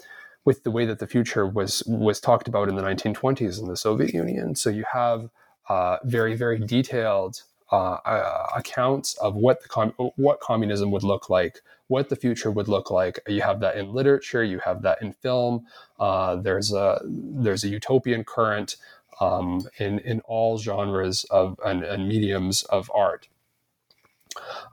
with 0.45 0.63
the 0.63 0.71
way 0.71 0.85
that 0.85 0.99
the 0.99 1.05
future 1.05 1.45
was 1.45 1.83
was 1.85 2.19
talked 2.19 2.47
about 2.47 2.69
in 2.69 2.75
the 2.75 2.81
1920s 2.81 3.61
in 3.61 3.67
the 3.67 3.77
Soviet 3.77 4.13
Union. 4.13 4.55
So 4.55 4.69
you 4.69 4.83
have 4.91 5.29
uh, 5.67 5.97
very 6.03 6.35
very 6.35 6.57
detailed 6.57 7.43
uh, 7.71 7.97
uh, 8.03 8.47
accounts 8.55 9.15
of 9.17 9.35
what 9.35 9.61
the 9.61 9.69
com- 9.69 9.93
what 10.15 10.39
communism 10.39 10.89
would 10.91 11.03
look 11.03 11.29
like, 11.29 11.61
what 11.87 12.09
the 12.09 12.15
future 12.15 12.49
would 12.49 12.67
look 12.67 12.89
like. 12.89 13.19
You 13.27 13.41
have 13.43 13.59
that 13.59 13.77
in 13.77 13.93
literature, 13.93 14.43
you 14.43 14.59
have 14.59 14.81
that 14.81 15.01
in 15.01 15.13
film. 15.13 15.67
Uh, 15.99 16.35
there's 16.37 16.73
a 16.73 16.99
there's 17.05 17.63
a 17.63 17.69
utopian 17.69 18.23
current 18.23 18.77
um, 19.19 19.67
in 19.77 19.99
in 19.99 20.21
all 20.21 20.57
genres 20.57 21.25
of 21.25 21.59
and, 21.63 21.83
and 21.83 22.07
mediums 22.07 22.63
of 22.63 22.89
art. 22.95 23.27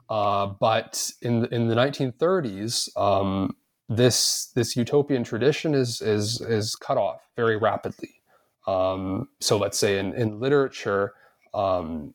Uh, 0.09 0.47
but 0.59 1.11
in 1.21 1.45
in 1.45 1.67
the 1.67 1.75
1930s, 1.75 2.95
um, 2.97 3.55
this 3.89 4.51
this 4.55 4.75
utopian 4.75 5.23
tradition 5.23 5.73
is 5.73 6.01
is 6.01 6.41
is 6.41 6.75
cut 6.75 6.97
off 6.97 7.21
very 7.35 7.57
rapidly. 7.57 8.21
Um, 8.65 9.29
so 9.39 9.57
let's 9.57 9.77
say 9.77 9.99
in 9.99 10.13
in 10.13 10.39
literature, 10.39 11.13
um, 11.53 12.13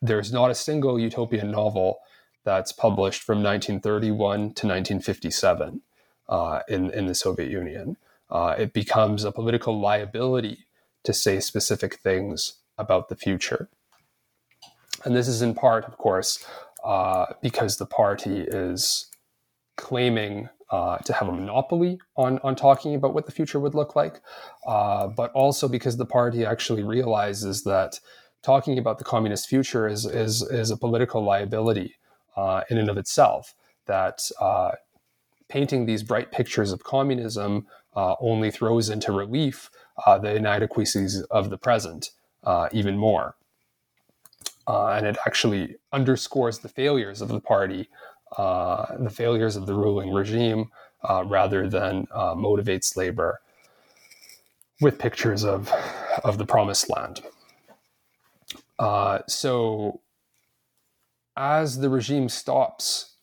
there's 0.00 0.32
not 0.32 0.50
a 0.50 0.54
single 0.54 0.98
utopian 0.98 1.50
novel 1.50 1.98
that's 2.44 2.72
published 2.72 3.22
from 3.22 3.42
1931 3.42 4.38
to 4.38 4.66
1957 4.66 5.80
uh, 6.28 6.60
in 6.68 6.90
in 6.90 7.06
the 7.06 7.14
Soviet 7.14 7.50
Union. 7.50 7.96
Uh, 8.30 8.54
it 8.56 8.72
becomes 8.72 9.24
a 9.24 9.32
political 9.32 9.78
liability 9.78 10.66
to 11.04 11.12
say 11.12 11.40
specific 11.40 11.96
things 11.96 12.54
about 12.78 13.08
the 13.08 13.16
future, 13.16 13.68
and 15.04 15.16
this 15.16 15.26
is 15.26 15.42
in 15.42 15.54
part, 15.54 15.84
of 15.84 15.98
course, 15.98 16.44
uh, 16.84 17.26
because 17.40 17.76
the 17.76 17.86
party 17.86 18.40
is 18.40 19.08
claiming 19.76 20.48
uh, 20.70 20.96
to 20.98 21.12
have 21.12 21.28
a 21.28 21.32
monopoly 21.32 21.98
on, 22.16 22.38
on 22.42 22.56
talking 22.56 22.94
about 22.94 23.14
what 23.14 23.26
the 23.26 23.32
future 23.32 23.60
would 23.60 23.74
look 23.74 23.94
like, 23.94 24.20
uh, 24.66 25.06
but 25.06 25.30
also 25.32 25.68
because 25.68 25.96
the 25.96 26.06
party 26.06 26.44
actually 26.44 26.82
realizes 26.82 27.62
that 27.62 28.00
talking 28.42 28.78
about 28.78 28.98
the 28.98 29.04
communist 29.04 29.48
future 29.48 29.86
is, 29.86 30.06
is, 30.06 30.42
is 30.42 30.70
a 30.70 30.76
political 30.76 31.22
liability 31.22 31.94
uh, 32.36 32.62
in 32.70 32.78
and 32.78 32.88
of 32.88 32.96
itself, 32.96 33.54
that 33.86 34.22
uh, 34.40 34.72
painting 35.48 35.84
these 35.84 36.02
bright 36.02 36.32
pictures 36.32 36.72
of 36.72 36.82
communism 36.82 37.66
only 37.94 38.50
throws 38.50 38.88
into 38.88 39.12
relief 39.12 39.70
the 40.22 40.34
inadequacies 40.34 41.20
of 41.30 41.50
the 41.50 41.58
present 41.58 42.10
even 42.72 42.96
more. 42.96 43.36
And 44.68 45.06
it 45.06 45.16
actually 45.26 45.76
underscores 45.92 46.58
the 46.58 46.68
failures 46.68 47.20
of 47.20 47.28
the 47.28 47.40
party 47.40 47.88
uh, 48.36 48.96
the 48.98 49.10
failures 49.10 49.56
of 49.56 49.66
the 49.66 49.74
ruling 49.74 50.10
regime 50.10 50.70
uh, 51.08 51.24
rather 51.26 51.68
than 51.68 52.06
uh, 52.12 52.34
motivates 52.34 52.96
labor 52.96 53.40
with 54.80 54.98
pictures 54.98 55.44
of, 55.44 55.70
of 56.24 56.38
the 56.38 56.46
promised 56.46 56.88
land. 56.88 57.20
Uh, 58.78 59.18
so, 59.28 60.00
as 61.36 61.78
the 61.78 61.90
regime 61.90 62.28
stops 62.28 63.16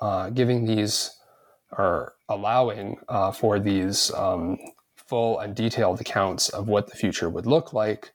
uh, 0.00 0.30
giving 0.30 0.64
these 0.64 1.18
or 1.72 2.14
allowing 2.28 2.98
for 3.34 3.58
these 3.58 4.12
um, 4.14 4.58
full 4.94 5.38
and 5.40 5.54
detailed 5.54 6.00
accounts 6.00 6.48
of 6.50 6.68
what 6.68 6.88
the 6.88 6.96
future 6.96 7.30
would 7.30 7.46
look 7.46 7.72
like, 7.72 8.12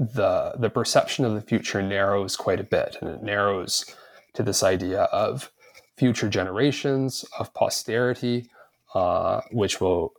the 0.00 0.54
the 0.58 0.70
perception 0.70 1.26
of 1.26 1.34
the 1.34 1.42
future 1.42 1.82
narrows 1.82 2.34
quite 2.34 2.58
a 2.58 2.64
bit, 2.64 2.96
and 3.00 3.10
it 3.10 3.22
narrows 3.22 3.84
to 4.32 4.42
this 4.42 4.62
idea 4.62 5.02
of 5.02 5.52
future 5.98 6.30
generations, 6.30 7.24
of 7.38 7.52
posterity, 7.52 8.48
uh, 8.94 9.42
which 9.52 9.80
will 9.80 10.14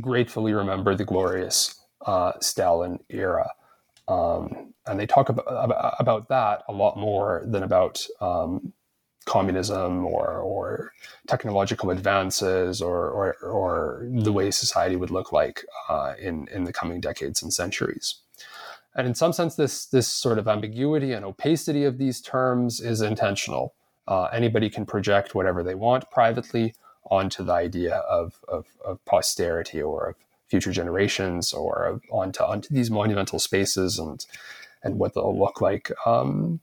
gratefully 0.00 0.52
remember 0.52 0.96
the 0.96 1.04
glorious 1.04 1.80
uh, 2.04 2.32
Stalin 2.40 2.98
era. 3.08 3.52
Um, 4.08 4.74
and 4.86 4.98
they 4.98 5.06
talk 5.06 5.28
about, 5.28 5.94
about, 6.00 6.28
that 6.30 6.64
a 6.68 6.72
lot 6.72 6.96
more 6.96 7.44
than 7.46 7.62
about 7.62 8.04
um, 8.20 8.72
communism 9.26 10.04
or, 10.04 10.38
or 10.38 10.92
technological 11.28 11.90
advances 11.90 12.82
or, 12.82 13.08
or, 13.10 13.36
or, 13.36 14.08
the 14.10 14.32
way 14.32 14.50
society 14.50 14.96
would 14.96 15.12
look 15.12 15.30
like 15.30 15.64
uh, 15.88 16.14
in, 16.18 16.48
in 16.48 16.64
the 16.64 16.72
coming 16.72 17.00
decades 17.00 17.40
and 17.40 17.52
centuries. 17.52 18.16
And 18.94 19.06
in 19.06 19.14
some 19.14 19.32
sense, 19.32 19.54
this 19.54 19.86
this 19.86 20.08
sort 20.08 20.38
of 20.38 20.48
ambiguity 20.48 21.12
and 21.12 21.24
opacity 21.24 21.84
of 21.84 21.98
these 21.98 22.20
terms 22.20 22.80
is 22.80 23.00
intentional. 23.00 23.74
Uh, 24.08 24.24
anybody 24.32 24.68
can 24.68 24.84
project 24.84 25.34
whatever 25.34 25.62
they 25.62 25.74
want 25.74 26.10
privately 26.10 26.74
onto 27.10 27.44
the 27.44 27.52
idea 27.52 27.96
of, 27.96 28.40
of, 28.48 28.66
of 28.84 29.04
posterity 29.04 29.80
or 29.80 30.10
of 30.10 30.16
future 30.48 30.72
generations 30.72 31.52
or 31.52 31.84
of, 31.84 32.02
onto 32.10 32.42
onto 32.42 32.74
these 32.74 32.90
monumental 32.90 33.38
spaces 33.38 33.98
and 33.98 34.26
and 34.82 34.98
what 34.98 35.14
they'll 35.14 35.38
look 35.38 35.60
like 35.60 35.92
um, 36.06 36.58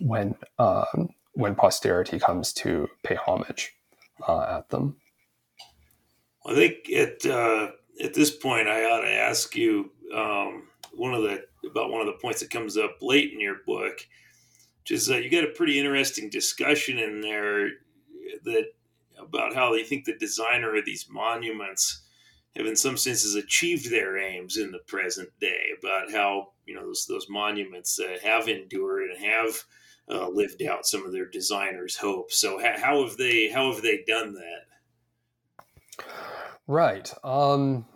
when 0.00 0.34
um, 0.58 1.10
when 1.32 1.54
posterity 1.54 2.18
comes 2.18 2.52
to 2.52 2.88
pay 3.02 3.16
homage 3.16 3.74
uh, 4.26 4.58
at 4.58 4.70
them. 4.70 4.96
I 6.46 6.54
think 6.54 6.90
at 6.90 7.26
uh, 7.26 7.72
at 8.02 8.14
this 8.14 8.30
point, 8.30 8.68
I 8.68 8.84
ought 8.84 9.02
to 9.02 9.12
ask 9.12 9.54
you. 9.54 9.90
Um, 10.14 10.67
one 10.94 11.14
of 11.14 11.22
the 11.22 11.44
about 11.68 11.90
one 11.90 12.00
of 12.00 12.06
the 12.06 12.20
points 12.20 12.40
that 12.40 12.50
comes 12.50 12.76
up 12.76 12.96
late 13.00 13.32
in 13.32 13.40
your 13.40 13.56
book, 13.66 13.98
which 14.80 14.90
is 14.90 15.06
that 15.06 15.22
you 15.22 15.30
got 15.30 15.44
a 15.44 15.52
pretty 15.54 15.78
interesting 15.78 16.30
discussion 16.30 16.98
in 16.98 17.20
there 17.20 17.70
that 18.44 18.66
about 19.18 19.54
how 19.54 19.72
they 19.72 19.82
think 19.82 20.04
the 20.04 20.16
designer 20.16 20.76
of 20.76 20.84
these 20.84 21.06
monuments 21.10 22.02
have 22.56 22.66
in 22.66 22.76
some 22.76 22.96
senses 22.96 23.34
achieved 23.34 23.90
their 23.90 24.18
aims 24.18 24.56
in 24.56 24.70
the 24.70 24.78
present 24.86 25.28
day 25.40 25.70
about 25.78 26.10
how 26.10 26.48
you 26.66 26.74
know 26.74 26.86
those 26.86 27.06
those 27.06 27.26
monuments 27.28 27.98
uh, 28.00 28.16
have 28.22 28.48
endured 28.48 29.10
and 29.10 29.24
have 29.24 29.64
uh, 30.10 30.28
lived 30.28 30.62
out 30.62 30.86
some 30.86 31.04
of 31.04 31.12
their 31.12 31.28
designers 31.28 31.96
hopes. 31.96 32.36
So 32.36 32.58
ha- 32.58 32.80
how 32.80 33.06
have 33.06 33.16
they 33.16 33.50
how 33.50 33.72
have 33.72 33.82
they 33.82 34.04
done 34.06 34.34
that? 34.34 36.04
Right. 36.66 37.12
Um 37.24 37.86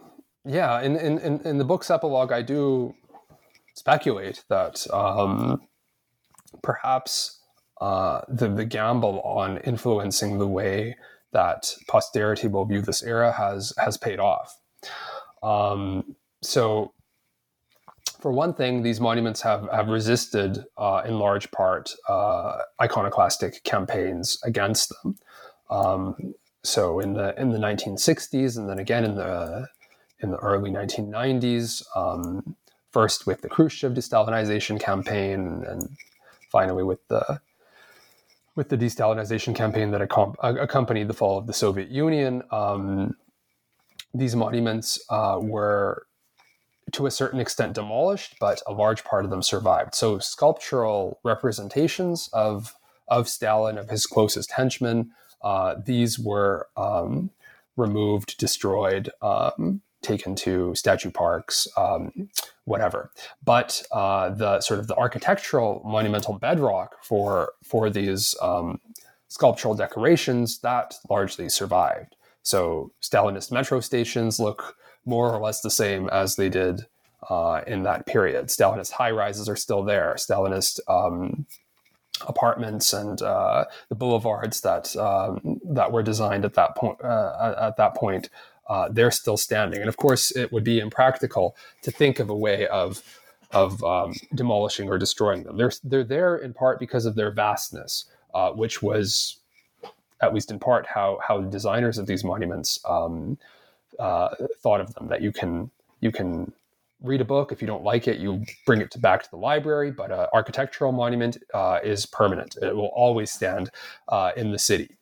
yeah, 0.45 0.81
in, 0.81 0.97
in, 0.97 1.41
in 1.41 1.59
the 1.59 1.65
book's 1.65 1.91
epilogue, 1.91 2.33
I 2.33 2.43
do 2.43 2.95
speculate 3.75 4.45
that 4.49 4.87
um, 4.93 5.63
perhaps 6.63 7.41
uh, 7.81 8.23
the, 8.29 8.49
the 8.49 8.65
gamble 8.65 9.21
on 9.21 9.59
influencing 9.59 10.39
the 10.39 10.49
way 10.49 10.97
that 11.33 11.75
posterity 11.89 12.49
will 12.49 12.65
view 12.65 12.83
this 12.83 13.03
era 13.03 13.33
has 13.33 13.73
has 13.79 13.97
paid 13.97 14.21
off. 14.21 14.59
Um, 15.43 16.17
so, 16.43 16.93
for 18.21 18.31
one 18.31 18.55
thing, 18.55 18.83
these 18.83 19.01
monuments 19.01 19.41
have 19.43 19.69
have 19.73 19.89
resisted, 19.89 20.65
uh, 20.77 21.03
in 21.05 21.19
large 21.19 21.51
part, 21.51 21.91
uh, 22.09 22.59
iconoclastic 22.81 23.65
campaigns 23.65 24.39
against 24.45 24.93
them. 25.03 25.19
Um, 25.71 26.35
so, 26.63 27.01
in 27.01 27.15
the 27.15 27.39
in 27.41 27.51
the 27.51 27.59
1960s, 27.59 28.57
and 28.57 28.69
then 28.69 28.79
again 28.79 29.05
in 29.05 29.17
the 29.17 29.69
in 30.23 30.31
the 30.31 30.39
early 30.39 30.71
1990s, 30.71 31.85
um, 31.97 32.57
first 32.91 33.27
with 33.27 33.41
the 33.43 33.49
Khrushchev 33.49 33.95
de-Stalinization 33.95 34.81
campaign, 34.81 35.65
and 35.67 35.97
finally 36.51 36.83
with 36.83 37.07
the 37.09 37.41
with 38.55 38.69
the 38.69 38.77
de-Stalinization 38.77 39.55
campaign 39.55 39.93
that 39.93 40.03
accompanied 40.03 41.09
the 41.09 41.15
fall 41.15 41.39
of 41.39 41.47
the 41.47 41.55
Soviet 41.55 41.89
Union. 41.89 42.43
Um, 42.51 43.17
these 44.13 44.37
monuments 44.37 45.03
uh, 45.09 45.39
were 45.41 46.07
to 46.93 47.07
a 47.07 47.11
certain 47.11 47.41
extent 47.41 47.73
demolished, 47.75 48.37
but 48.39 48.61
a 48.67 48.73
large 48.73 49.05
part 49.05 49.25
of 49.25 49.31
them 49.31 49.43
survived. 49.43 49.95
So 49.95 50.19
sculptural 50.19 51.19
representations 51.25 52.29
of 52.33 52.75
of 53.09 53.29
Stalin, 53.29 53.79
of 53.79 53.91
his 53.91 54.07
closest 54.07 54.53
henchmen, 54.53 55.11
uh, 55.43 55.75
these 55.85 56.19
were 56.19 56.69
um, 56.77 57.31
removed, 57.77 58.39
destroyed, 58.39 59.11
um, 59.21 59.83
taken 60.03 60.35
to 60.37 60.75
statue 60.75 61.11
parks, 61.11 61.69
um, 61.77 62.29
whatever. 62.65 63.11
But 63.45 63.83
uh, 63.93 64.31
the 64.31 64.61
sort 64.61 64.81
of 64.81 64.87
the 64.89 64.97
architectural 64.97 65.83
monumental 65.85 66.39
bedrock 66.39 67.03
for 67.03 67.53
for 67.65 67.91
these 67.91 68.35
um, 68.43 68.81
sculptural 69.29 69.75
decorations 69.75 70.59
that 70.59 70.95
largely 71.09 71.49
survived. 71.49 72.17
So 72.43 72.93
Stalinist 73.01 73.53
metro 73.53 73.81
stations 73.81 74.39
look 74.39 74.77
more 75.05 75.33
or 75.33 75.41
less 75.41 75.61
the 75.61 75.71
same 75.71 76.09
as 76.11 76.37
they 76.37 76.49
did 76.49 76.87
uh, 77.29 77.63
in 77.67 77.85
that 77.85 78.07
period. 78.07 78.47
Stalinist 78.47 78.93
high 78.93 79.11
rises 79.11 79.49
are 79.49 79.57
still 79.57 79.83
there. 79.83 80.15
Stalinist 80.19 80.81
um, 80.89 81.47
apartments 82.27 82.93
and 82.93 83.23
uh, 83.23 83.65
the 83.89 83.95
boulevards 83.95 84.61
that 84.61 84.95
um, 84.97 85.61
that 85.65 85.93
were 85.93 86.03
designed 86.03 86.45
at 86.45 86.55
that 86.55 86.77
point 86.77 87.01
uh, 87.03 87.55
at 87.61 87.77
that 87.77 87.95
point 87.95 88.29
uh, 88.69 88.89
they're 88.91 89.11
still 89.11 89.37
standing. 89.37 89.81
And 89.81 89.89
of 89.89 89.97
course, 89.97 90.31
it 90.31 90.53
would 90.53 90.65
be 90.65 90.79
impractical 90.79 91.57
to 91.83 91.91
think 91.91 92.19
of 92.19 92.31
a 92.31 92.37
way 92.37 92.67
of 92.69 93.03
of 93.53 93.83
um, 93.85 94.15
demolishing 94.35 94.89
or 94.89 94.99
destroying 94.99 95.43
them. 95.43 95.57
They're 95.57 95.73
they're 95.85 96.05
there 96.05 96.37
in 96.37 96.55
part 96.55 96.79
because 96.79 97.07
of 97.07 97.15
their 97.15 97.31
vastness, 97.31 98.07
uh, 98.35 98.51
which 98.53 98.83
was 98.83 99.39
at 100.21 100.33
least 100.33 100.51
in 100.51 100.59
part 100.59 100.87
how 100.87 101.19
how 101.27 101.41
designers 101.41 101.99
of 101.99 102.07
these 102.07 102.25
monuments 102.25 102.81
um, 102.89 103.39
uh, 103.99 104.31
thought 104.59 104.81
of 104.81 104.95
them. 104.95 105.09
That 105.09 105.21
you 105.23 105.33
can 105.33 105.71
you 106.01 106.11
can 106.13 106.53
read 107.03 107.21
a 107.21 107.25
book 107.25 107.53
if 107.53 107.61
you 107.61 107.67
don't 107.67 107.83
like 107.83 108.07
it, 108.07 108.19
you 108.19 108.45
bring 108.65 108.81
it 108.81 108.91
to 108.93 108.99
back 108.99 109.23
to 109.25 109.31
the 109.31 109.37
library. 109.37 109.91
But 109.91 110.11
an 110.11 110.27
architectural 110.33 110.93
monument 110.93 111.37
uh, 111.53 111.81
is 111.83 112.07
permanent; 112.07 112.57
it 112.63 112.75
will 112.75 112.93
always 112.95 113.31
stand 113.31 113.71
uh, 114.09 114.33
in 114.37 114.51
the 114.53 114.59
city. 114.59 114.97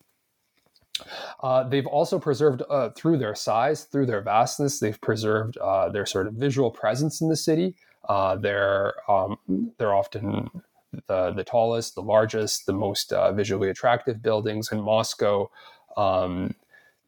Uh, 1.41 1.63
they've 1.63 1.87
also 1.87 2.19
preserved, 2.19 2.61
uh, 2.69 2.89
through 2.89 3.17
their 3.17 3.35
size, 3.35 3.85
through 3.85 4.05
their 4.05 4.21
vastness, 4.21 4.79
they've 4.79 5.01
preserved 5.01 5.57
uh, 5.57 5.89
their 5.89 6.05
sort 6.05 6.27
of 6.27 6.33
visual 6.33 6.71
presence 6.71 7.21
in 7.21 7.29
the 7.29 7.35
city. 7.35 7.75
Uh, 8.07 8.35
they're 8.35 8.93
um, 9.09 9.37
they're 9.77 9.93
often 9.93 10.49
the 11.07 11.31
the 11.31 11.43
tallest, 11.43 11.95
the 11.95 12.01
largest, 12.01 12.65
the 12.65 12.73
most 12.73 13.13
uh, 13.13 13.31
visually 13.31 13.69
attractive 13.69 14.21
buildings 14.21 14.71
in 14.71 14.81
Moscow. 14.81 15.49
Um, 15.97 16.55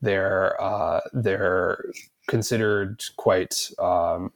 they're 0.01 0.61
uh, 0.61 1.01
they're 1.11 1.83
considered 2.27 3.03
quite 3.17 3.71
um, 3.79 4.31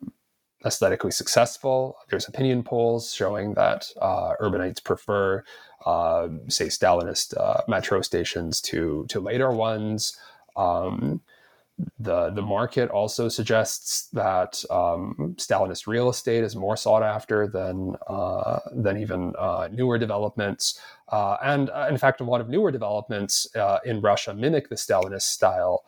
aesthetically 0.66 1.12
successful. 1.12 1.98
There's 2.10 2.28
opinion 2.28 2.64
polls 2.64 3.14
showing 3.14 3.54
that 3.54 3.90
urbanites 4.02 4.84
prefer 4.84 5.44
uh, 5.86 6.28
say 6.48 6.68
Stalinist 6.68 7.36
uh, 7.38 7.62
metro 7.68 8.02
stations 8.02 8.62
to 8.62 9.06
to 9.10 9.20
later 9.20 9.52
ones. 9.52 10.18
Um, 10.56 11.22
the 12.00 12.32
the 12.32 12.42
market 12.42 12.90
also 12.90 13.30
suggests 13.30 14.08
that 14.10 14.64
um, 14.72 15.36
Stalinist 15.38 15.86
real 15.86 16.10
estate 16.10 16.44
is 16.44 16.56
more 16.56 16.76
sought 16.76 17.04
after 17.04 17.48
than 17.48 17.96
uh, 18.08 18.60
than 18.74 18.98
even 18.98 19.34
uh, 19.38 19.70
newer 19.72 20.00
developments, 20.00 20.80
uh, 21.10 21.38
and 21.44 21.70
uh, 21.70 21.88
in 21.90 21.98
fact, 21.98 22.20
a 22.20 22.24
lot 22.24 22.42
of 22.42 22.50
newer 22.50 22.72
developments 22.72 23.48
in 23.86 24.02
Russia 24.02 24.34
mimic 24.34 24.70
the 24.70 24.76
Stalinist 24.76 25.24
style 25.24 25.84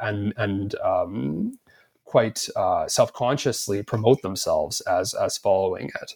and 0.00 0.32
and 0.38 0.74
um, 0.76 1.58
quite 2.04 2.48
self 2.86 3.12
consciously 3.12 3.82
promote 3.82 4.22
themselves 4.22 4.80
as 4.82 5.12
as 5.12 5.36
following 5.36 5.90
it. 6.00 6.14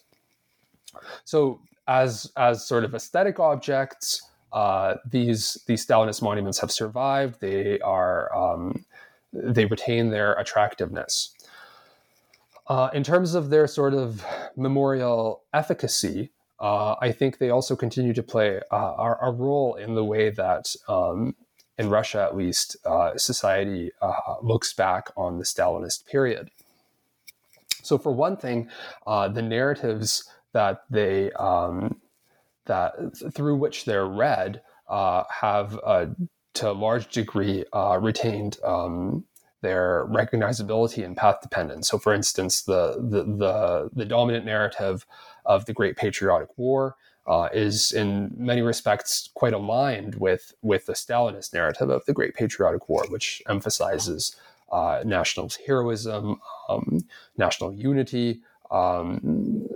So 1.25 1.59
as 1.87 2.31
as 2.37 2.65
sort 2.67 2.83
of 2.83 2.95
aesthetic 2.95 3.39
objects, 3.39 4.21
uh, 4.53 4.95
these 5.05 5.63
these 5.67 5.85
Stalinist 5.85 6.21
monuments 6.21 6.59
have 6.59 6.71
survived. 6.71 7.41
They 7.41 7.79
are 7.79 8.35
um, 8.35 8.85
they 9.33 9.65
retain 9.65 10.09
their 10.09 10.33
attractiveness. 10.33 11.31
Uh, 12.67 12.89
in 12.93 13.03
terms 13.03 13.35
of 13.35 13.49
their 13.49 13.67
sort 13.67 13.93
of 13.93 14.25
memorial 14.55 15.43
efficacy, 15.53 16.31
uh, 16.59 16.95
I 16.99 17.11
think 17.11 17.37
they 17.37 17.49
also 17.51 17.75
continue 17.75 18.13
to 18.13 18.23
play 18.23 18.59
uh, 18.71 19.15
a, 19.21 19.31
role 19.31 19.75
in 19.75 19.93
the 19.93 20.03
way 20.03 20.31
that, 20.31 20.75
um, 20.87 21.35
in 21.77 21.89
Russia 21.89 22.23
at 22.23 22.35
least, 22.35 22.77
uh, 22.85 23.15
society 23.17 23.91
uh, 24.01 24.35
looks 24.41 24.73
back 24.73 25.09
on 25.15 25.37
the 25.37 25.43
Stalinist 25.43 26.07
period. 26.07 26.49
So, 27.83 27.99
for 27.99 28.11
one 28.11 28.35
thing, 28.35 28.69
the 29.05 29.41
narratives 29.43 30.27
that 30.55 30.85
they 30.89 31.31
um, 31.33 31.99
that 32.65 32.93
through 33.33 33.57
which 33.57 33.83
they're 33.83 34.07
read 34.07 34.61
uh, 34.87 35.23
have 35.29 35.77
uh, 35.83 36.05
to 36.53 36.71
a 36.71 36.73
large 36.73 37.09
degree 37.09 37.65
uh, 37.73 37.99
retained 38.01 38.57
um, 38.63 39.25
their 39.61 40.05
recognizability 40.07 41.03
and 41.03 41.17
path 41.17 41.41
dependence. 41.41 41.89
So, 41.89 41.97
for 41.97 42.13
instance, 42.13 42.61
the, 42.61 42.95
the 42.97 43.23
the 43.23 43.89
the, 43.93 44.05
dominant 44.05 44.45
narrative 44.45 45.05
of 45.45 45.65
the 45.65 45.73
Great 45.73 45.97
Patriotic 45.97 46.49
War 46.57 46.95
uh, 47.27 47.49
is, 47.53 47.91
in 47.91 48.31
many 48.37 48.61
respects, 48.61 49.29
quite 49.33 49.53
aligned 49.53 50.15
with 50.15 50.53
with 50.61 50.85
the 50.85 50.93
Stalinist 50.93 51.53
narrative 51.53 51.89
of 51.89 52.05
the 52.05 52.13
Great 52.13 52.33
Patriotic 52.33 52.87
War, 52.87 53.03
which 53.09 53.43
emphasizes 53.49 54.37
uh, 54.71 55.01
national 55.03 55.51
heroism, 55.67 56.39
um, 56.69 57.03
national 57.37 57.73
unity. 57.73 58.39
Um, 58.71 59.67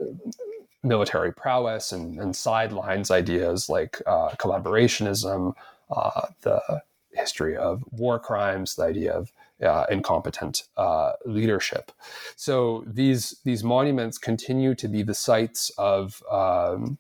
military 0.84 1.34
prowess 1.34 1.92
and, 1.92 2.20
and 2.20 2.36
sidelines 2.36 3.12
ideas 3.12 3.70
like 3.70 4.02
uh, 4.06 4.30
collaborationism, 4.38 5.54
uh, 5.92 6.28
the 6.42 6.82
history 7.12 7.58
of 7.58 7.84
war 7.92 8.20
crimes, 8.20 8.76
the 8.76 8.84
idea 8.84 9.12
of 9.12 9.32
uh, 9.62 9.86
incompetent 9.90 10.64
uh, 10.78 11.14
leadership. 11.26 11.92
So 12.36 12.84
these 12.88 13.36
these 13.44 13.64
monuments 13.64 14.18
continue 14.18 14.74
to 14.76 14.88
be 14.88 15.04
the 15.04 15.14
sites 15.14 15.70
of 15.78 16.24
um, 16.32 16.98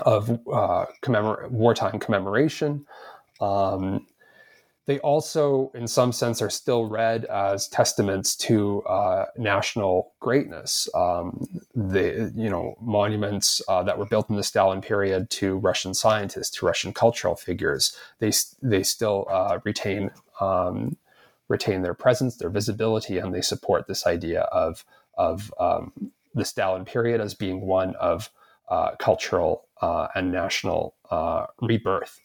of 0.00 0.30
uh, 0.52 0.86
commemor- 1.02 1.48
wartime 1.50 1.98
commemoration. 1.98 2.86
Um, 3.40 4.06
they 4.90 4.98
also, 4.98 5.70
in 5.72 5.86
some 5.86 6.10
sense, 6.10 6.42
are 6.42 6.50
still 6.50 6.86
read 6.86 7.24
as 7.26 7.68
testaments 7.68 8.34
to 8.34 8.82
uh, 8.82 9.26
national 9.38 10.10
greatness. 10.18 10.88
Um, 10.96 11.46
the 11.76 12.32
you 12.34 12.50
know 12.50 12.74
monuments 12.80 13.62
uh, 13.68 13.84
that 13.84 13.98
were 13.98 14.06
built 14.06 14.28
in 14.28 14.34
the 14.34 14.42
Stalin 14.42 14.80
period 14.80 15.30
to 15.30 15.58
Russian 15.58 15.94
scientists, 15.94 16.50
to 16.56 16.66
Russian 16.66 16.92
cultural 16.92 17.36
figures, 17.36 17.96
they 18.18 18.32
they 18.62 18.82
still 18.82 19.28
uh, 19.30 19.60
retain 19.64 20.10
um, 20.40 20.96
retain 21.46 21.82
their 21.82 21.94
presence, 21.94 22.38
their 22.38 22.50
visibility, 22.50 23.18
and 23.18 23.32
they 23.32 23.42
support 23.42 23.86
this 23.86 24.08
idea 24.08 24.40
of 24.50 24.84
of 25.14 25.54
um, 25.60 25.92
the 26.34 26.44
Stalin 26.44 26.84
period 26.84 27.20
as 27.20 27.34
being 27.34 27.60
one 27.60 27.94
of 27.94 28.28
uh, 28.68 28.96
cultural 28.96 29.68
uh, 29.80 30.08
and 30.16 30.32
national 30.32 30.96
uh, 31.10 31.46
rebirth. 31.62 32.18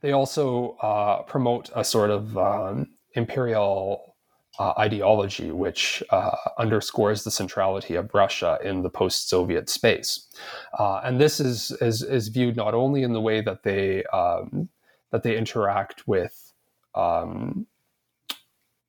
They 0.00 0.12
also 0.12 0.76
uh, 0.82 1.22
promote 1.22 1.70
a 1.74 1.84
sort 1.84 2.10
of 2.10 2.36
um, 2.36 2.88
imperial 3.14 4.16
uh, 4.58 4.74
ideology, 4.78 5.52
which 5.52 6.02
uh, 6.10 6.34
underscores 6.58 7.22
the 7.22 7.30
centrality 7.30 7.94
of 7.94 8.12
Russia 8.12 8.58
in 8.64 8.82
the 8.82 8.90
post-Soviet 8.90 9.68
space. 9.68 10.28
Uh, 10.78 11.00
and 11.04 11.20
this 11.20 11.38
is, 11.38 11.70
is, 11.80 12.02
is 12.02 12.28
viewed 12.28 12.56
not 12.56 12.74
only 12.74 13.02
in 13.02 13.12
the 13.12 13.20
way 13.20 13.40
that 13.40 13.62
they 13.62 14.04
um, 14.12 14.68
that 15.10 15.22
they 15.22 15.36
interact 15.36 16.06
with 16.06 16.52
um, 16.94 17.66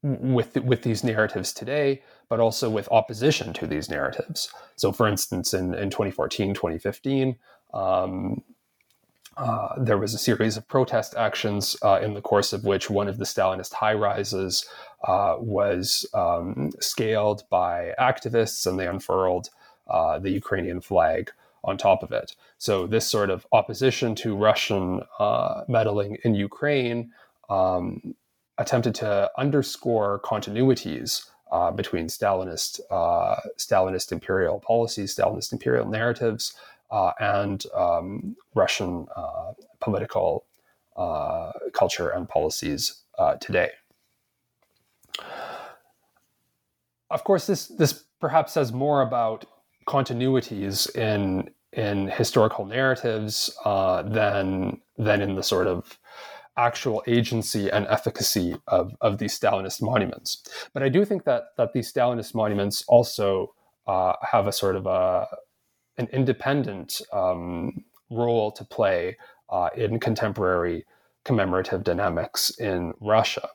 with 0.02 0.56
with 0.58 0.84
these 0.84 1.04
narratives 1.04 1.54
today, 1.54 2.02
but 2.30 2.40
also 2.40 2.70
with 2.70 2.88
opposition 2.92 3.54
to 3.54 3.68
these 3.68 3.90
narratives. 3.90 4.52
So, 4.76 4.92
for 4.92 5.08
instance, 5.08 5.54
in, 5.54 5.74
in 5.74 5.90
2014, 5.90 6.54
2015, 6.54 7.38
um, 7.74 8.42
uh, 9.40 9.74
there 9.78 9.98
was 9.98 10.14
a 10.14 10.18
series 10.18 10.58
of 10.58 10.68
protest 10.68 11.16
actions 11.16 11.78
uh, 11.82 12.00
in 12.04 12.14
the 12.14 12.22
course 12.22 12.52
of 12.52 12.66
which 12.66 12.90
one 12.90 13.08
of 13.08 13.18
the 13.18 13.24
Stalinist 13.24 13.74
high 13.74 13.94
rises 13.94 14.68
uh, 15.08 15.38
was 15.40 16.06
um, 16.14 16.72
scaled 16.82 17.44
by 17.50 17.94
activists 17.98 18.68
and 18.68 18.78
they 18.78 18.86
unfurled 18.86 19.50
uh, 19.88 20.20
the 20.20 20.30
Ukrainian 20.30 20.82
flag 20.82 21.32
on 21.64 21.78
top 21.78 22.04
of 22.04 22.12
it. 22.12 22.36
So, 22.58 22.86
this 22.86 23.06
sort 23.06 23.30
of 23.30 23.48
opposition 23.54 24.14
to 24.16 24.36
Russian 24.36 25.02
uh, 25.20 25.64
meddling 25.70 26.18
in 26.24 26.36
Ukraine 26.36 27.12
um, 27.50 28.16
attempted 28.58 28.94
to 28.96 29.32
underscore 29.38 30.20
continuities 30.20 31.26
between 31.76 32.08
Stalinist 32.08 32.80
Stalinist 33.58 34.12
imperial 34.12 34.60
policies, 34.60 35.16
Stalinist 35.16 35.52
imperial 35.52 35.88
narratives, 35.88 36.54
and 37.20 37.64
um, 37.76 38.36
Russian 38.56 39.08
uh, 39.16 39.54
political 39.80 40.46
uh, 40.96 41.52
culture 41.74 42.10
and 42.10 42.28
policies 42.28 43.04
uh, 43.18 43.36
today. 43.36 43.70
Of 47.10 47.24
course, 47.24 47.48
this 47.48 47.68
this 47.68 48.04
perhaps 48.20 48.54
says 48.54 48.72
more 48.72 49.02
about 49.02 49.46
continuities 49.88 50.96
in 50.96 51.50
in 51.74 52.08
historical 52.08 52.66
narratives 52.66 53.56
uh, 53.66 54.02
than 54.04 54.82
than 54.98 55.22
in 55.22 55.36
the 55.36 55.44
sort 55.44 55.68
of 55.68 55.98
actual 56.58 57.02
agency 57.08 57.70
and 57.70 57.88
efficacy 57.88 58.54
of, 58.68 58.94
of 59.00 59.18
these 59.18 59.40
Stalinist 59.40 59.82
monuments. 59.82 60.44
But 60.74 60.84
I 60.84 60.90
do 60.90 61.06
think 61.06 61.24
that 61.24 61.44
that 61.58 61.74
these 61.74 61.92
Stalinist 61.92 62.36
monuments 62.36 62.84
also 62.88 63.54
uh, 63.88 64.14
have 64.22 64.46
a 64.48 64.52
sort 64.52 64.76
of 64.76 64.86
a, 64.86 65.28
an 66.00 66.08
independent 66.12 67.02
um, 67.14 67.84
role 68.10 68.52
to 68.54 68.64
play 68.78 69.18
uh, 69.50 69.70
in 69.76 70.00
contemporary 70.00 70.86
commemorative 71.24 71.84
dynamics 71.84 72.50
in 72.58 72.94
Russia. 73.00 73.50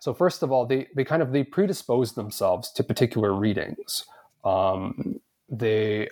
So 0.00 0.14
first 0.14 0.42
of 0.42 0.52
all, 0.52 0.66
they, 0.66 0.86
they 0.94 1.04
kind 1.04 1.22
of 1.22 1.32
they 1.32 1.44
predispose 1.44 2.12
themselves 2.12 2.70
to 2.72 2.84
particular 2.84 3.32
readings. 3.34 4.04
Um, 4.44 5.20
they 5.48 6.08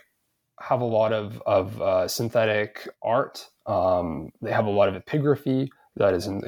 have 0.60 0.80
a 0.80 0.90
lot 0.98 1.12
of, 1.12 1.42
of 1.46 1.80
uh, 1.80 2.08
synthetic 2.08 2.88
art. 3.02 3.48
Um, 3.66 4.30
they 4.42 4.52
have 4.52 4.66
a 4.66 4.70
lot 4.70 4.88
of 4.88 4.94
epigraphy, 5.02 5.68
that 5.96 6.14
is, 6.14 6.26
in, 6.26 6.40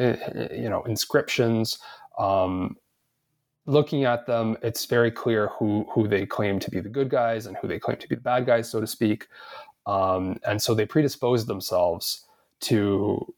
you 0.53 0.69
know, 0.69 0.83
inscriptions. 0.85 1.79
Um, 2.19 2.77
looking 3.69 4.05
at 4.05 4.27
them, 4.27 4.57
it's 4.63 4.87
very 4.87 5.11
clear 5.11 5.49
who 5.59 5.87
who 5.93 6.09
they 6.09 6.27
claim 6.27 6.59
to 6.59 6.71
be 6.71 6.81
the 6.81 6.89
good 6.89 7.11
guys 7.11 7.47
and 7.47 7.57
who 7.59 7.69
they 7.69 7.79
claim 7.79 7.99
to 7.99 8.09
be 8.09 8.15
the 8.17 8.23
bad 8.23 8.47
guys, 8.47 8.69
so 8.71 8.81
to 8.81 8.87
speak. 8.87 9.29
Um, 9.87 10.39
and 10.47 10.61
so 10.61 10.75
they 10.75 10.87
predispose 10.87 11.47
themselves 11.47 12.27
to 12.61 13.35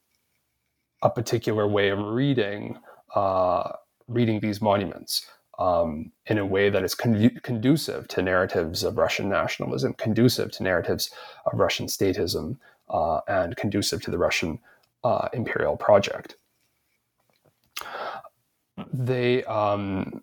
a 1.03 1.11
particular 1.11 1.67
way 1.67 1.91
of 1.91 1.99
reading 1.99 2.79
uh, 3.15 3.73
reading 4.09 4.41
these 4.41 4.63
monuments 4.63 5.27
um, 5.59 6.13
in 6.27 6.39
a 6.39 6.47
way 6.47 6.71
that 6.71 6.85
is 6.85 6.95
con- 6.95 7.39
conducive 7.43 8.09
to 8.09 8.23
narratives 8.23 8.85
of 8.85 8.97
Russian 8.97 9.29
nationalism, 9.29 9.95
conducive 9.95 10.53
to 10.53 10.63
narratives 10.63 11.11
of 11.47 11.59
Russian 11.59 11.87
statism, 11.87 12.57
uh, 12.89 13.21
and 13.29 13.57
conducive 13.57 14.01
to 14.03 14.11
the 14.11 14.19
Russian 14.19 14.61
uh, 15.03 15.29
imperial 15.33 15.77
project 15.77 16.37
they 18.93 19.45
um, 19.45 20.23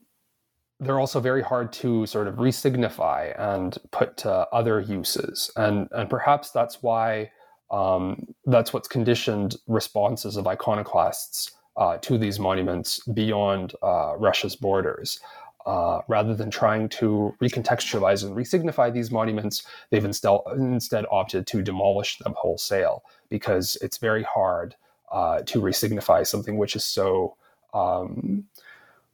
they're 0.80 0.99
also 0.99 1.20
very 1.20 1.41
hard 1.41 1.74
to 1.74 2.05
sort 2.05 2.28
of 2.28 2.36
resignify 2.36 3.34
and 3.39 3.78
put 3.91 4.18
to 4.18 4.32
other 4.32 4.82
uses, 4.82 5.51
and 5.55 5.88
and 5.91 6.09
perhaps 6.09 6.51
that's 6.51 6.84
why 6.84 7.32
um, 7.72 8.28
that's 8.45 8.74
what's 8.74 8.88
conditioned 8.88 9.57
responses 9.68 10.38
of 10.38 10.47
iconoclasts 10.47 11.51
uh, 11.78 11.97
to 11.97 12.18
these 12.18 12.39
monuments 12.39 12.99
beyond 13.13 13.74
uh, 13.82 14.15
Russia's 14.18 14.55
borders. 14.55 15.20
Uh, 15.65 15.99
rather 16.07 16.34
than 16.34 16.49
trying 16.49 16.88
to 16.88 17.36
recontextualize 17.41 18.24
and 18.24 18.38
resignify 18.38 18.91
these 18.93 19.11
monuments, 19.11 19.63
they've 19.89 20.05
instead, 20.05 20.39
instead 20.55 21.03
opted 21.11 21.45
to 21.45 21.61
demolish 21.61 22.20
them 22.20 22.34
wholesale 22.38 23.03
because 23.28 23.78
it's 23.82 23.97
very 23.97 24.24
hard 24.24 24.76
uh, 25.11 25.41
to 25.41 25.59
resignify 25.59 26.26
something 26.26 26.57
which 26.57 26.74
is 26.78 26.86
so 26.86 27.36
um, 27.74 28.45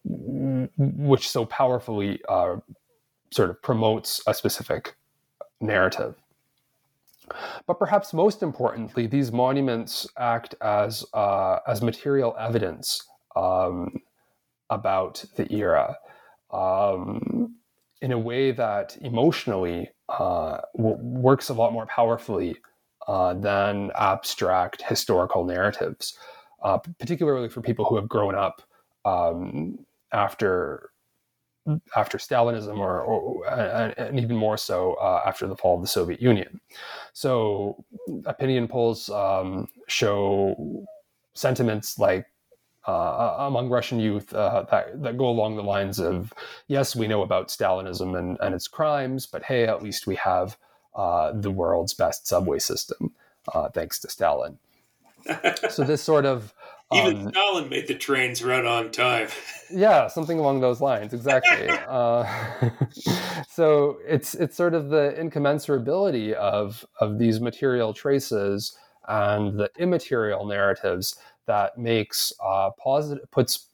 which 0.05 1.29
so 1.29 1.45
powerfully 1.45 2.21
uh, 2.27 2.57
sort 3.31 3.49
of 3.49 3.61
promotes 3.61 4.21
a 4.27 4.33
specific 4.33 4.95
narrative. 5.61 6.15
But 7.65 7.79
perhaps 7.79 8.13
most 8.13 8.43
importantly, 8.43 9.07
these 9.07 9.31
monuments 9.31 10.05
act 10.17 10.55
as 10.61 11.05
uh, 11.13 11.59
as 11.65 11.81
material 11.81 12.35
evidence 12.37 13.01
um, 13.35 14.01
about 14.69 15.23
the 15.35 15.51
era 15.53 15.97
um, 16.51 17.55
in 18.01 18.11
a 18.11 18.19
way 18.19 18.51
that 18.51 18.97
emotionally 19.01 19.89
uh, 20.09 20.57
w- 20.75 20.97
works 20.97 21.49
a 21.49 21.53
lot 21.53 21.71
more 21.71 21.85
powerfully 21.85 22.57
uh, 23.07 23.33
than 23.33 23.91
abstract 23.95 24.81
historical 24.81 25.45
narratives, 25.45 26.17
uh, 26.63 26.77
particularly 26.77 27.49
for 27.49 27.61
people 27.61 27.85
who 27.85 27.95
have 27.95 28.09
grown 28.09 28.35
up 28.35 28.61
um, 29.05 29.85
after 30.11 30.89
after 31.95 32.17
Stalinism, 32.17 32.77
or, 32.77 33.01
or 33.01 33.47
and 33.47 34.19
even 34.19 34.35
more 34.35 34.57
so 34.57 34.95
uh, 34.95 35.21
after 35.25 35.47
the 35.47 35.55
fall 35.55 35.75
of 35.75 35.81
the 35.81 35.87
Soviet 35.87 36.21
Union. 36.21 36.59
So, 37.13 37.85
opinion 38.25 38.67
polls 38.67 39.09
um, 39.09 39.69
show 39.87 40.85
sentiments 41.33 41.97
like 41.97 42.25
uh, 42.85 43.35
among 43.39 43.69
Russian 43.69 43.99
youth 43.99 44.33
uh, 44.33 44.65
that, 44.71 45.01
that 45.01 45.17
go 45.17 45.29
along 45.29 45.55
the 45.55 45.63
lines 45.63 45.99
of, 45.99 46.33
yes, 46.67 46.95
we 46.95 47.07
know 47.07 47.21
about 47.21 47.47
Stalinism 47.47 48.17
and, 48.17 48.37
and 48.41 48.53
its 48.53 48.67
crimes, 48.67 49.25
but 49.25 49.43
hey, 49.43 49.65
at 49.65 49.81
least 49.81 50.05
we 50.05 50.15
have 50.15 50.57
uh, 50.95 51.31
the 51.31 51.51
world's 51.51 51.93
best 51.93 52.27
subway 52.27 52.59
system, 52.59 53.13
uh, 53.53 53.69
thanks 53.69 53.99
to 53.99 54.09
Stalin. 54.09 54.57
So 55.69 55.83
this 55.83 56.01
sort 56.01 56.25
of 56.25 56.53
even 56.93 57.27
um, 57.27 57.29
Stalin 57.29 57.69
made 57.69 57.87
the 57.87 57.95
trains 57.95 58.43
run 58.43 58.65
on 58.65 58.91
time. 58.91 59.27
yeah, 59.71 60.07
something 60.07 60.39
along 60.39 60.61
those 60.61 60.81
lines, 60.81 61.13
exactly. 61.13 61.69
uh, 61.87 62.25
so 63.47 63.97
it's 64.07 64.35
it's 64.35 64.55
sort 64.55 64.73
of 64.73 64.89
the 64.89 65.15
incommensurability 65.17 66.33
of 66.33 66.85
of 66.99 67.19
these 67.19 67.39
material 67.39 67.93
traces 67.93 68.77
and 69.07 69.59
the 69.59 69.69
immaterial 69.77 70.45
narratives 70.45 71.17
that 71.45 71.77
makes 71.77 72.31
uh, 72.43 72.69
positive 72.81 73.29
puts 73.31 73.67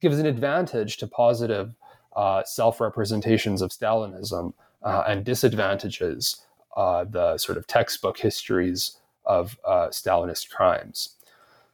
gives 0.00 0.18
an 0.18 0.26
advantage 0.26 0.96
to 0.98 1.06
positive 1.06 1.74
uh, 2.16 2.42
self 2.44 2.80
representations 2.80 3.62
of 3.62 3.70
Stalinism 3.70 4.52
uh, 4.82 5.04
and 5.06 5.24
disadvantages 5.24 6.44
uh, 6.76 7.04
the 7.04 7.36
sort 7.38 7.58
of 7.58 7.66
textbook 7.66 8.18
histories 8.18 8.98
of 9.24 9.58
uh, 9.64 9.88
Stalinist 9.88 10.50
crimes. 10.50 11.16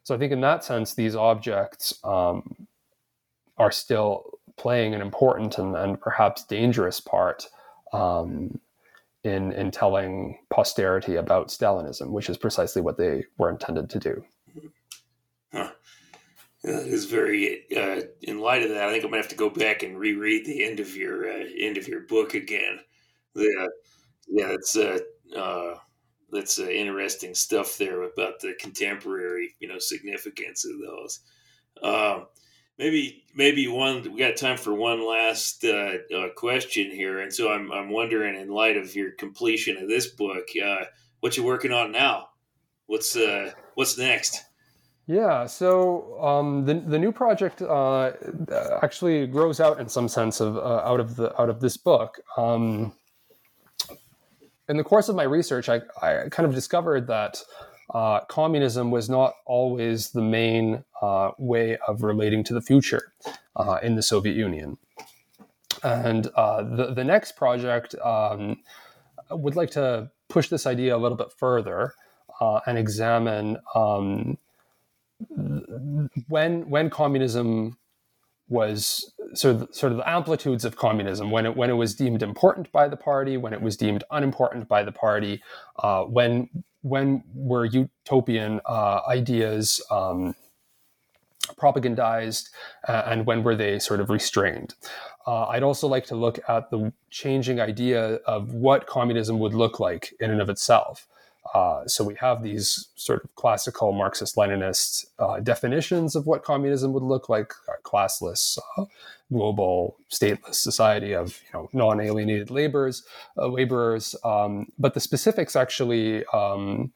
So 0.03 0.15
I 0.15 0.19
think 0.19 0.33
in 0.33 0.41
that 0.41 0.65
sense, 0.65 0.95
these 0.95 1.15
objects 1.15 1.99
um, 2.05 2.67
are 3.59 3.71
still 3.71 4.39
playing 4.57 4.95
an 4.95 5.01
important 5.01 5.59
and, 5.59 5.77
and 5.77 6.01
perhaps 6.01 6.45
dangerous 6.45 7.01
part 7.01 7.47
um, 7.93 8.59
in 9.25 9.53
in 9.53 9.71
telling 9.71 10.39
posterity 10.51 11.17
about 11.17 11.49
Stalinism, 11.49 12.11
which 12.11 12.31
is 12.31 12.39
precisely 12.39 12.83
what 12.83 12.97
they 12.97 13.25
were 13.37 13.51
intended 13.51 13.91
to 13.91 13.99
do. 13.99 14.25
Huh. 15.53 15.71
That 16.65 16.87
is 16.87 17.05
very. 17.05 17.65
Uh, 17.75 18.03
in 18.23 18.41
light 18.41 18.63
of 18.63 18.71
that, 18.71 18.89
I 18.89 18.91
think 18.91 19.05
I'm 19.05 19.11
gonna 19.11 19.23
have 19.23 19.31
to 19.31 19.37
go 19.37 19.51
back 19.51 19.83
and 19.83 19.99
reread 19.99 20.45
the 20.45 20.65
end 20.65 20.81
of 20.81 20.97
your 20.97 21.31
uh, 21.31 21.45
end 21.57 21.77
of 21.77 21.87
your 21.87 22.01
book 22.01 22.35
again. 22.35 22.81
Yeah, 23.35 23.67
yeah, 24.29 24.49
it's 24.51 24.77
uh, 24.77 24.99
uh 25.37 25.75
that's 26.31 26.59
uh, 26.59 26.65
interesting 26.65 27.35
stuff 27.35 27.79
there 27.79 28.03
about 28.03 28.41
the 28.41 28.55
contemporary, 28.61 29.55
you 29.61 29.69
know, 29.69 29.79
significance 29.79 30.65
of 30.65 30.79
those. 30.81 31.21
Um, 31.83 32.27
maybe, 32.79 33.25
maybe 33.35 33.67
one. 33.69 34.03
We 34.13 34.19
got 34.19 34.37
time 34.37 34.57
for 34.57 34.75
one 34.75 35.07
last 35.07 35.65
uh, 35.65 35.95
uh, 36.15 36.29
question 36.37 36.91
here, 36.91 37.21
and 37.21 37.33
so 37.33 37.51
I'm 37.51 37.73
I'm 37.73 37.91
wondering, 37.91 38.41
in 38.41 38.49
light 38.49 38.77
of 38.77 38.95
your 38.95 39.13
completion 39.13 39.77
of 39.77 39.89
this 39.89 40.07
book, 40.07 40.49
uh, 40.63 40.85
what 41.21 41.37
you're 41.37 41.47
working 41.47 41.73
on 41.73 41.93
now? 41.93 42.29
What's 42.87 43.17
uh, 43.17 43.53
what's 43.75 43.99
next? 43.99 44.45
Yeah, 45.07 45.47
so 45.47 46.23
um, 46.23 46.67
the 46.67 46.75
the 46.75 46.99
new 46.99 47.13
project 47.13 47.63
uh, 47.63 48.13
actually 48.83 49.27
grows 49.27 49.61
out 49.61 49.81
in 49.81 49.89
some 49.89 50.09
sense 50.09 50.41
of 50.41 50.59
out 50.59 51.01
of 51.01 51.17
the 51.17 51.41
out 51.41 51.49
of 51.49 51.61
this 51.61 51.77
book. 51.77 52.19
Um, 52.37 52.93
in 54.69 54.77
the 54.77 54.85
course 54.85 55.09
of 55.09 55.17
my 55.17 55.23
research, 55.23 55.69
I, 55.69 55.81
I 56.03 56.29
kind 56.31 56.47
of 56.47 56.55
discovered 56.55 57.07
that 57.07 57.43
uh, 57.95 58.21
communism 58.27 58.91
was 58.91 59.09
not 59.09 59.35
always 59.47 60.11
the 60.11 60.23
main 60.23 60.85
uh, 61.01 61.31
way 61.39 61.79
of 61.87 62.03
relating 62.03 62.45
to 62.45 62.55
the 62.55 62.61
future 62.61 63.13
uh, 63.57 63.79
in 63.83 63.97
the 63.97 64.03
Soviet 64.03 64.37
Union. 64.37 64.77
And 65.83 66.27
uh, 66.35 66.63
the 66.63 66.93
the 66.93 67.05
next 67.05 67.33
project 67.37 67.95
um, 68.05 68.59
would 69.31 69.57
like 69.57 69.71
to 69.73 70.11
push 70.29 70.49
this 70.49 70.67
idea 70.67 70.97
a 70.97 70.99
little 70.99 71.17
bit 71.17 71.33
further 71.33 71.95
uh, 72.41 72.61
and 72.67 72.77
examine 72.77 73.59
um, 73.75 74.39
when 76.29 76.69
when 76.69 76.91
communism 76.91 77.79
was 78.49 79.13
sort 79.35 79.57
of 79.57 79.69
sort 79.75 79.93
of 79.93 79.99
the 79.99 80.09
amplitudes 80.09 80.65
of 80.65 80.77
communism 80.77 81.31
when 81.31 81.47
it 81.47 81.57
when 81.57 81.71
it 81.71 81.75
was 81.75 81.95
deemed 81.95 82.23
important 82.23 82.71
by 82.73 82.89
the 82.89 82.97
party, 82.97 83.37
when 83.37 83.53
it 83.53 83.61
was 83.61 83.77
deemed 83.77 84.05
unimportant 84.11 84.69
by 84.69 84.83
the 84.83 84.93
party, 84.93 85.43
uh, 85.79 86.05
when 86.05 86.49
when 86.83 87.23
were 87.35 87.65
utopian 87.65 88.61
uh, 88.67 89.01
ideas 89.09 89.81
um, 89.91 90.35
propagandized, 91.57 92.51
uh, 92.87 93.03
and 93.07 93.27
when 93.27 93.43
were 93.43 93.57
they 93.57 93.79
sort 93.79 94.01
of 94.01 94.11
restrained? 94.11 94.75
Uh, 95.27 95.47
I'd 95.47 95.63
also 95.63 95.89
like 95.89 96.07
to 96.07 96.17
look 96.17 96.39
at 96.49 96.71
the 96.71 96.93
changing 97.11 97.61
idea 97.61 98.15
of 98.27 98.53
what 98.53 98.87
communism 98.87 99.39
would 99.41 99.55
look 99.55 99.79
like 99.79 100.15
in 100.21 100.31
and 100.31 100.41
of 100.41 100.49
itself. 100.49 101.07
Uh, 101.55 101.87
so 101.87 102.05
we 102.05 102.15
have 102.17 102.43
these 102.43 102.89
sort 102.95 103.25
of 103.25 103.35
classical 103.35 103.93
Marxist-Leninist 103.93 105.07
uh, 105.19 105.41
definitions 105.41 106.15
of 106.15 106.27
what 106.27 106.43
communism 106.43 106.93
would 106.93 107.03
look 107.03 107.29
like: 107.29 107.53
classless, 107.85 108.59
uh, 108.77 108.85
global, 109.33 109.97
stateless 110.11 110.57
society 110.57 111.15
of 111.15 111.41
you 111.47 111.59
know 111.59 111.69
non-alienated 111.73 112.51
laborers, 112.51 113.03
uh, 113.37 113.47
laborers. 113.47 114.15
Um, 114.25 114.73
but 114.79 114.95
the 114.95 115.01
specifics 115.01 115.57
actually 115.57 116.25
um, 116.27 116.93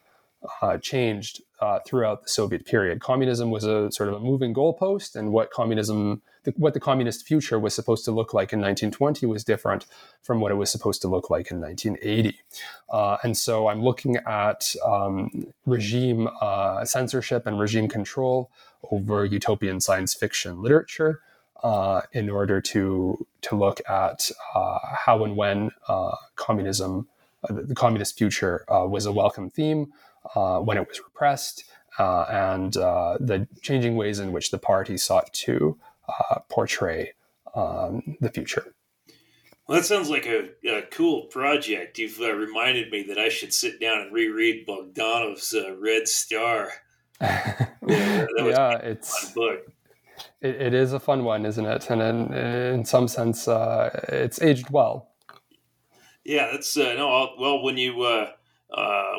uh, 0.61 0.79
changed 0.79 1.43
uh, 1.63 1.79
throughout 1.87 2.25
the 2.25 2.29
Soviet 2.29 2.67
period. 2.67 3.01
Communism 3.01 3.53
was 3.53 3.63
a 3.63 3.91
sort 3.93 4.09
of 4.09 4.17
a 4.17 4.21
moving 4.21 4.53
goalpost, 4.53 5.15
and 5.15 5.33
what 5.33 5.53
communism, 5.53 6.21
the, 6.43 6.53
what 6.57 6.75
the 6.75 6.81
communist 6.81 7.25
future 7.25 7.57
was 7.57 7.73
supposed 7.73 8.05
to 8.05 8.11
look 8.11 8.35
like 8.35 8.53
in 8.53 8.59
1920 8.59 9.27
was 9.27 9.45
different 9.45 9.87
from 10.23 10.41
what 10.41 10.51
it 10.51 10.57
was 10.57 10.73
supposed 10.73 11.01
to 11.03 11.09
look 11.09 11.31
like 11.31 11.53
in 11.53 11.61
1980. 11.61 12.37
Uh, 12.91 13.17
and 13.23 13.37
so 13.37 13.69
I'm 13.69 13.81
looking 13.81 14.17
at 14.27 14.75
um, 14.85 15.47
regime 15.65 16.29
uh, 16.41 16.85
censorship 16.85 17.47
and 17.47 17.61
regime 17.61 17.87
control 17.87 18.51
over 18.91 19.25
utopian 19.25 19.81
science 19.81 20.15
fiction 20.15 20.61
literature. 20.61 21.21
Uh, 21.63 22.01
in 22.11 22.29
order 22.29 22.61
to 22.61 23.25
to 23.41 23.55
look 23.55 23.81
at 23.89 24.33
uh, 24.53 24.81
how 24.83 25.23
and 25.23 25.37
when 25.37 25.71
uh, 25.87 26.17
communism, 26.35 27.07
the 27.49 27.77
communist 27.77 28.19
future, 28.19 28.65
was 28.69 29.07
a 29.07 29.13
welcome 29.13 29.49
theme, 29.49 29.93
uh, 30.35 30.59
when 30.61 30.77
it 30.77 30.89
was 30.89 31.01
repressed, 31.01 31.65
uh, 31.99 32.23
and 32.31 32.77
uh, 32.77 33.17
the 33.21 33.47
changing 33.61 33.97
ways 33.97 34.19
in 34.19 34.33
which 34.33 34.51
the 34.51 34.59
party 34.59 34.97
sought 34.97 35.33
to 35.33 35.79
uh, 36.09 36.39
portray 36.49 37.13
um, 37.55 38.17
the 38.21 38.31
future. 38.31 38.75
Well, 39.67 39.79
that 39.79 39.85
sounds 39.85 40.11
like 40.11 40.27
a, 40.27 40.51
a 40.69 40.83
cool 40.91 41.23
project. 41.27 41.99
You've 41.99 42.21
uh, 42.21 42.33
reminded 42.33 42.91
me 42.91 43.05
that 43.05 43.19
I 43.19 43.29
should 43.29 43.55
sit 43.55 43.81
down 43.81 44.01
and 44.01 44.13
reread 44.13 44.67
Bogdanov's 44.67 45.55
Red 45.79 46.09
Star. 46.09 46.73
yeah, 47.21 47.67
yeah 47.87 48.77
it's 48.79 49.31
book. 49.31 49.61
It, 50.41 50.61
it 50.61 50.75
is 50.75 50.93
a 50.93 51.01
fun 51.01 51.25
one, 51.25 51.47
isn't 51.47 51.65
it? 51.65 51.91
And 51.91 52.03
in, 52.03 52.35
in 52.35 52.85
some 52.85 53.07
sense, 53.07 53.47
it's 53.49 54.43
aged 54.43 54.71
well. 54.71 55.13
Yeah, 56.25 56.51
that's 56.53 56.77
no. 56.77 57.31
Well, 57.39 57.63
when 57.63 57.77
you 57.77 58.03
uh, 58.03 58.31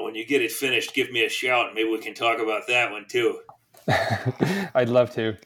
when 0.02 0.16
you 0.16 0.26
get 0.26 0.42
it 0.42 0.52
finished, 0.52 0.94
give 0.94 1.12
me 1.12 1.26
a 1.26 1.30
shout. 1.30 1.68
and 1.68 1.76
Maybe 1.76 1.90
we 1.90 2.00
can 2.00 2.14
talk 2.14 2.40
about 2.40 2.68
that 2.68 2.92
one 2.92 3.06
too. 3.08 3.40
I'd 4.76 4.90
love 4.90 5.14
to. 5.16 5.38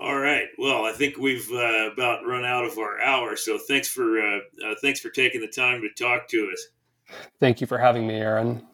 All 0.00 0.18
right. 0.18 0.46
Well, 0.56 0.86
I 0.86 0.92
think 0.92 1.18
we've 1.18 1.46
uh, 1.52 1.90
about 1.92 2.24
run 2.26 2.44
out 2.44 2.64
of 2.64 2.78
our 2.78 3.00
hour. 3.00 3.36
So 3.36 3.58
thanks 3.58 3.88
for 3.88 4.18
uh, 4.18 4.38
uh, 4.64 4.74
thanks 4.80 5.00
for 5.00 5.10
taking 5.10 5.40
the 5.40 5.48
time 5.48 5.82
to 5.82 6.02
talk 6.02 6.28
to 6.28 6.50
us. 6.52 7.16
Thank 7.38 7.60
you 7.60 7.66
for 7.66 7.76
having 7.76 8.06
me, 8.06 8.14
Aaron. 8.14 8.66